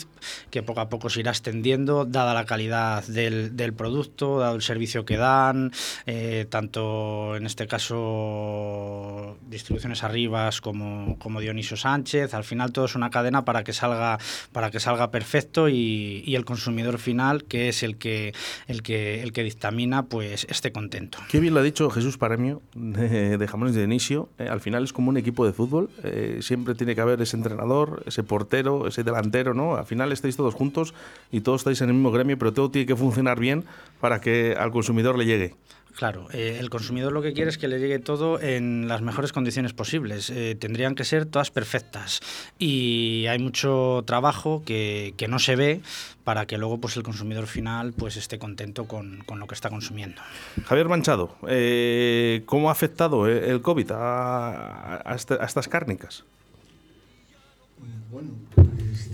que 0.52 0.62
poco 0.62 0.82
a 0.82 0.90
poco 0.90 1.10
se 1.10 1.22
irá 1.22 1.32
extendiendo, 1.32 2.06
dada 2.06 2.36
la 2.36 2.46
calidad 2.46 3.04
del, 3.08 3.58
del 3.58 3.74
producto, 3.74 4.38
dado 4.38 4.56
el 4.56 4.62
servicio 4.62 5.06
que 5.06 5.18
dan, 5.18 5.72
eh, 6.06 6.46
tanto 6.52 7.36
en 7.36 7.48
este 7.48 7.66
caso 7.66 9.38
distribuciones 9.50 10.04
Arribas 10.04 10.62
como, 10.62 11.18
como 11.18 11.40
Dionisio 11.42 11.78
Sánchez, 11.78 12.36
al 12.36 12.44
final 12.44 12.72
todo 12.72 12.91
es 12.92 12.96
una 12.96 13.10
cadena 13.10 13.44
para 13.46 13.64
que 13.64 13.74
salga, 13.74 14.20
para 14.52 14.70
que 14.72 14.80
salga 14.80 15.12
perfecto 15.12 15.70
y, 15.70 16.24
y 16.26 16.36
el 16.36 16.46
consumidor 16.46 17.00
final, 17.00 17.46
que 17.46 17.70
es 17.70 17.84
el 17.84 17.98
que, 17.98 18.34
el 18.68 18.84
que, 18.84 19.22
el 19.24 19.32
que 19.32 19.44
dictamina, 19.44 20.04
pues 20.04 20.46
esté 20.50 20.72
contento. 20.72 21.18
Qué 21.30 21.40
bien 21.40 21.54
lo 21.54 21.60
ha 21.62 21.64
dicho 21.64 21.90
Jesús 21.90 22.18
Paramio 22.18 22.62
de, 22.76 23.38
de 23.38 23.48
Jamones 23.48 23.76
de 23.76 23.84
Inicio. 23.84 24.30
Eh, 24.38 24.48
al 24.50 24.62
final 24.62 24.84
es 24.84 24.94
como 24.94 25.10
un 25.10 25.18
equipo 25.18 25.46
de 25.46 25.54
fútbol. 25.54 25.90
eh, 26.04 26.40
siempre 26.42 26.76
tiene 26.76 26.96
que 26.96 27.02
haber 27.02 27.22
ese 27.22 27.38
entrenador, 27.38 28.04
ese 28.06 28.24
portero, 28.24 28.88
ese 28.88 29.04
delantero, 29.04 29.54
¿no? 29.54 29.76
Al 29.76 29.86
final 29.86 30.12
estáis 30.12 30.36
todos 30.36 30.54
juntos 30.54 30.94
y 31.32 31.42
todos 31.42 31.62
estáis 31.62 31.82
en 31.82 31.90
el 31.90 31.96
mismo 31.96 32.12
gremio, 32.12 32.38
pero 32.38 32.54
todo 32.54 32.70
tiene 32.70 32.86
que 32.86 32.96
funcionar 32.96 33.40
bien 33.40 33.64
para 34.00 34.20
que 34.20 34.56
al 34.58 34.72
consumidor 34.72 35.18
le 35.18 35.26
llegue. 35.26 35.56
Claro, 35.96 36.28
eh, 36.32 36.58
el 36.60 36.70
consumidor 36.70 37.12
lo 37.12 37.22
que 37.22 37.34
quiere 37.34 37.50
es 37.50 37.58
que 37.58 37.68
le 37.68 37.80
llegue 37.80 38.00
todo 38.00 38.40
en 38.42 38.88
las 38.88 39.02
mejores 39.02 39.34
condiciones 39.34 39.74
posibles. 39.74 40.30
Eh, 40.30 40.56
tendrían 40.60 40.96
que 40.96 41.04
ser 41.04 41.26
todas 41.26 41.52
perfectas. 41.52 42.22
Y 42.58 43.26
hay 43.28 43.40
mucho 43.40 44.04
trabajo 44.08 44.64
que, 44.66 45.14
que 45.18 45.28
no 45.28 45.38
se 45.38 45.56
ve 45.56 45.82
para 46.24 46.46
que 46.46 46.58
luego 46.58 46.80
pues, 46.80 46.98
el 46.98 47.04
consumidor 47.04 47.46
final 47.46 47.94
pues, 47.94 48.16
esté 48.18 48.40
contento 48.40 48.86
con, 48.86 49.22
con 49.26 49.40
lo 49.40 49.48
que 49.48 49.54
está 49.56 49.70
consumiendo. 49.70 50.22
Javier 50.66 50.88
Manchado, 50.88 51.36
eh, 51.48 52.44
¿cómo 52.46 52.70
ha 52.70 52.72
afectado 52.72 53.28
eh, 53.28 53.50
el 53.50 53.62
COVID 53.62 53.92
a, 53.92 55.02
a 55.12 55.16
este- 55.16 55.38
a 55.40 55.46
estas 55.46 55.68
cárnicas? 55.68 56.24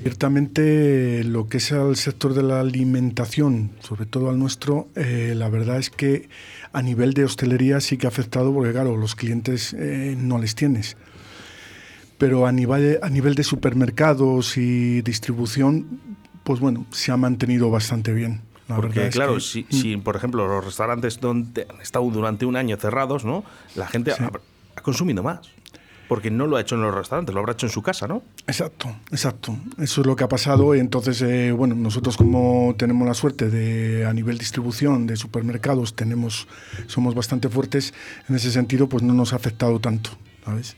Ciertamente 0.01 1.23
lo 1.23 1.47
que 1.47 1.57
es 1.57 1.71
el 1.71 1.95
sector 1.95 2.33
de 2.33 2.43
la 2.43 2.59
alimentación, 2.61 3.71
sobre 3.81 4.05
todo 4.05 4.29
al 4.29 4.39
nuestro, 4.39 4.87
eh, 4.95 5.33
la 5.35 5.49
verdad 5.49 5.77
es 5.77 5.89
que 5.89 6.29
a 6.73 6.81
nivel 6.81 7.13
de 7.13 7.23
hostelería 7.25 7.79
sí 7.81 7.97
que 7.97 8.07
ha 8.07 8.09
afectado 8.09 8.53
porque 8.53 8.71
claro, 8.71 8.97
los 8.97 9.15
clientes 9.15 9.73
eh, 9.73 10.15
no 10.17 10.37
les 10.37 10.55
tienes. 10.55 10.97
Pero 12.17 12.47
a 12.47 12.51
nivel, 12.51 12.99
a 13.01 13.09
nivel 13.09 13.35
de 13.35 13.43
supermercados 13.43 14.57
y 14.57 15.01
distribución, 15.01 15.99
pues 16.43 16.59
bueno, 16.59 16.85
se 16.91 17.11
ha 17.11 17.17
mantenido 17.17 17.69
bastante 17.69 18.11
bien. 18.13 18.41
La 18.67 18.75
Porque 18.75 19.07
es 19.07 19.13
claro, 19.15 19.35
que- 19.35 19.41
si, 19.41 19.65
si, 19.69 19.95
por 19.97 20.15
ejemplo 20.15 20.47
los 20.47 20.65
restaurantes 20.65 21.19
donde 21.19 21.67
han 21.69 21.79
estado 21.79 22.09
durante 22.09 22.45
un 22.45 22.55
año 22.57 22.75
cerrados, 22.77 23.23
¿no? 23.23 23.43
La 23.75 23.87
gente 23.87 24.11
Sí. 24.11 24.23
ha, 24.23 24.31
ha 24.75 24.81
consumido 24.81 25.23
más. 25.23 25.39
Porque 26.07 26.31
no 26.31 26.47
lo 26.47 26.55
ha 26.55 26.61
hecho 26.61 26.75
en 26.75 26.81
los 26.81 26.93
restaurantes, 26.93 27.33
lo 27.33 27.41
habrá 27.41 27.53
hecho 27.53 27.65
en 27.65 27.71
su 27.71 27.81
casa, 27.81 28.07
¿no? 28.07 28.23
Exacto, 28.47 28.95
exacto. 29.11 29.57
Eso 29.77 30.01
es 30.01 30.07
lo 30.07 30.15
que 30.15 30.23
ha 30.23 30.29
pasado. 30.29 30.73
y 30.75 30.79
Entonces, 30.79 31.21
eh, 31.21 31.51
bueno, 31.51 31.75
nosotros 31.75 32.15
como 32.15 32.75
tenemos 32.77 33.07
la 33.07 33.13
suerte 33.13 33.49
de 33.49 34.05
a 34.05 34.13
nivel 34.13 34.37
distribución 34.37 35.05
de 35.05 35.17
supermercados 35.17 35.95
tenemos, 35.95 36.47
somos 36.87 37.13
bastante 37.13 37.49
fuertes 37.49 37.93
en 38.29 38.35
ese 38.35 38.51
sentido, 38.51 38.87
pues 38.87 39.03
no 39.03 39.13
nos 39.13 39.33
ha 39.33 39.35
afectado 39.35 39.79
tanto, 39.79 40.11
¿sabes? 40.45 40.77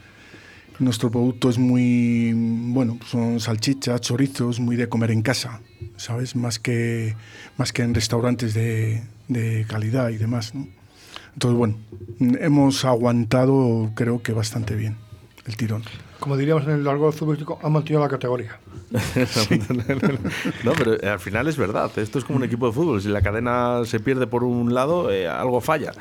Nuestro 0.80 1.12
producto 1.12 1.50
es 1.50 1.58
muy, 1.58 2.32
bueno, 2.34 2.98
son 3.06 3.40
salchichas, 3.40 4.02
chorizos, 4.02 4.60
muy 4.60 4.78
de 4.78 4.88
comer 4.88 5.12
en 5.12 5.22
casa, 5.22 5.60
¿sabes? 5.98 6.36
Más 6.36 6.58
que, 6.58 7.16
más 7.58 7.74
que 7.74 7.84
en 7.84 7.94
restaurantes 7.94 8.54
de, 8.54 9.04
de 9.28 9.66
calidad 9.68 10.10
y 10.10 10.18
demás, 10.18 10.56
¿no? 10.56 10.68
Entonces, 11.34 11.58
bueno, 11.58 11.78
hemos 12.40 12.84
aguantado 12.86 13.92
creo 13.94 14.24
que 14.24 14.32
bastante 14.32 14.76
bien 14.76 14.98
el 15.46 15.58
tirón. 15.58 15.84
Como 16.20 16.36
diríamos 16.36 16.66
en 16.66 16.72
el 16.72 16.84
largo 16.84 17.12
futbolístico, 17.12 17.60
ha 17.62 17.70
mantenido 17.70 18.02
la 18.02 18.10
categoría. 18.10 18.60
no, 20.64 20.74
pero 20.74 21.02
eh, 21.02 21.08
al 21.08 21.20
final 21.20 21.48
es 21.48 21.58
verdad. 21.58 21.92
Esto 21.98 22.20
es 22.20 22.26
como 22.26 22.38
un 22.38 22.44
equipo 22.44 22.68
de 22.68 22.74
fútbol. 22.74 23.02
Si 23.02 23.08
la 23.08 23.22
cadena 23.22 23.82
se 23.86 24.00
pierde 24.00 24.28
por 24.28 24.44
un 24.44 24.74
lado, 24.74 25.12
eh, 25.12 25.28
algo 25.28 25.62
falla. 25.62 25.94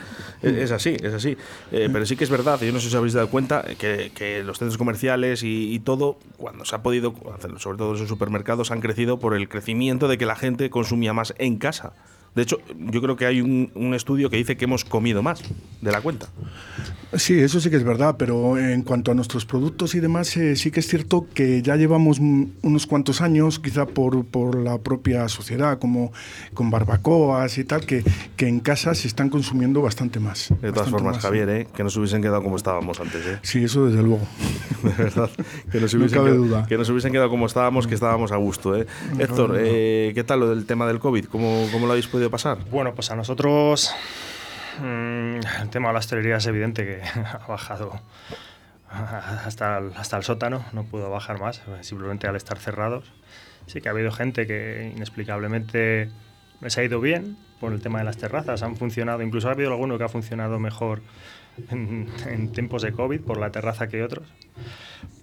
Es, 0.43 0.53
es 0.53 0.73
así, 0.73 0.97
es 1.01 1.15
así. 1.15 1.37
Eh, 1.71 1.89
pero 1.93 2.05
sí 2.05 2.17
que 2.17 2.25
es 2.25 2.31
verdad, 2.31 2.61
yo 2.61 2.73
no 2.73 2.81
sé 2.81 2.89
si 2.89 2.89
os 2.89 2.95
habéis 2.97 3.15
dado 3.15 3.29
cuenta, 3.29 3.65
que, 3.79 4.11
que 4.15 4.43
los 4.43 4.59
centros 4.59 4.79
comerciales 4.79 5.43
y, 5.43 5.73
y 5.73 5.79
todo, 5.81 6.19
cuando 6.37 6.65
se 6.65 6.75
ha 6.75 6.83
podido, 6.83 7.15
hacer, 7.35 7.59
sobre 7.59 7.79
todo 7.79 7.95
los 7.95 8.09
supermercados, 8.09 8.71
han 8.71 8.81
crecido 8.81 9.19
por 9.19 9.35
el 9.35 9.49
crecimiento 9.49 10.09
de 10.09 10.19
que 10.19 10.27
la 10.27 10.37
gente 10.37 10.71
consumía 10.71 11.13
más 11.13 11.35
en 11.39 11.59
casa. 11.59 11.93
De 12.39 12.45
hecho, 12.45 12.59
yo 12.79 13.03
creo 13.03 13.17
que 13.17 13.27
hay 13.27 13.41
un, 13.41 13.73
un 13.75 13.95
estudio 13.95 14.31
que 14.31 14.37
dice 14.37 14.57
que 14.57 14.65
hemos 14.67 14.85
comido 14.85 15.25
más 15.25 15.43
de 15.81 15.91
la 15.91 16.01
cuenta. 16.01 16.29
Sí, 17.15 17.41
eso 17.41 17.59
sí 17.59 17.71
que 17.71 17.77
es 17.77 17.85
verdad, 17.85 18.17
pero 18.19 18.59
en 18.59 18.83
cuanto 18.83 19.11
a 19.11 19.15
nuestros 19.15 19.47
productos 19.47 19.95
y 19.95 20.01
demás, 20.01 20.37
eh, 20.37 20.57
sí 20.57 20.71
que 20.71 20.81
es 20.81 20.87
cierto 20.87 21.27
que 21.33 21.63
ya 21.63 21.75
llevamos 21.77 22.19
unos 22.19 22.87
cuantos 22.87 23.23
años, 23.23 23.59
quizá 23.59 23.87
por, 23.87 24.27
por 24.27 24.57
la 24.57 24.77
propia 24.79 25.27
sociedad, 25.29 25.79
como 25.79 26.13
con 26.53 26.71
barbacoas 26.71 27.57
y 27.57 27.65
tal, 27.65 27.87
que, 27.87 28.05
que 28.37 28.47
en 28.47 28.61
casa 28.61 28.95
se 28.95 29.09
están 29.09 29.31
consumiendo 29.31 29.81
bastante 29.81 30.21
más. 30.21 30.53
De 30.61 30.71
todas 30.71 30.91
formas, 30.91 31.15
más. 31.15 31.23
Javier, 31.23 31.49
¿eh? 31.49 31.67
que 31.75 31.83
nos 31.83 31.97
hubiesen 31.97 32.21
quedado 32.21 32.43
como 32.43 32.57
estábamos 32.57 33.01
antes. 33.01 33.27
¿eh? 33.27 33.39
Sí, 33.43 33.65
eso 33.65 33.87
desde 33.87 34.03
luego. 34.03 34.21
De 34.83 34.91
verdad. 34.91 35.31
Que 35.73 35.81
nos, 35.81 35.95
No 35.95 36.01
hubiesen 36.01 36.19
cabe 36.19 36.31
quedado, 36.31 36.45
duda. 36.45 36.67
que 36.67 36.77
nos 36.77 36.89
hubiesen 36.91 37.11
quedado 37.13 37.31
como 37.31 37.47
estábamos, 37.47 37.87
que 37.87 37.95
estábamos 37.95 38.33
a 38.33 38.37
gusto. 38.37 38.77
¿eh? 38.77 38.87
Héctor, 39.19 39.57
eh, 39.59 40.13
¿qué 40.15 40.25
tal 40.25 40.41
lo 40.41 40.51
del 40.51 40.67
tema 40.67 40.87
del 40.87 40.99
COVID? 40.99 41.25
¿Cómo, 41.25 41.67
¿Cómo 41.73 41.87
lo 41.87 41.93
habéis 41.93 42.07
podido 42.07 42.28
pasar? 42.31 42.59
Bueno, 42.71 42.95
pues 42.95 43.11
a 43.11 43.17
nosotros 43.17 43.95
mm, 44.81 45.41
el 45.63 45.71
tema 45.71 45.89
de 45.89 45.93
la 45.93 45.99
hostelería 45.99 46.37
es 46.37 46.47
evidente 46.47 46.85
que 46.85 47.03
ha 47.21 47.47
bajado 47.47 48.01
hasta 48.91 49.79
el, 49.79 49.93
hasta 49.97 50.17
el 50.17 50.23
sótano, 50.23 50.65
no 50.73 50.85
pudo 50.85 51.11
bajar 51.11 51.39
más, 51.41 51.63
simplemente 51.83 52.27
al 52.27 52.37
estar 52.37 52.59
cerrados. 52.59 53.13
Sí 53.67 53.81
que 53.81 53.89
ha 53.89 53.93
habido 53.93 54.11
gente 54.11 54.47
que 54.47 54.93
inexplicablemente 54.97 56.11
les 56.61 56.79
ha 56.79 56.83
ido 56.83 57.01
bien 57.01 57.37
por 57.61 57.73
el 57.73 57.83
tema 57.83 57.99
de 57.99 58.05
las 58.05 58.17
terrazas, 58.17 58.63
han 58.63 58.77
funcionado, 58.77 59.23
incluso 59.23 59.49
ha 59.49 59.53
habido 59.53 59.73
alguno 59.73 59.99
que 59.99 60.05
ha 60.05 60.09
funcionado 60.09 60.59
mejor 60.59 61.03
en, 61.71 62.09
en 62.27 62.53
tiempos 62.53 62.83
de 62.83 62.93
COVID 62.93 63.21
por 63.21 63.39
la 63.39 63.51
terraza 63.51 63.89
que 63.89 64.03
otros. 64.03 64.27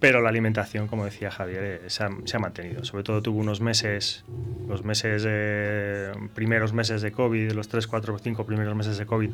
Pero 0.00 0.20
la 0.20 0.28
alimentación, 0.28 0.88
como 0.88 1.04
decía 1.04 1.30
Javier, 1.30 1.80
eh, 1.84 1.90
se 1.90 2.04
ha, 2.04 2.10
se 2.24 2.36
ha 2.36 2.40
mantenido. 2.40 2.84
Sobre 2.84 3.02
todo 3.04 3.22
tuvo 3.22 3.38
unos 3.40 3.60
meses, 3.60 4.24
los 4.68 4.84
meses, 4.84 5.24
eh, 5.26 6.12
primeros 6.34 6.72
meses 6.72 7.02
de 7.02 7.12
COVID, 7.12 7.52
los 7.52 7.68
3, 7.68 7.86
4, 7.86 8.18
5 8.18 8.44
primeros 8.46 8.74
meses 8.74 8.98
de 8.98 9.06
COVID, 9.06 9.30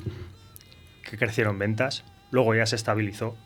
que 1.08 1.16
crecieron 1.18 1.58
ventas. 1.58 2.04
Luego 2.30 2.54
ya 2.54 2.66
se 2.66 2.76
estabilizó. 2.76 3.36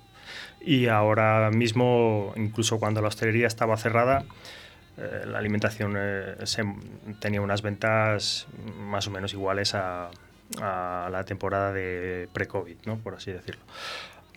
Y 0.60 0.88
ahora 0.88 1.50
mismo, 1.52 2.32
incluso 2.36 2.78
cuando 2.78 3.00
la 3.00 3.08
hostelería 3.08 3.46
estaba 3.46 3.76
cerrada, 3.76 4.24
eh, 4.98 5.24
la 5.26 5.38
alimentación 5.38 5.94
eh, 5.96 6.34
se- 6.44 6.64
tenía 7.20 7.40
unas 7.40 7.62
ventas 7.62 8.46
más 8.78 9.06
o 9.06 9.10
menos 9.10 9.32
iguales 9.32 9.74
a, 9.74 10.10
a 10.60 11.08
la 11.10 11.24
temporada 11.24 11.72
de 11.72 12.28
pre-COVID, 12.32 12.76
¿no? 12.86 12.96
por 12.98 13.14
así 13.14 13.32
decirlo. 13.32 13.62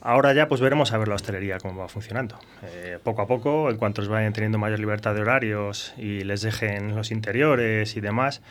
Ahora 0.01 0.31
ya 0.33 0.47
pues 0.47 0.61
veremos 0.61 0.93
a 0.93 0.97
ver 0.97 1.09
la 1.09 1.15
hostelería 1.15 1.57
cómo 1.59 1.77
va 1.81 1.89
funcionando. 1.89 2.39
Eh, 2.63 2.99
poco 3.03 3.21
a 3.21 3.27
poco, 3.27 3.69
en 3.69 3.75
cuanto 3.77 4.01
les 4.01 4.09
vayan 4.09 4.31
teniendo 4.31 4.57
mayor 4.57 4.79
libertad 4.79 5.13
de 5.13 5.21
horarios 5.21 5.93
y 5.97 6.21
les 6.21 6.41
dejen 6.41 6.95
los 6.95 7.11
interiores 7.11 7.97
y 7.97 8.01
demás, 8.01 8.41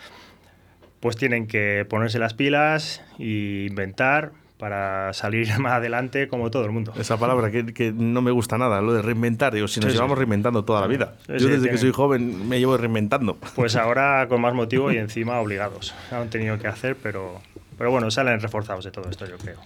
pues 0.99 1.15
tienen 1.17 1.47
que 1.47 1.85
ponerse 1.89 2.19
las 2.19 2.35
pilas 2.35 3.01
e 3.17 3.65
inventar 3.67 4.31
para 4.59 5.11
salir 5.13 5.47
más 5.59 5.71
adelante 5.73 6.27
como 6.27 6.51
todo 6.51 6.65
el 6.65 6.71
mundo. 6.71 6.93
Esa 6.99 7.17
palabra 7.17 7.49
que, 7.49 7.73
que 7.73 7.93
no 7.93 8.21
me 8.21 8.29
gusta 8.29 8.57
nada, 8.59 8.81
lo 8.81 8.93
de 8.93 9.01
reinventar. 9.01 9.53
Digo, 9.53 9.67
si 9.67 9.79
nos 9.79 9.85
Sí, 9.87 9.91
sí. 9.91 9.97
llevamos 9.97 10.17
reinventando 10.19 10.65
toda 10.65 10.81
la 10.81 10.87
vida. 10.87 11.15
Sí, 11.25 11.33
Yo 11.33 11.39
sí, 11.39 11.47
desde 11.47 11.69
que 11.71 11.77
soy 11.79 11.91
joven 11.93 12.47
me 12.47 12.59
llevo 12.59 12.77
reinventando. 12.77 13.37
Pues 13.55 13.75
ahora 13.77 14.27
con 14.29 14.39
más 14.41 14.53
motivo 14.53 14.91
y 14.91 14.97
encima 14.97 15.39
obligados. 15.39 15.95
Han 16.11 16.29
tenido 16.29 16.59
que 16.59 16.67
hacer, 16.67 16.95
pero, 17.01 17.41
pero 17.79 17.89
bueno, 17.91 18.11
salen 18.11 18.39
reforzados 18.41 18.83
de 18.85 18.91
todo 18.91 19.09
esto, 19.09 19.25
yo 19.25 19.37
creo. 19.37 19.59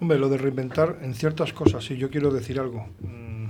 Hombre, 0.00 0.18
lo 0.18 0.28
de 0.28 0.38
reinventar 0.38 0.98
en 1.02 1.14
ciertas 1.14 1.52
cosas, 1.52 1.84
sí, 1.84 1.96
yo 1.96 2.08
quiero 2.08 2.30
decir 2.30 2.58
algo. 2.60 2.86
Mm, 3.00 3.46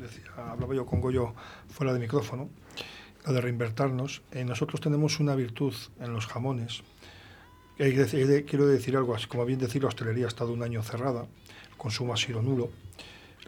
decía- 0.00 0.30
hablaba 0.50 0.74
yo 0.74 0.86
con 0.86 1.00
Goyo 1.00 1.34
fuera 1.68 1.92
de 1.92 1.98
micrófono. 1.98 2.48
Lo 3.26 3.32
de 3.32 3.40
reinventarnos. 3.40 4.22
Eh, 4.30 4.44
nosotros 4.44 4.80
tenemos 4.80 5.18
una 5.18 5.34
virtud 5.34 5.74
en 6.00 6.12
los 6.12 6.26
jamones. 6.26 6.82
Decir- 7.78 8.26
de- 8.28 8.44
quiero 8.44 8.66
decir 8.66 8.96
algo, 8.96 9.16
como 9.28 9.44
bien 9.44 9.58
decir, 9.58 9.82
la 9.82 9.88
hostelería 9.88 10.26
ha 10.26 10.28
estado 10.28 10.52
un 10.52 10.62
año 10.62 10.82
cerrada, 10.82 11.22
el 11.70 11.76
consumo 11.76 12.14
ha 12.14 12.16
sido 12.16 12.40
nulo. 12.42 12.70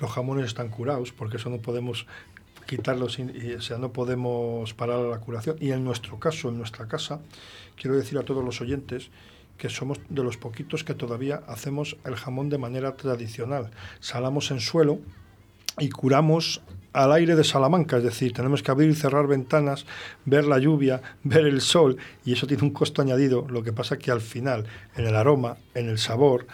Los 0.01 0.11
jamones 0.11 0.47
están 0.47 0.69
curados, 0.69 1.13
porque 1.13 1.37
eso 1.39 1.49
no 1.51 1.59
podemos 1.59 2.07
quitarlos, 2.67 3.19
y, 3.19 3.53
o 3.55 3.61
sea, 3.63 3.79
no 3.79 3.93
podemos 3.93 4.75
parar 4.75 4.99
la 5.01 5.19
curación. 5.19 5.57
Y 5.61 5.71
en 5.71 5.83
nuestro 5.85 6.19
caso, 6.19 6.49
en 6.51 6.59
nuestra 6.59 6.87
casa, 6.89 7.21
quiero 7.81 7.97
decir 7.97 8.19
a 8.19 8.23
todos 8.25 8.45
los 8.45 8.61
oyentes 8.61 9.11
que 9.59 9.69
somos 9.69 10.01
de 10.09 10.23
los 10.23 10.37
poquitos 10.37 10.85
que 10.85 10.95
todavía 10.95 11.43
hacemos 11.47 11.97
el 12.05 12.17
jamón 12.17 12.49
de 12.49 12.59
manera 12.59 12.97
tradicional. 12.97 13.71
Salamos 14.01 14.51
en 14.51 14.61
suelo 14.61 15.01
y 15.79 15.91
curamos 15.91 16.63
al 16.93 17.13
aire 17.13 17.37
de 17.37 17.45
Salamanca, 17.45 17.99
es 17.99 18.03
decir, 18.03 18.33
tenemos 18.33 18.63
que 18.63 18.71
abrir 18.71 18.91
y 18.91 18.95
cerrar 18.95 19.27
ventanas, 19.27 19.85
ver 20.25 20.47
la 20.47 20.59
lluvia, 20.59 21.03
ver 21.23 21.47
el 21.47 21.61
sol, 21.61 21.99
y 22.25 22.33
eso 22.33 22.47
tiene 22.47 22.63
un 22.63 22.71
costo 22.71 23.03
añadido. 23.03 23.47
Lo 23.49 23.63
que 23.63 23.73
pasa 23.73 23.99
que 23.99 24.11
al 24.11 24.21
final, 24.21 24.65
en 24.97 25.07
el 25.07 25.15
aroma, 25.15 25.59
en 25.75 25.89
el 25.89 25.99
sabor, 25.99 26.47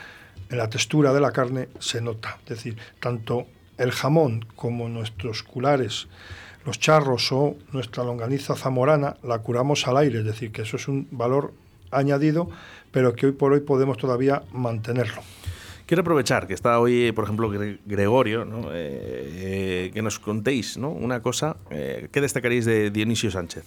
en 0.51 0.59
la 0.59 0.69
textura 0.69 1.13
de 1.13 1.21
la 1.21 1.33
carne, 1.33 1.69
se 1.79 2.01
nota. 2.01 2.39
Es 2.43 2.49
decir, 2.49 2.77
tanto 3.01 3.47
el 3.79 3.93
jamón 3.93 4.45
como 4.57 4.89
nuestros 4.89 5.43
culares, 5.43 6.09
los 6.65 6.79
charros 6.79 7.31
o 7.33 7.57
nuestra 7.73 8.05
longaniza 8.05 8.55
zamorana, 8.55 9.17
la 9.23 9.39
curamos 9.39 9.87
al 9.87 9.99
aire, 9.99 10.21
es 10.21 10.25
decir, 10.25 10.53
que 10.53 10.63
eso 10.63 10.77
es 10.77 10.89
un 10.89 11.09
valor 11.11 11.53
añadido, 11.91 12.49
pero 12.95 13.13
que 13.15 13.27
hoy 13.27 13.33
por 13.33 13.53
hoy 13.53 13.61
podemos 13.61 13.99
todavía 13.99 14.43
mantenerlo. 14.53 15.21
Quiero 15.85 16.01
aprovechar 16.01 16.47
que 16.47 16.55
está 16.55 16.79
hoy, 16.81 17.13
por 17.13 17.25
ejemplo, 17.25 17.51
Gre- 17.53 17.79
Gregorio, 17.85 18.47
¿no? 18.47 18.71
Eh, 18.73 18.73
eh, 18.73 19.91
que 19.93 20.01
nos 20.01 20.19
contéis 20.19 20.79
¿no? 20.79 20.89
una 20.89 21.21
cosa. 21.21 21.57
Eh, 21.71 22.09
¿Qué 22.11 22.23
destacaréis 22.23 22.65
de 22.65 22.91
Dionisio 22.91 23.31
Sánchez? 23.31 23.65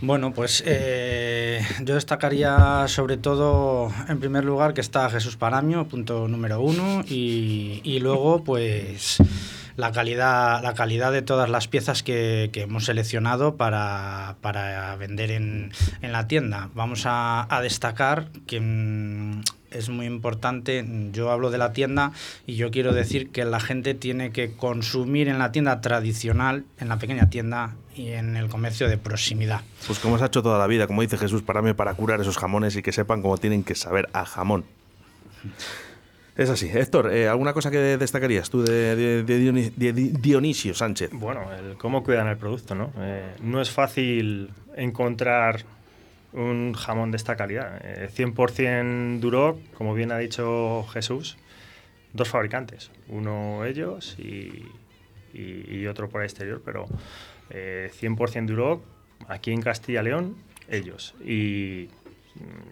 Bueno, 0.00 0.32
pues 0.32 0.62
eh, 0.64 1.60
yo 1.82 1.96
destacaría 1.96 2.84
sobre 2.86 3.16
todo, 3.16 3.90
en 4.08 4.20
primer 4.20 4.44
lugar, 4.44 4.72
que 4.72 4.80
está 4.80 5.10
Jesús 5.10 5.36
Paramio, 5.36 5.88
punto 5.88 6.28
número 6.28 6.60
uno, 6.60 7.02
y, 7.08 7.80
y 7.82 7.98
luego, 7.98 8.44
pues, 8.44 9.18
la 9.78 9.92
calidad, 9.92 10.60
la 10.60 10.74
calidad 10.74 11.12
de 11.12 11.22
todas 11.22 11.48
las 11.48 11.68
piezas 11.68 12.02
que, 12.02 12.50
que 12.52 12.62
hemos 12.62 12.86
seleccionado 12.86 13.54
para, 13.54 14.34
para 14.40 14.96
vender 14.96 15.30
en, 15.30 15.70
en 16.02 16.10
la 16.10 16.26
tienda. 16.26 16.68
Vamos 16.74 17.04
a, 17.04 17.46
destacar 17.62 18.26
que 18.48 18.60
mm, 18.60 19.42
es 19.70 19.88
muy 19.88 20.06
importante, 20.06 20.84
yo 21.12 21.30
hablo 21.30 21.50
de 21.52 21.58
la 21.58 21.72
tienda 21.72 22.10
y 22.44 22.56
yo 22.56 22.72
quiero 22.72 22.92
decir 22.92 23.30
que 23.30 23.44
la 23.44 23.60
gente 23.60 23.94
tiene 23.94 24.32
que 24.32 24.50
consumir 24.50 25.28
en 25.28 25.38
la 25.38 25.52
tienda 25.52 25.80
tradicional, 25.80 26.64
en 26.80 26.88
la 26.88 26.98
pequeña 26.98 27.30
tienda 27.30 27.76
y 27.94 28.08
en 28.08 28.36
el 28.36 28.48
comercio 28.48 28.88
de 28.88 28.98
proximidad. 28.98 29.60
Pues 29.86 30.00
como 30.00 30.16
has 30.16 30.22
hecho 30.22 30.42
toda 30.42 30.58
la 30.58 30.66
vida, 30.66 30.88
como 30.88 31.02
dice 31.02 31.18
Jesús, 31.18 31.42
para 31.42 31.62
mí, 31.62 31.72
para 31.72 31.94
curar 31.94 32.20
esos 32.20 32.36
jamones 32.36 32.74
y 32.74 32.82
que 32.82 32.90
sepan 32.90 33.22
cómo 33.22 33.38
tienen 33.38 33.62
que 33.62 33.76
saber 33.76 34.08
a 34.12 34.24
jamón. 34.24 34.64
Es 36.38 36.48
así. 36.48 36.70
Héctor, 36.72 37.12
eh, 37.12 37.28
¿alguna 37.28 37.52
cosa 37.52 37.70
que 37.70 37.78
destacarías 37.98 38.48
tú 38.48 38.62
de, 38.62 38.96
de- 38.96 39.22
de 39.24 39.38
Dioni- 39.40 39.72
de 39.74 39.92
Di- 39.92 40.08
Dionisio 40.10 40.72
Sánchez? 40.72 41.10
Bueno, 41.12 41.52
el 41.52 41.76
cómo 41.76 42.02
cuidan 42.04 42.28
el 42.28 42.36
producto, 42.38 42.74
¿no? 42.74 42.92
Eh, 42.98 43.34
no 43.42 43.60
es 43.60 43.70
fácil 43.70 44.48
encontrar 44.76 45.64
un 46.32 46.74
jamón 46.74 47.10
de 47.10 47.16
esta 47.16 47.34
calidad. 47.36 47.80
Eh, 47.82 48.08
100% 48.14 49.18
Duroc, 49.20 49.58
como 49.74 49.94
bien 49.94 50.12
ha 50.12 50.18
dicho 50.18 50.86
Jesús, 50.92 51.36
dos 52.12 52.28
fabricantes. 52.28 52.90
Uno 53.08 53.64
ellos 53.64 54.14
y, 54.18 54.64
y- 55.34 55.86
otro 55.88 56.08
por 56.08 56.20
el 56.22 56.26
exterior, 56.26 56.62
pero 56.64 56.86
eh, 57.50 57.90
100% 58.00 58.46
Duroc, 58.46 58.82
aquí 59.26 59.50
en 59.52 59.60
Castilla 59.62 60.02
y 60.02 60.04
León, 60.04 60.36
ellos. 60.70 61.14
Y 61.24 61.88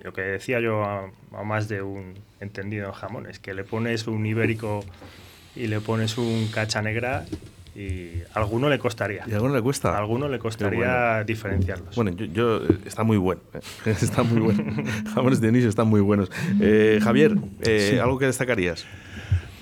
lo 0.02 0.12
que 0.12 0.22
decía 0.22 0.60
yo 0.60 0.84
a, 0.84 1.10
a 1.32 1.42
más 1.44 1.68
de 1.68 1.82
un 1.82 2.14
entendido 2.40 2.86
en 2.86 2.92
jamones, 2.92 3.38
que 3.38 3.54
le 3.54 3.64
pones 3.64 4.06
un 4.06 4.24
ibérico 4.26 4.84
y 5.54 5.66
le 5.68 5.80
pones 5.80 6.18
un 6.18 6.48
cacha 6.52 6.82
negra 6.82 7.24
y 7.74 8.22
a 8.34 8.38
alguno 8.40 8.68
le 8.70 8.78
costaría. 8.78 9.24
¿Y 9.26 9.32
a 9.32 9.36
alguno 9.36 9.54
le 9.54 9.60
cuesta? 9.62 9.90
A 9.94 9.98
alguno 9.98 10.28
le 10.28 10.38
costaría 10.38 11.08
bueno. 11.10 11.24
diferenciarlos. 11.24 11.94
Bueno, 11.94 12.10
yo, 12.12 12.24
yo- 12.26 12.56
eh, 12.64 12.78
está 12.86 13.02
muy 13.04 13.16
bueno. 13.18 13.40
eh. 13.52 13.60
Está 14.00 14.22
muy 14.22 14.40
bueno. 14.40 14.64
Jamones 15.14 15.40
Dionisio 15.40 15.68
están 15.68 15.88
muy 15.88 16.00
buenos. 16.00 16.30
Eh, 16.60 16.98
Javier, 17.02 17.36
eh, 17.62 17.90
Sí. 17.92 17.98
¿algo 17.98 18.18
que 18.18 18.26
destacarías? 18.26 18.86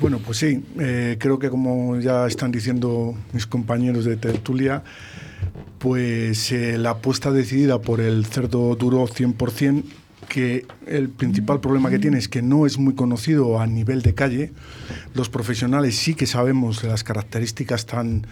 Bueno, 0.01 0.19
pues 0.19 0.39
sí, 0.39 0.65
eh, 0.81 1.17
creo 1.21 1.39
que 1.39 1.49
como 1.51 1.99
ya 2.01 2.27
están 2.27 2.51
diciendo 2.53 3.15
mis 3.33 3.47
compañeros 3.47 4.05
de 4.05 4.17
tertulia, 4.17 4.83
pues 5.85 6.51
eh, 6.51 6.79
la 6.79 6.93
apuesta 6.93 7.31
decidida 7.31 7.79
por 7.83 8.01
el 8.01 8.25
cerdo 8.25 8.75
duro 8.75 9.07
100% 9.07 9.85
que 10.31 10.65
el 10.87 11.11
principal 11.11 11.61
problema 11.61 11.91
que 11.91 11.99
tiene 11.99 12.17
es 12.17 12.27
que 12.27 12.41
no 12.41 12.65
es 12.65 12.79
muy 12.79 12.95
conocido 12.95 13.61
a 13.61 13.67
nivel 13.67 14.01
de 14.01 14.15
calle. 14.15 14.53
Los 15.13 15.29
profesionales 15.29 15.97
sí 15.97 16.15
que 16.15 16.25
sabemos 16.25 16.83
las 16.85 17.05
características 17.05 17.85
tan 17.85 18.27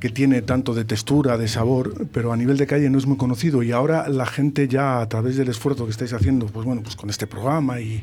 que 0.00 0.08
tiene 0.08 0.42
tanto 0.42 0.74
de 0.74 0.84
textura, 0.84 1.38
de 1.38 1.46
sabor, 1.46 2.08
pero 2.12 2.32
a 2.32 2.36
nivel 2.36 2.56
de 2.56 2.66
calle 2.66 2.90
no 2.90 2.98
es 2.98 3.06
muy 3.06 3.18
conocido 3.18 3.62
y 3.62 3.70
ahora 3.70 4.08
la 4.08 4.26
gente 4.26 4.66
ya 4.66 5.00
a 5.00 5.08
través 5.08 5.36
del 5.36 5.46
esfuerzo 5.50 5.84
que 5.84 5.92
estáis 5.92 6.12
haciendo, 6.12 6.46
pues 6.46 6.66
bueno, 6.66 6.82
pues 6.82 6.96
con 6.96 7.08
este 7.08 7.28
programa 7.28 7.80
y, 7.80 8.02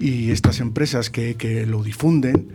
y 0.00 0.32
estas 0.32 0.58
empresas 0.58 1.08
que, 1.08 1.36
que 1.36 1.66
lo 1.66 1.84
difunden, 1.84 2.48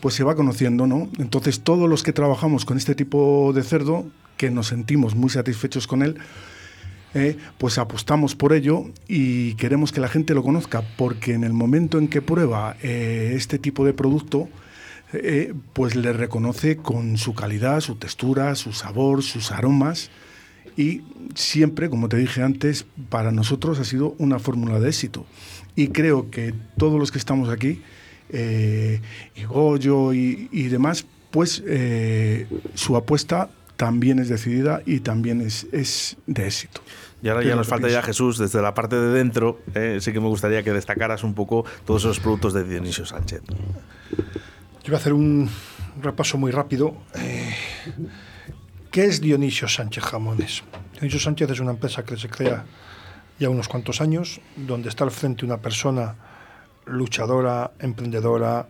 pues 0.00 0.14
se 0.14 0.24
va 0.24 0.34
conociendo, 0.34 0.86
¿no? 0.86 1.10
Entonces 1.18 1.60
todos 1.60 1.90
los 1.90 2.02
que 2.02 2.14
trabajamos 2.14 2.64
con 2.64 2.78
este 2.78 2.94
tipo 2.94 3.52
de 3.54 3.62
cerdo, 3.62 4.06
que 4.38 4.50
nos 4.50 4.68
sentimos 4.68 5.14
muy 5.14 5.28
satisfechos 5.28 5.86
con 5.86 6.02
él, 6.02 6.16
eh, 7.14 7.36
pues 7.56 7.78
apostamos 7.78 8.34
por 8.34 8.52
ello 8.52 8.84
y 9.06 9.54
queremos 9.54 9.92
que 9.92 10.00
la 10.00 10.08
gente 10.08 10.34
lo 10.34 10.42
conozca, 10.42 10.82
porque 10.96 11.32
en 11.32 11.42
el 11.44 11.52
momento 11.52 11.98
en 11.98 12.08
que 12.08 12.20
prueba 12.20 12.76
eh, 12.82 13.32
este 13.34 13.58
tipo 13.58 13.84
de 13.84 13.94
producto, 13.94 14.48
eh, 15.14 15.54
pues 15.72 15.96
le 15.96 16.12
reconoce 16.12 16.76
con 16.76 17.16
su 17.16 17.34
calidad, 17.34 17.80
su 17.80 17.96
textura, 17.96 18.54
su 18.54 18.72
sabor, 18.72 19.22
sus 19.22 19.52
aromas. 19.52 20.10
Y 20.76 21.02
siempre, 21.34 21.88
como 21.88 22.08
te 22.08 22.18
dije 22.18 22.42
antes, 22.42 22.86
para 23.08 23.32
nosotros 23.32 23.80
ha 23.80 23.84
sido 23.84 24.14
una 24.18 24.38
fórmula 24.38 24.78
de 24.78 24.88
éxito. 24.88 25.26
Y 25.74 25.88
creo 25.88 26.30
que 26.30 26.54
todos 26.76 27.00
los 27.00 27.10
que 27.10 27.18
estamos 27.18 27.48
aquí, 27.48 27.82
eh, 28.28 29.00
y 29.34 29.44
Goyo 29.44 30.12
y, 30.12 30.68
demás, 30.68 31.06
pues 31.30 31.62
su 32.74 32.96
apuesta 32.96 33.50
también 33.78 34.18
es 34.18 34.28
decidida 34.28 34.82
y 34.84 35.00
también 35.00 35.40
es, 35.40 35.68
es 35.70 36.16
de 36.26 36.48
éxito. 36.48 36.80
Y 37.22 37.28
ahora 37.28 37.42
¿Qué 37.42 37.48
ya 37.48 37.54
nos 37.54 37.68
falta 37.68 37.88
ya? 37.88 38.02
Jesús, 38.02 38.36
desde 38.36 38.60
la 38.60 38.74
parte 38.74 38.96
de 38.96 39.10
dentro, 39.10 39.60
eh, 39.72 39.98
sí 40.00 40.12
que 40.12 40.18
me 40.18 40.26
gustaría 40.26 40.64
que 40.64 40.72
destacaras 40.72 41.22
un 41.22 41.32
poco 41.32 41.64
todos 41.86 42.02
esos 42.02 42.18
productos 42.18 42.52
de 42.54 42.64
Dionisio 42.64 43.06
Sánchez. 43.06 43.42
Yo 43.46 44.88
voy 44.88 44.94
a 44.94 44.96
hacer 44.96 45.12
un 45.12 45.48
repaso 46.02 46.36
muy 46.38 46.50
rápido. 46.50 46.96
Eh, 47.14 47.54
¿Qué 48.90 49.04
es 49.04 49.20
Dionisio 49.20 49.68
Sánchez 49.68 50.02
Jamones? 50.02 50.64
Dionisio 50.94 51.20
Sánchez 51.20 51.48
es 51.48 51.60
una 51.60 51.70
empresa 51.70 52.04
que 52.04 52.16
se 52.16 52.28
crea 52.28 52.64
ya 53.38 53.48
unos 53.48 53.68
cuantos 53.68 54.00
años, 54.00 54.40
donde 54.56 54.88
está 54.88 55.04
al 55.04 55.12
frente 55.12 55.44
una 55.44 55.58
persona 55.58 56.16
luchadora, 56.84 57.70
emprendedora, 57.78 58.66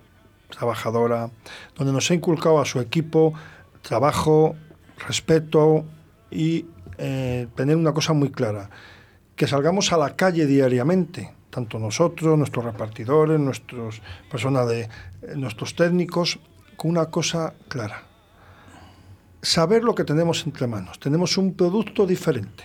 trabajadora, 0.51 1.31
donde 1.77 1.95
nos 1.95 2.11
ha 2.11 2.15
inculcado 2.15 2.61
a 2.61 2.67
su 2.67 2.79
equipo 2.79 3.33
trabajo, 3.81 4.55
respeto 4.99 5.85
y 6.31 6.67
eh, 6.99 7.47
tener 7.55 7.77
una 7.77 7.93
cosa 7.93 8.13
muy 8.13 8.31
clara, 8.31 8.71
que 9.37 9.47
salgamos 9.47 9.93
a 9.93 9.97
la 9.97 10.17
calle 10.17 10.47
diariamente, 10.47 11.33
tanto 11.51 11.79
nosotros, 11.79 12.37
nuestros 12.37 12.65
repartidores, 12.65 13.39
nuestros 13.39 14.03
personas 14.31 14.69
de 14.69 14.83
eh, 14.83 14.89
nuestros 15.37 15.75
técnicos, 15.75 16.39
con 16.77 16.91
una 16.91 17.07
cosa 17.07 17.55
clara. 17.69 18.03
Saber 19.41 19.85
lo 19.85 19.95
que 19.95 20.05
tenemos 20.05 20.45
entre 20.45 20.67
manos. 20.67 20.99
Tenemos 20.99 21.39
un 21.39 21.55
producto 21.55 22.07
diferente. 22.07 22.65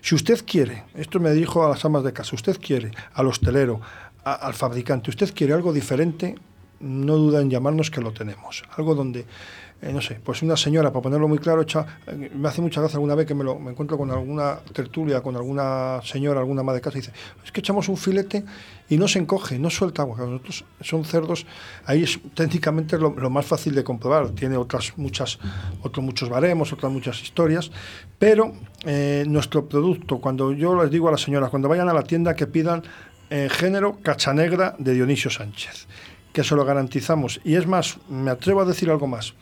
Si 0.00 0.14
usted 0.14 0.44
quiere, 0.46 0.84
esto 0.94 1.20
me 1.20 1.30
dijo 1.30 1.64
a 1.64 1.68
las 1.68 1.84
amas 1.84 2.04
de 2.04 2.12
casa, 2.12 2.34
usted 2.34 2.58
quiere, 2.60 2.92
al 3.14 3.26
hostelero, 3.26 3.80
al 4.24 4.54
fabricante, 4.54 5.10
usted 5.10 5.32
quiere 5.34 5.52
algo 5.52 5.72
diferente, 5.72 6.36
no 6.80 7.16
duda 7.16 7.40
en 7.40 7.50
llamarnos 7.50 7.90
que 7.90 8.00
lo 8.00 8.12
tenemos. 8.12 8.64
Algo 8.76 8.94
donde, 8.94 9.26
eh, 9.82 9.92
no 9.92 10.00
sé, 10.00 10.20
pues 10.22 10.40
una 10.42 10.56
señora, 10.56 10.92
para 10.92 11.02
ponerlo 11.02 11.26
muy 11.26 11.38
claro, 11.38 11.62
eh, 11.62 12.30
me 12.36 12.48
hace 12.48 12.60
mucha 12.60 12.80
gracia 12.80 12.98
alguna 12.98 13.16
vez 13.16 13.26
que 13.26 13.34
me, 13.34 13.42
lo, 13.42 13.56
encuentro 13.68 13.98
con 13.98 14.12
alguna 14.12 14.60
tertulia, 14.72 15.20
con 15.20 15.34
alguna 15.34 16.00
señora, 16.04 16.38
alguna 16.38 16.60
ama 16.60 16.72
de 16.72 16.80
casa, 16.80 16.98
y 16.98 17.00
dice, 17.00 17.12
es 17.44 17.50
que 17.50 17.58
echamos 17.58 17.88
un 17.88 17.96
filete 17.96 18.44
y 18.88 18.96
no 18.96 19.08
se 19.08 19.18
encoge, 19.18 19.58
no 19.58 19.70
suelta 19.70 20.02
agua. 20.02 20.18
Nosotros 20.18 20.64
son 20.82 21.04
cerdos, 21.04 21.46
ahí 21.84 22.04
es 22.04 22.20
técnicamente 22.32 22.96
lo, 22.96 23.10
más 23.10 23.44
fácil 23.44 23.74
de 23.74 23.82
comprobar. 23.82 24.30
Tiene 24.30 24.56
otras 24.56 24.96
muchas, 24.98 25.40
otros 25.82 26.04
muchos 26.04 26.28
baremos, 26.28 26.72
otras 26.72 26.92
muchas 26.92 27.20
historias, 27.20 27.72
pero 28.20 28.52
eh, 28.84 29.24
nuestro 29.26 29.68
producto, 29.68 30.18
cuando 30.18 30.52
yo 30.52 30.80
les 30.80 30.92
digo 30.92 31.08
a 31.08 31.10
las 31.10 31.22
señoras, 31.22 31.50
cuando 31.50 31.68
vayan 31.68 31.88
a 31.88 31.92
la 31.92 32.04
tienda 32.04 32.36
que 32.36 32.46
pidan 32.46 32.84
género 33.48 33.98
cacha 34.02 34.34
negra 34.34 34.76
de 34.78 34.92
Dionisio 34.92 35.30
Sánchez, 35.30 35.86
que 36.34 36.44
se 36.44 36.54
lo 36.54 36.66
garantizamos. 36.66 37.40
Y 37.44 37.54
es 37.54 37.66
más, 37.66 37.96
me 38.10 38.30
atrevo 38.30 38.60
a 38.60 38.66
decir 38.66 38.90
algo 38.90 39.06
más. 39.06 39.32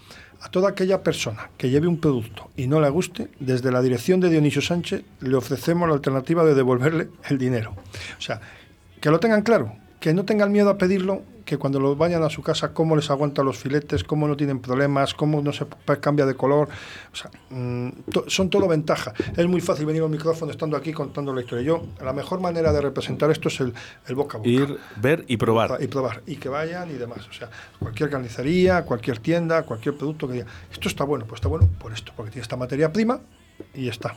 A 0.42 0.48
toda 0.48 0.70
aquella 0.70 1.02
persona 1.02 1.50
que 1.58 1.68
lleve 1.68 1.86
un 1.86 1.98
producto 1.98 2.50
y 2.56 2.66
no 2.66 2.80
le 2.80 2.88
guste, 2.88 3.28
desde 3.40 3.70
la 3.70 3.82
dirección 3.82 4.20
de 4.20 4.30
Dionisio 4.30 4.62
Sánchez 4.62 5.02
le 5.20 5.36
ofrecemos 5.36 5.86
la 5.88 5.94
alternativa 5.94 6.44
de 6.44 6.54
devolverle 6.54 7.08
el 7.28 7.38
dinero. 7.38 7.74
O 8.18 8.22
sea, 8.22 8.40
que 9.00 9.10
lo 9.10 9.20
tengan 9.20 9.42
claro, 9.42 9.74
que 10.00 10.14
no 10.14 10.24
tengan 10.24 10.50
miedo 10.50 10.70
a 10.70 10.78
pedirlo, 10.78 11.22
que 11.44 11.58
cuando 11.58 11.78
lo 11.80 11.94
vayan 11.96 12.22
a 12.22 12.30
su 12.30 12.42
casa, 12.42 12.72
cómo 12.72 12.96
les 12.96 13.10
aguantan 13.10 13.44
los 13.44 13.58
filetes, 13.58 14.02
cómo 14.04 14.26
no 14.28 14.36
tienen 14.36 14.60
problemas, 14.60 15.14
cómo 15.14 15.42
no 15.42 15.52
se 15.52 15.66
cambia 16.00 16.24
de 16.24 16.34
color. 16.34 16.68
O 17.12 17.16
sea, 17.16 17.30
mm, 17.50 17.88
to- 18.10 18.24
son 18.28 18.48
todo 18.50 18.66
ventaja. 18.68 19.12
Es 19.36 19.46
muy 19.46 19.60
fácil 19.60 19.84
venir 19.84 20.02
al 20.02 20.08
micrófono 20.10 20.52
estando 20.52 20.76
aquí 20.76 20.92
contando 20.92 21.34
la 21.34 21.40
historia. 21.42 21.64
Yo, 21.64 21.82
la 22.02 22.12
mejor 22.12 22.40
manera 22.40 22.72
de 22.72 22.80
representar 22.80 23.30
esto 23.30 23.48
es 23.48 23.60
el, 23.60 23.74
el 24.06 24.14
boca 24.14 24.36
a 24.36 24.38
boca 24.38 24.48
Ir, 24.50 24.78
ver 25.02 25.24
y 25.28 25.36
probar. 25.36 25.76
y 25.80 25.86
probar 25.88 26.22
y 26.26 26.36
que 26.36 26.48
vayan 26.48 26.88
y 26.90 26.94
demás. 26.94 27.26
O 27.28 27.32
sea, 27.32 27.50
cualquier 27.78 28.10
carnicería, 28.10 28.84
cualquier 28.84 29.18
tienda, 29.18 29.64
cualquier 29.64 29.96
producto 29.96 30.28
que 30.28 30.34
diga, 30.34 30.46
esto 30.72 30.88
está 30.88 31.04
bueno, 31.04 31.26
pues 31.26 31.38
está 31.40 31.48
bueno 31.48 31.68
por 31.80 31.92
esto, 31.92 32.12
porque 32.16 32.30
tiene 32.30 32.42
esta 32.42 32.56
materia 32.56 32.92
prima 32.92 33.20
y 33.74 33.88
está. 33.88 34.14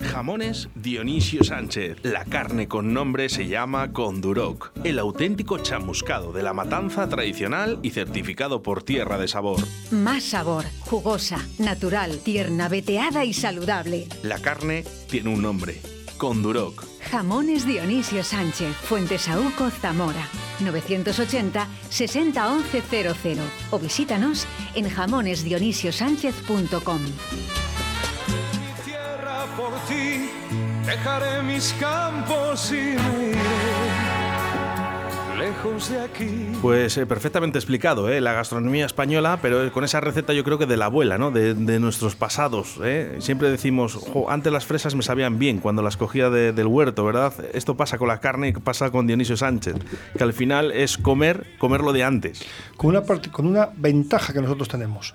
Jamones 0.00 0.68
Dionisio 0.74 1.44
Sánchez. 1.44 1.98
La 2.02 2.24
carne 2.24 2.66
con 2.68 2.92
nombre 2.92 3.28
se 3.28 3.46
llama 3.46 3.92
Conduroc. 3.92 4.72
El 4.84 4.98
auténtico 4.98 5.58
chamuscado 5.58 6.32
de 6.32 6.42
la 6.42 6.52
matanza 6.52 7.08
tradicional 7.08 7.78
y 7.82 7.90
certificado 7.90 8.62
por 8.62 8.82
Tierra 8.82 9.18
de 9.18 9.28
Sabor. 9.28 9.60
Más 9.90 10.24
sabor, 10.24 10.64
jugosa, 10.80 11.38
natural, 11.58 12.18
tierna, 12.18 12.68
veteada 12.68 13.24
y 13.24 13.32
saludable. 13.32 14.06
La 14.22 14.38
carne 14.38 14.84
tiene 15.08 15.30
un 15.30 15.42
nombre. 15.42 15.80
Conduroc. 16.16 16.84
Jamones 17.10 17.66
Dionisio 17.66 18.22
Sánchez, 18.22 18.76
Fuentesauco, 18.76 19.70
Zamora. 19.70 20.28
980 20.60 21.66
60 21.88 22.52
11 22.52 22.82
00 22.90 23.14
o 23.70 23.78
visítanos 23.78 24.46
en 24.74 24.90
jamonesdionisiosánchez.com. 24.90 27.00
por 29.60 29.74
ti, 29.88 30.30
dejaré 30.86 31.42
mis 31.42 31.72
campos 31.74 32.70
y 32.72 32.74
me 32.96 33.30
iré 33.30 33.38
lejos 35.38 35.90
de 35.90 36.00
aquí. 36.00 36.52
Pues 36.62 36.96
eh, 36.98 37.06
perfectamente 37.06 37.58
explicado, 37.58 38.08
¿eh? 38.10 38.20
la 38.20 38.32
gastronomía 38.34 38.84
española, 38.86 39.38
pero 39.40 39.70
con 39.72 39.84
esa 39.84 40.00
receta 40.00 40.32
yo 40.32 40.44
creo 40.44 40.58
que 40.58 40.66
de 40.66 40.76
la 40.76 40.86
abuela, 40.86 41.16
¿no? 41.18 41.30
de, 41.30 41.54
de 41.54 41.78
nuestros 41.80 42.14
pasados. 42.14 42.78
¿eh? 42.82 43.16
Siempre 43.20 43.50
decimos, 43.50 43.94
"Jo, 43.94 44.30
antes 44.30 44.52
las 44.52 44.66
fresas 44.66 44.94
me 44.94 45.02
sabían 45.02 45.38
bien 45.38 45.58
cuando 45.58 45.82
las 45.82 45.96
cogía 45.96 46.28
de- 46.30 46.52
del 46.52 46.66
huerto, 46.66 47.04
¿verdad? 47.04 47.32
Esto 47.54 47.76
pasa 47.76 47.96
con 47.98 48.08
la 48.08 48.20
carne 48.20 48.48
y 48.48 48.52
pasa 48.52 48.90
con 48.90 49.06
Dionisio 49.06 49.36
Sánchez, 49.36 49.76
que 50.16 50.22
al 50.24 50.32
final 50.34 50.72
es 50.72 50.98
comer, 50.98 51.46
comer 51.58 51.80
lo 51.80 51.92
de 51.92 52.04
antes. 52.04 52.44
Con 52.76 52.90
una, 52.90 53.02
parte, 53.02 53.30
con 53.30 53.46
una 53.46 53.70
ventaja 53.76 54.32
que 54.32 54.40
nosotros 54.42 54.68
tenemos. 54.68 55.14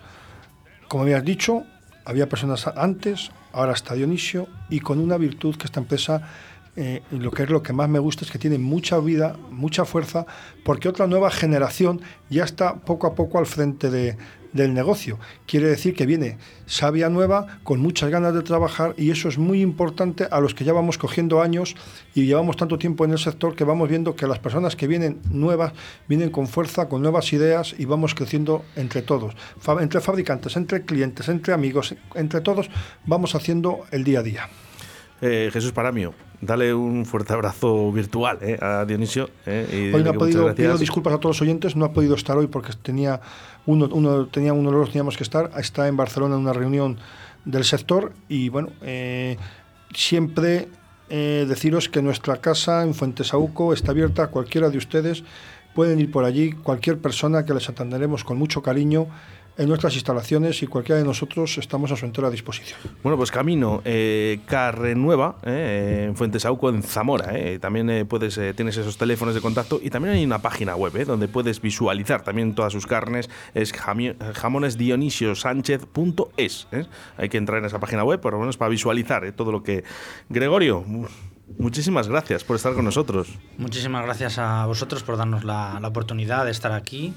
Como 0.88 1.04
habías 1.04 1.24
dicho, 1.24 1.64
había 2.04 2.28
personas 2.30 2.66
antes, 2.76 3.32
ahora 3.56 3.74
está 3.74 3.94
Dionisio, 3.96 4.48
y 4.70 4.80
con 4.82 5.00
una 5.00 5.18
virtud 5.18 5.56
que 5.56 5.66
esta 5.66 5.80
empresa, 5.80 6.22
eh, 6.76 7.02
lo 7.12 7.32
que 7.32 7.44
es 7.44 7.50
lo 7.50 7.64
que 7.64 7.72
más 7.74 7.88
me 7.90 8.00
gusta, 8.00 8.26
es 8.26 8.32
que 8.32 8.38
tiene 8.38 8.58
mucha 8.58 9.00
vida, 9.00 9.36
mucha 9.50 9.86
fuerza, 9.86 10.26
porque 10.64 10.90
otra 10.90 11.08
nueva 11.08 11.32
generación 11.32 12.02
ya 12.30 12.44
está 12.44 12.76
poco 12.76 13.08
a 13.08 13.16
poco 13.16 13.40
al 13.40 13.46
frente 13.46 13.90
de- 13.90 14.18
del 14.56 14.74
negocio. 14.74 15.20
Quiere 15.46 15.68
decir 15.68 15.94
que 15.94 16.06
viene 16.06 16.38
sabia 16.66 17.10
nueva, 17.10 17.60
con 17.64 17.80
muchas 17.80 18.10
ganas 18.10 18.34
de 18.34 18.42
trabajar, 18.42 18.96
y 18.98 19.12
eso 19.12 19.30
es 19.30 19.38
muy 19.38 19.62
importante 19.62 20.28
a 20.32 20.40
los 20.40 20.56
que 20.56 20.64
ya 20.64 20.74
vamos 20.74 20.98
cogiendo 20.98 21.42
años 21.42 21.76
y 22.16 22.26
llevamos 22.26 22.58
tanto 22.58 22.80
tiempo 22.80 23.06
en 23.06 23.12
el 23.12 23.20
sector 23.20 23.56
que 23.56 23.64
vamos 23.64 23.90
viendo 23.90 24.16
que 24.16 24.26
las 24.26 24.40
personas 24.40 24.76
que 24.76 24.88
vienen 24.88 25.20
nuevas 25.30 25.74
vienen 26.08 26.32
con 26.32 26.48
fuerza, 26.48 26.90
con 26.90 27.02
nuevas 27.02 27.32
ideas 27.34 27.76
y 27.78 27.86
vamos 27.86 28.16
creciendo 28.16 28.64
entre 28.76 29.02
todos, 29.02 29.36
entre 29.80 30.02
fabricantes, 30.02 30.56
entre 30.56 30.86
clientes, 30.86 31.28
entre 31.30 31.54
amigos, 31.54 31.94
entre 32.16 32.42
todos, 32.42 32.70
vamos 33.06 33.36
haciendo 33.36 33.82
el 33.92 34.04
día 34.04 34.20
a 34.20 34.24
día. 34.24 34.50
Eh, 35.22 35.50
Jesús 35.52 35.72
Paramio, 35.72 36.14
dale 36.46 36.74
un 36.74 37.06
fuerte 37.06 37.34
abrazo 37.34 37.92
virtual 37.92 38.40
¿eh? 38.42 38.58
a 38.62 38.86
Dionisio. 38.86 39.30
¿eh? 39.46 39.92
y 39.92 39.96
Hoy 39.96 40.04
no 40.04 40.12
ha 40.12 40.14
podido, 40.14 40.54
pido 40.56 40.78
disculpas 40.78 41.14
a 41.14 41.18
todos 41.18 41.38
los 41.38 41.42
oyentes, 41.42 41.76
no 41.76 41.86
ha 41.86 41.94
podido 41.94 42.16
estar 42.16 42.38
hoy 42.38 42.48
porque 42.48 42.72
tenía 42.82 43.22
uno, 43.66 43.90
uno, 43.92 44.28
tenía 44.28 44.54
uno 44.54 44.72
de 44.72 44.78
los 44.78 44.90
teníamos 44.90 45.18
que 45.18 45.24
estar, 45.24 45.52
está 45.58 45.88
en 45.88 45.98
Barcelona 45.98 46.36
en 46.36 46.42
una 46.42 46.54
reunión 46.54 46.98
del 47.46 47.64
sector 47.64 48.14
y 48.28 48.50
bueno, 48.50 48.70
eh, 48.82 49.38
siempre 49.94 50.68
eh, 51.10 51.46
deciros 51.48 51.90
que 51.90 52.02
nuestra 52.02 52.38
casa 52.38 52.84
en 52.84 52.94
Fuentesauco 52.94 53.74
está 53.74 53.92
abierta 53.92 54.24
a 54.24 54.28
cualquiera 54.28 54.70
de 54.70 54.78
ustedes, 54.78 55.24
pueden 55.74 56.00
ir 56.00 56.12
por 56.12 56.26
allí, 56.26 56.52
cualquier 56.52 56.98
persona 57.00 57.46
que 57.46 57.54
les 57.54 57.70
atenderemos 57.70 58.24
con 58.24 58.38
mucho 58.38 58.62
cariño, 58.62 59.08
en 59.58 59.68
nuestras 59.70 59.94
instalaciones 59.96 60.62
y 60.64 60.68
cualquiera 60.68 61.00
de 61.00 61.06
nosotros 61.06 61.58
estamos 61.58 61.92
a 61.92 61.96
su 61.96 62.06
entera 62.06 62.30
disposición. 62.30 62.78
Bueno, 63.04 63.18
pues 63.18 63.32
camino 63.32 63.82
eh, 63.86 64.40
Carre 64.48 64.96
Nueva, 64.96 65.38
eh, 65.44 66.06
en 66.10 66.16
Fuentesauco, 66.16 66.70
en 66.70 66.84
Zamora. 66.84 67.38
eh. 67.38 67.60
También 67.60 67.90
eh, 67.90 68.06
puedes, 68.06 68.38
eh, 68.38 68.54
tienes 68.54 68.78
esos 68.78 68.98
teléfonos 68.98 69.34
de 69.36 69.42
contacto 69.42 69.80
y 69.82 69.90
también 69.90 70.16
hay 70.16 70.26
una 70.26 70.40
página 70.40 70.76
web 70.76 70.96
eh, 70.98 71.06
donde 71.06 71.28
puedes 71.28 71.62
visualizar 71.62 72.24
también 72.24 72.54
todas 72.56 72.74
sus 72.74 72.86
carnes. 72.86 73.30
Es 73.54 73.72
jamonesdionisiosánchez.es. 73.74 76.68
eh. 76.72 76.86
Hay 77.18 77.30
que 77.30 77.38
entrar 77.38 77.60
en 77.60 77.66
esa 77.66 77.80
página 77.80 78.04
web 78.04 78.20
por 78.20 78.34
lo 78.34 78.40
menos 78.40 78.58
para 78.58 78.70
visualizar 78.70 79.24
eh, 79.26 79.32
todo 79.32 79.52
lo 79.52 79.64
que. 79.64 79.84
Gregorio, 80.30 80.84
mu- 80.86 81.08
muchísimas 81.58 82.08
gracias 82.08 82.44
por 82.44 82.56
estar 82.56 82.74
con 82.74 82.86
nosotros. 82.86 83.28
Muchísimas 83.58 84.04
gracias 84.06 84.38
a 84.38 84.66
vosotros 84.66 85.04
por 85.04 85.18
darnos 85.18 85.44
la, 85.44 85.80
la 85.82 85.88
oportunidad 85.88 86.46
de 86.46 86.52
estar 86.52 86.72
aquí. 86.72 87.14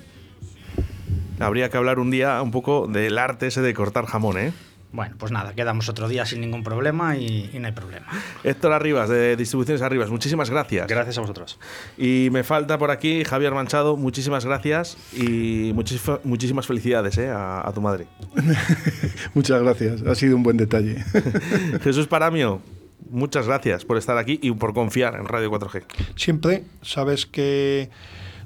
Habría 1.40 1.68
que 1.70 1.76
hablar 1.76 1.98
un 1.98 2.10
día 2.10 2.40
un 2.42 2.50
poco 2.50 2.86
del 2.86 3.18
arte 3.18 3.48
ese 3.48 3.62
de 3.62 3.74
cortar 3.74 4.06
jamón, 4.06 4.38
¿eh? 4.38 4.52
Bueno, 4.90 5.16
pues 5.18 5.30
nada, 5.30 5.52
quedamos 5.54 5.90
otro 5.90 6.08
día 6.08 6.24
sin 6.24 6.40
ningún 6.40 6.64
problema 6.64 7.14
y, 7.16 7.50
y 7.52 7.58
no 7.58 7.66
hay 7.66 7.74
problema. 7.74 8.06
Héctor 8.42 8.72
Arribas, 8.72 9.10
de 9.10 9.36
Distribuciones 9.36 9.82
Arribas, 9.82 10.08
muchísimas 10.08 10.48
gracias. 10.48 10.86
Gracias 10.86 11.18
a 11.18 11.20
vosotros. 11.20 11.58
Y 11.98 12.28
me 12.32 12.42
falta 12.42 12.78
por 12.78 12.90
aquí 12.90 13.22
Javier 13.22 13.52
Manchado, 13.52 13.98
muchísimas 13.98 14.46
gracias 14.46 14.96
y 15.12 15.72
muchísimas, 15.74 16.24
muchísimas 16.24 16.66
felicidades 16.66 17.18
¿eh? 17.18 17.28
a, 17.28 17.68
a 17.68 17.72
tu 17.74 17.82
madre. 17.82 18.06
Muchas 19.34 19.62
gracias, 19.62 20.02
ha 20.02 20.14
sido 20.14 20.36
un 20.36 20.42
buen 20.42 20.56
detalle. 20.56 21.04
Jesús 21.82 22.06
Paramio, 22.06 22.62
muchas 23.10 23.46
gracias 23.46 23.84
por 23.84 23.98
estar 23.98 24.16
aquí 24.16 24.40
y 24.42 24.50
por 24.52 24.72
confiar 24.72 25.16
en 25.16 25.26
Radio 25.26 25.50
4G. 25.50 25.84
Siempre 26.16 26.64
sabes 26.80 27.26
que 27.26 27.90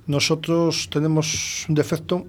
nosotros 0.09 0.91
tenemos 0.91 1.67
un 1.69 1.77
defecto 1.77 2.27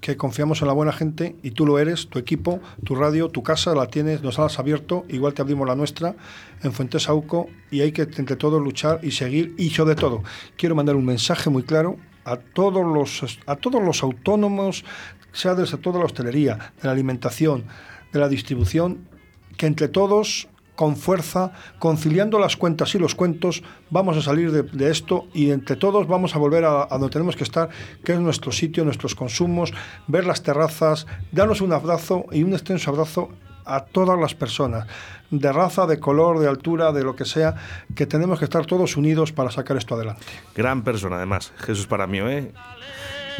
que 0.00 0.16
confiamos 0.16 0.60
en 0.62 0.68
la 0.68 0.74
buena 0.74 0.92
gente 0.92 1.36
y 1.42 1.52
tú 1.52 1.66
lo 1.66 1.78
eres, 1.78 2.08
tu 2.08 2.18
equipo, 2.18 2.60
tu 2.84 2.94
radio, 2.94 3.28
tu 3.28 3.42
casa 3.42 3.74
la 3.74 3.86
tienes, 3.86 4.22
nos 4.22 4.38
has 4.38 4.58
abierto, 4.58 5.04
igual 5.08 5.34
te 5.34 5.42
abrimos 5.42 5.66
la 5.66 5.74
nuestra 5.74 6.14
en 6.62 6.72
Fuentes 6.72 7.08
Auco 7.08 7.48
y 7.70 7.80
hay 7.80 7.92
que 7.92 8.02
entre 8.02 8.36
todos 8.36 8.62
luchar 8.62 9.00
y 9.02 9.10
seguir 9.10 9.54
y 9.58 9.70
sobre 9.70 9.94
todo 9.94 10.22
quiero 10.56 10.74
mandar 10.74 10.96
un 10.96 11.04
mensaje 11.04 11.50
muy 11.50 11.62
claro 11.62 11.96
a 12.24 12.36
todos 12.36 12.84
los 12.84 13.38
a 13.46 13.56
todos 13.56 13.82
los 13.82 14.02
autónomos, 14.02 14.84
sea 15.32 15.54
desde 15.54 15.78
toda 15.78 16.00
la 16.00 16.06
hostelería, 16.06 16.72
de 16.80 16.84
la 16.84 16.90
alimentación, 16.90 17.64
de 18.12 18.18
la 18.18 18.28
distribución, 18.28 19.08
que 19.56 19.66
entre 19.66 19.88
todos 19.88 20.48
con 20.76 20.96
fuerza, 20.96 21.52
conciliando 21.78 22.38
las 22.38 22.56
cuentas 22.56 22.94
y 22.94 22.98
los 22.98 23.14
cuentos, 23.14 23.62
vamos 23.90 24.16
a 24.16 24.22
salir 24.22 24.52
de, 24.52 24.90
esto 24.90 25.26
y 25.34 25.50
entre 25.50 25.76
todos 25.76 26.06
vamos 26.06 26.36
a 26.36 26.38
volver 26.38 26.64
a, 26.64 26.84
a 26.84 26.98
donde 26.98 27.10
tenemos 27.10 27.34
que 27.34 27.44
estar, 27.44 27.68
que 28.04 28.12
es 28.12 28.20
nuestro 28.20 28.52
sitio, 28.52 28.84
nuestros 28.84 29.14
consumos, 29.14 29.72
ver 30.06 30.24
las 30.24 30.42
terrazas, 30.42 31.06
darnos 31.32 31.60
un 31.60 31.72
abrazo 31.72 32.26
y 32.30 32.42
un 32.42 32.52
extenso 32.52 32.90
abrazo 32.90 33.30
a 33.66 33.80
todas 33.80 34.18
las 34.18 34.34
personas, 34.34 34.86
de 35.30 35.52
raza, 35.52 35.86
de 35.86 35.98
color, 35.98 36.38
de 36.38 36.48
altura, 36.48 36.92
de 36.92 37.02
lo 37.02 37.16
que 37.16 37.24
sea, 37.24 37.56
que 37.94 38.06
tenemos 38.06 38.38
que 38.38 38.44
estar 38.44 38.64
todos 38.64 38.96
unidos 38.96 39.32
para 39.32 39.50
sacar 39.50 39.76
esto 39.76 39.96
adelante. 39.96 40.24
Gran 40.54 40.82
persona, 40.82 41.16
además, 41.16 41.52
Jesús 41.58 41.86
Paramio. 41.86 42.28
¿eh? 42.30 42.52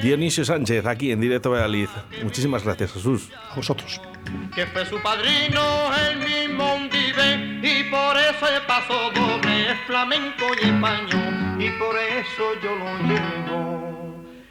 Dionisio 0.03 0.45
Sánchez, 0.45 0.85
aquí 0.87 1.11
en 1.11 1.21
Directo 1.21 1.51
Valladolid. 1.51 1.89
Muchísimas 2.23 2.65
gracias, 2.65 2.93
Jesús. 2.93 3.29
A 3.51 3.57
vosotros. 3.57 4.01
que 4.55 4.67
fue 4.67 4.85
su 4.87 5.01
padrino 5.03 5.63
el 6.09 6.19
mismo 6.19 6.75
Undive 6.75 7.61
y 7.63 7.85
por 7.85 8.17
eso 8.17 8.49
el 8.49 8.63
paso 8.67 9.11
doble 9.15 9.71
es 9.73 9.79
flamenco 9.87 10.47
y 10.61 10.67
español 10.67 11.63
y 11.63 11.71
por 11.79 11.97
eso 11.97 12.45
yo 12.63 12.75
lo 12.75 12.99
llevo. 13.09 14.06